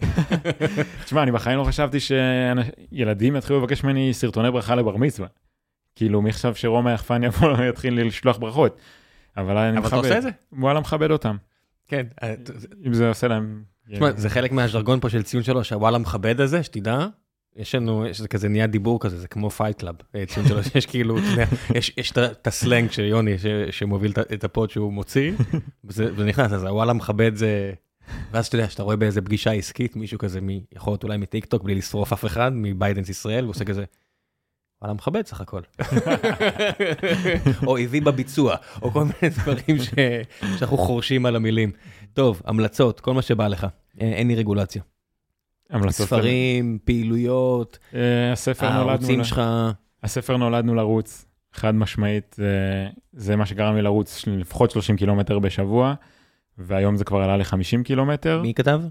[1.06, 5.28] תשמע, אני בחיים לא חשבתי שילדים יתחילו לבקש ממני סרטוני ברכה לבר מצווה.
[5.96, 8.78] כאילו, מי חשב שרומא יחפן יבוא, יתחיל לשלוח ברכות.
[9.38, 10.30] אבל אני אבל אתה עושה את זה?
[10.54, 11.38] וואלה מכבד אותם.
[11.88, 12.06] כן.
[12.88, 13.64] אם זה עושה להם...
[13.92, 17.08] תשמע, זה חלק מהז'רגון פה של ציון שלוש, הוואלה מכבד הזה, שתדע.
[17.56, 19.96] יש לנו, יש כזה נהיה דיבור כזה, זה כמו Fight Club,
[20.28, 21.18] ציון שלוש, יש כאילו,
[21.76, 23.36] יש, את הסלנג של יוני
[23.72, 25.32] שמוביל את- הפוד שהוא מוציא,
[25.86, 27.74] וזה, נכנס, אז הוואלה מכבד זה,
[28.32, 30.40] ואז אתה יודע, שאתה רואה באיזה פגישה עסקית, מישהו כזה,
[30.76, 33.84] יכול להיות אולי מטיק טוק, בלי לשרוף אף אחד, מ ByteDance ישראל, הוא עושה כזה,
[34.82, 35.62] וואלה מכבד סך הכל.
[37.68, 39.78] או הביא בביצוע, או כל מיני דברים
[40.58, 41.72] שאנחנו חורשים על המילים.
[42.14, 43.68] טוב, המלצות, כל מה שבא לך,
[44.00, 44.82] אין, אין לי רגולציה.
[45.90, 48.34] ספרים, פעילויות, אה.
[48.60, 49.42] הערוצים שלך,
[50.04, 55.94] הספר נולדנו לרוץ, חד משמעית, זה, זה מה שגרם לי לרוץ לפחות 30 קילומטר בשבוע,
[56.58, 58.82] והיום זה כבר עלה ל-50 קילומטר, מי כתב?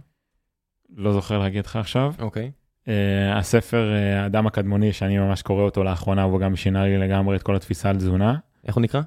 [0.97, 2.15] לא זוכר להגיד לך עכשיו.
[2.19, 2.51] אוקיי.
[2.85, 2.91] Uh,
[3.35, 7.43] הספר uh, האדם הקדמוני, שאני ממש קורא אותו לאחרונה, והוא גם שינה לי לגמרי את
[7.43, 9.01] כל התפיסה על תזונה, איך הוא נקרא?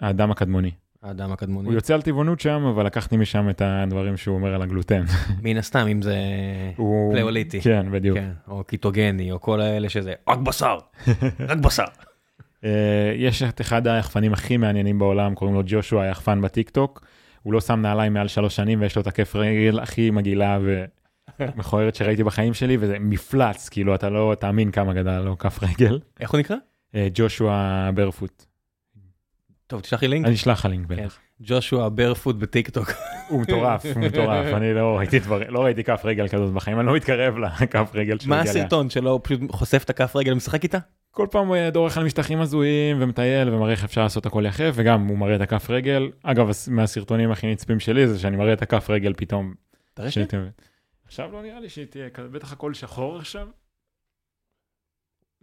[0.00, 0.70] האדם הקדמוני.
[1.08, 1.68] האדם הקדמוני.
[1.68, 5.04] הוא יוצא על טבעונות שם, אבל לקחתי משם את הדברים שהוא אומר על הגלוטן.
[5.44, 6.16] מן הסתם, אם זה
[6.76, 7.14] הוא...
[7.14, 7.60] פלאוליטי.
[7.60, 8.18] כן, בדיוק.
[8.18, 10.78] כן, או קיטוגני, או כל האלה שזה, רק בשר,
[11.48, 11.84] רק בשר.
[12.62, 12.64] Uh,
[13.16, 17.06] יש את אחד היחפנים הכי מעניינים בעולם, קוראים לו ג'ושוע היחפן בטיק טוק.
[17.42, 20.58] הוא לא שם נעליים מעל שלוש שנים ויש לו את הכיף רגל הכי מגעילה
[21.40, 25.98] ומכוערת שראיתי בחיים שלי וזה מפלץ כאילו אתה לא תאמין כמה גדל לו כף רגל.
[26.20, 26.56] איך הוא נקרא?
[26.94, 28.47] אה, ג'ושוע ברפוט.
[29.68, 30.26] טוב, תשלח לי לינק.
[30.26, 30.96] אני אשלח לך לינק כן.
[30.96, 31.18] בטח.
[31.40, 32.90] ג'ושוע ברפוט בטיק טוק.
[33.28, 36.86] הוא מטורף, הוא מטורף, אני לא ראיתי דבר, לא ראיתי כף רגל כזאת בחיים, אני
[36.86, 38.40] לא מתקרב לכף רגל של מה.
[38.40, 39.22] הסרטון שלו?
[39.22, 40.78] פשוט חושף את הכף רגל ומשחק איתה?
[41.10, 45.06] כל פעם הוא דורך על משטחים הזויים ומטייל ומראה איך אפשר לעשות הכל יחף וגם
[45.06, 46.10] הוא מראה את הכף רגל.
[46.22, 49.54] אגב, הס- מהסרטונים הכי נצפים שלי זה שאני מראה את הכף רגל פתאום.
[49.94, 50.50] תראה מבין.
[51.06, 53.46] עכשיו לא נראה לי שהיא תהיה בטח הכל שחור עכשיו.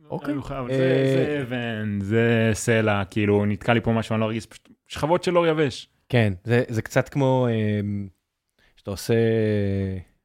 [0.10, 0.34] אוקיי.
[0.34, 5.24] אה, זה- אבן, זה סלע, כאילו נתקע לי פה משהו, אני לא מרגיש, פשוט שכבות
[5.24, 5.88] של עור יבש.
[6.10, 8.08] כן, זה, קצת כמו אמ,
[8.76, 9.14] שאתה עושה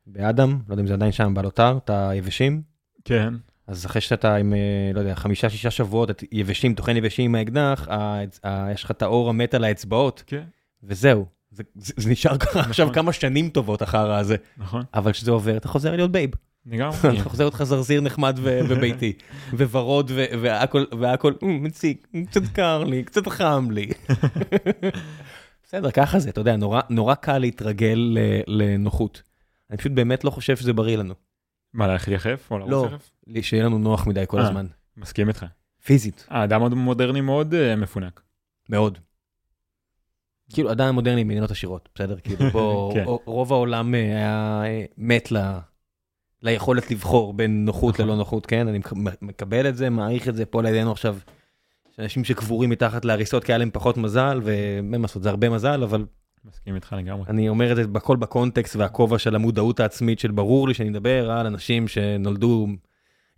[0.07, 2.63] באדם, לא יודע אם זה עדיין שם, בלוט"ר, את היבשים,
[3.05, 3.35] כן.
[3.67, 4.59] אז אחרי שאתה עם, אה,
[4.95, 7.87] לא יודע, חמישה, שישה שבועות, את יבשים, טוחן יבשים עם האקדח,
[8.73, 10.43] יש לך את העור המת על האצבעות, כן.
[10.83, 11.27] וזהו.
[11.51, 15.57] זה, זה, זה נשאר ככה עכשיו כמה שנים טובות החרא הזה, נכון, אבל כשזה עובר,
[15.57, 16.31] אתה חוזר להיות babe.
[16.67, 16.97] לגמרי.
[17.21, 19.13] אתה חוזר להיות חזרזיר נחמד וביתי,
[19.53, 23.87] וורוד והכל, והכל, "מ, מציק, קצת קר לי, קצת חם לי.
[25.65, 29.23] בסדר, ככה זה, אתה יודע, נורא, נורא קל להתרגל לנוחות.
[29.71, 31.15] אני פשוט באמת לא חושב שזה בריא לנו.
[31.75, 32.53] מה, ללכת יחף?
[32.69, 32.89] לא.
[33.43, 34.47] שיהיה לנו נוח מדי כל אה.
[34.49, 34.67] הזמן.
[34.97, 35.47] מסכים איתך.
[35.85, 38.23] פיזית, האדם המודרני מאוד אה, מפונק.
[38.69, 38.99] מאוד.
[40.53, 42.17] כאילו, אדם מודרני במדינות עשירות, בסדר?
[42.21, 43.05] כאילו, בוא, כן.
[43.05, 45.33] רוב העולם אה, היה מת.
[46.43, 48.07] ליכולת לבחור בין נוחות נכון.
[48.07, 48.69] ללא נוחות, כן?
[48.69, 51.17] אני מק- מקבל את זה, מעריך את זה, פה לידינו עכשיו.
[51.93, 55.49] יש אנשים שקבורים מתחת להריסות כי היה להם פחות מזל, ואין מה לעשות, זה הרבה
[55.51, 56.05] מזל, אבל
[56.45, 57.25] מסכים איתך לגמרי.
[57.29, 61.31] אני אומר את זה בכל בקונטקסט והכובע של המודעות העצמית של ברור לי שאני מדבר
[61.31, 62.67] על אנשים שנולדו,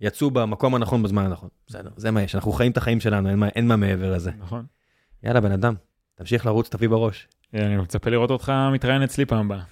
[0.00, 1.48] יצאו במקום הנכון בזמן הנכון.
[1.66, 4.30] בסדר, זה מה יש, אנחנו חיים את החיים שלנו, אין מה, אין מה מעבר לזה.
[4.38, 4.64] נכון.
[5.22, 5.74] יאללה, בן אדם,
[6.14, 7.28] תמשיך לרוץ, תביא בראש.
[7.55, 9.64] אני מצפה לראות אותך מתראיין אצלי פעם הבאה.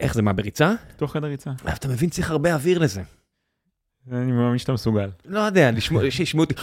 [0.00, 0.74] איך זה, מה, בריצה?
[0.96, 1.50] תוך כדי ריצה.
[1.64, 3.02] אבל אתה מבין, צריך הרבה אוויר לזה.
[4.12, 5.10] אני מאמין שאתה מסוגל.
[5.24, 5.70] לא יודע,
[6.10, 6.54] שישמעו אותי,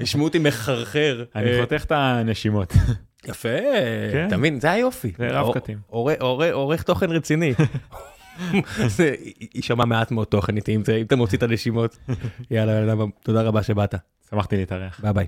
[0.00, 1.24] ישמעו אותי מחרחר.
[1.34, 2.72] אני אה, חותך את הנשימות.
[3.28, 3.48] יפה,
[4.12, 4.26] כן.
[4.28, 5.12] אתה מבין, זה היופי.
[5.18, 5.78] זה רב קטים.
[5.86, 7.54] עורך- תוכן רציני.
[8.86, 9.14] זה
[9.54, 11.98] יישמע מעט מאוד תוכן איתי אם אתה מוציא את הנשימות.
[12.50, 13.94] יאללה, תודה רבה שבאת.
[14.30, 15.00] שמחתי להתארח.
[15.02, 15.26] ביי ביי.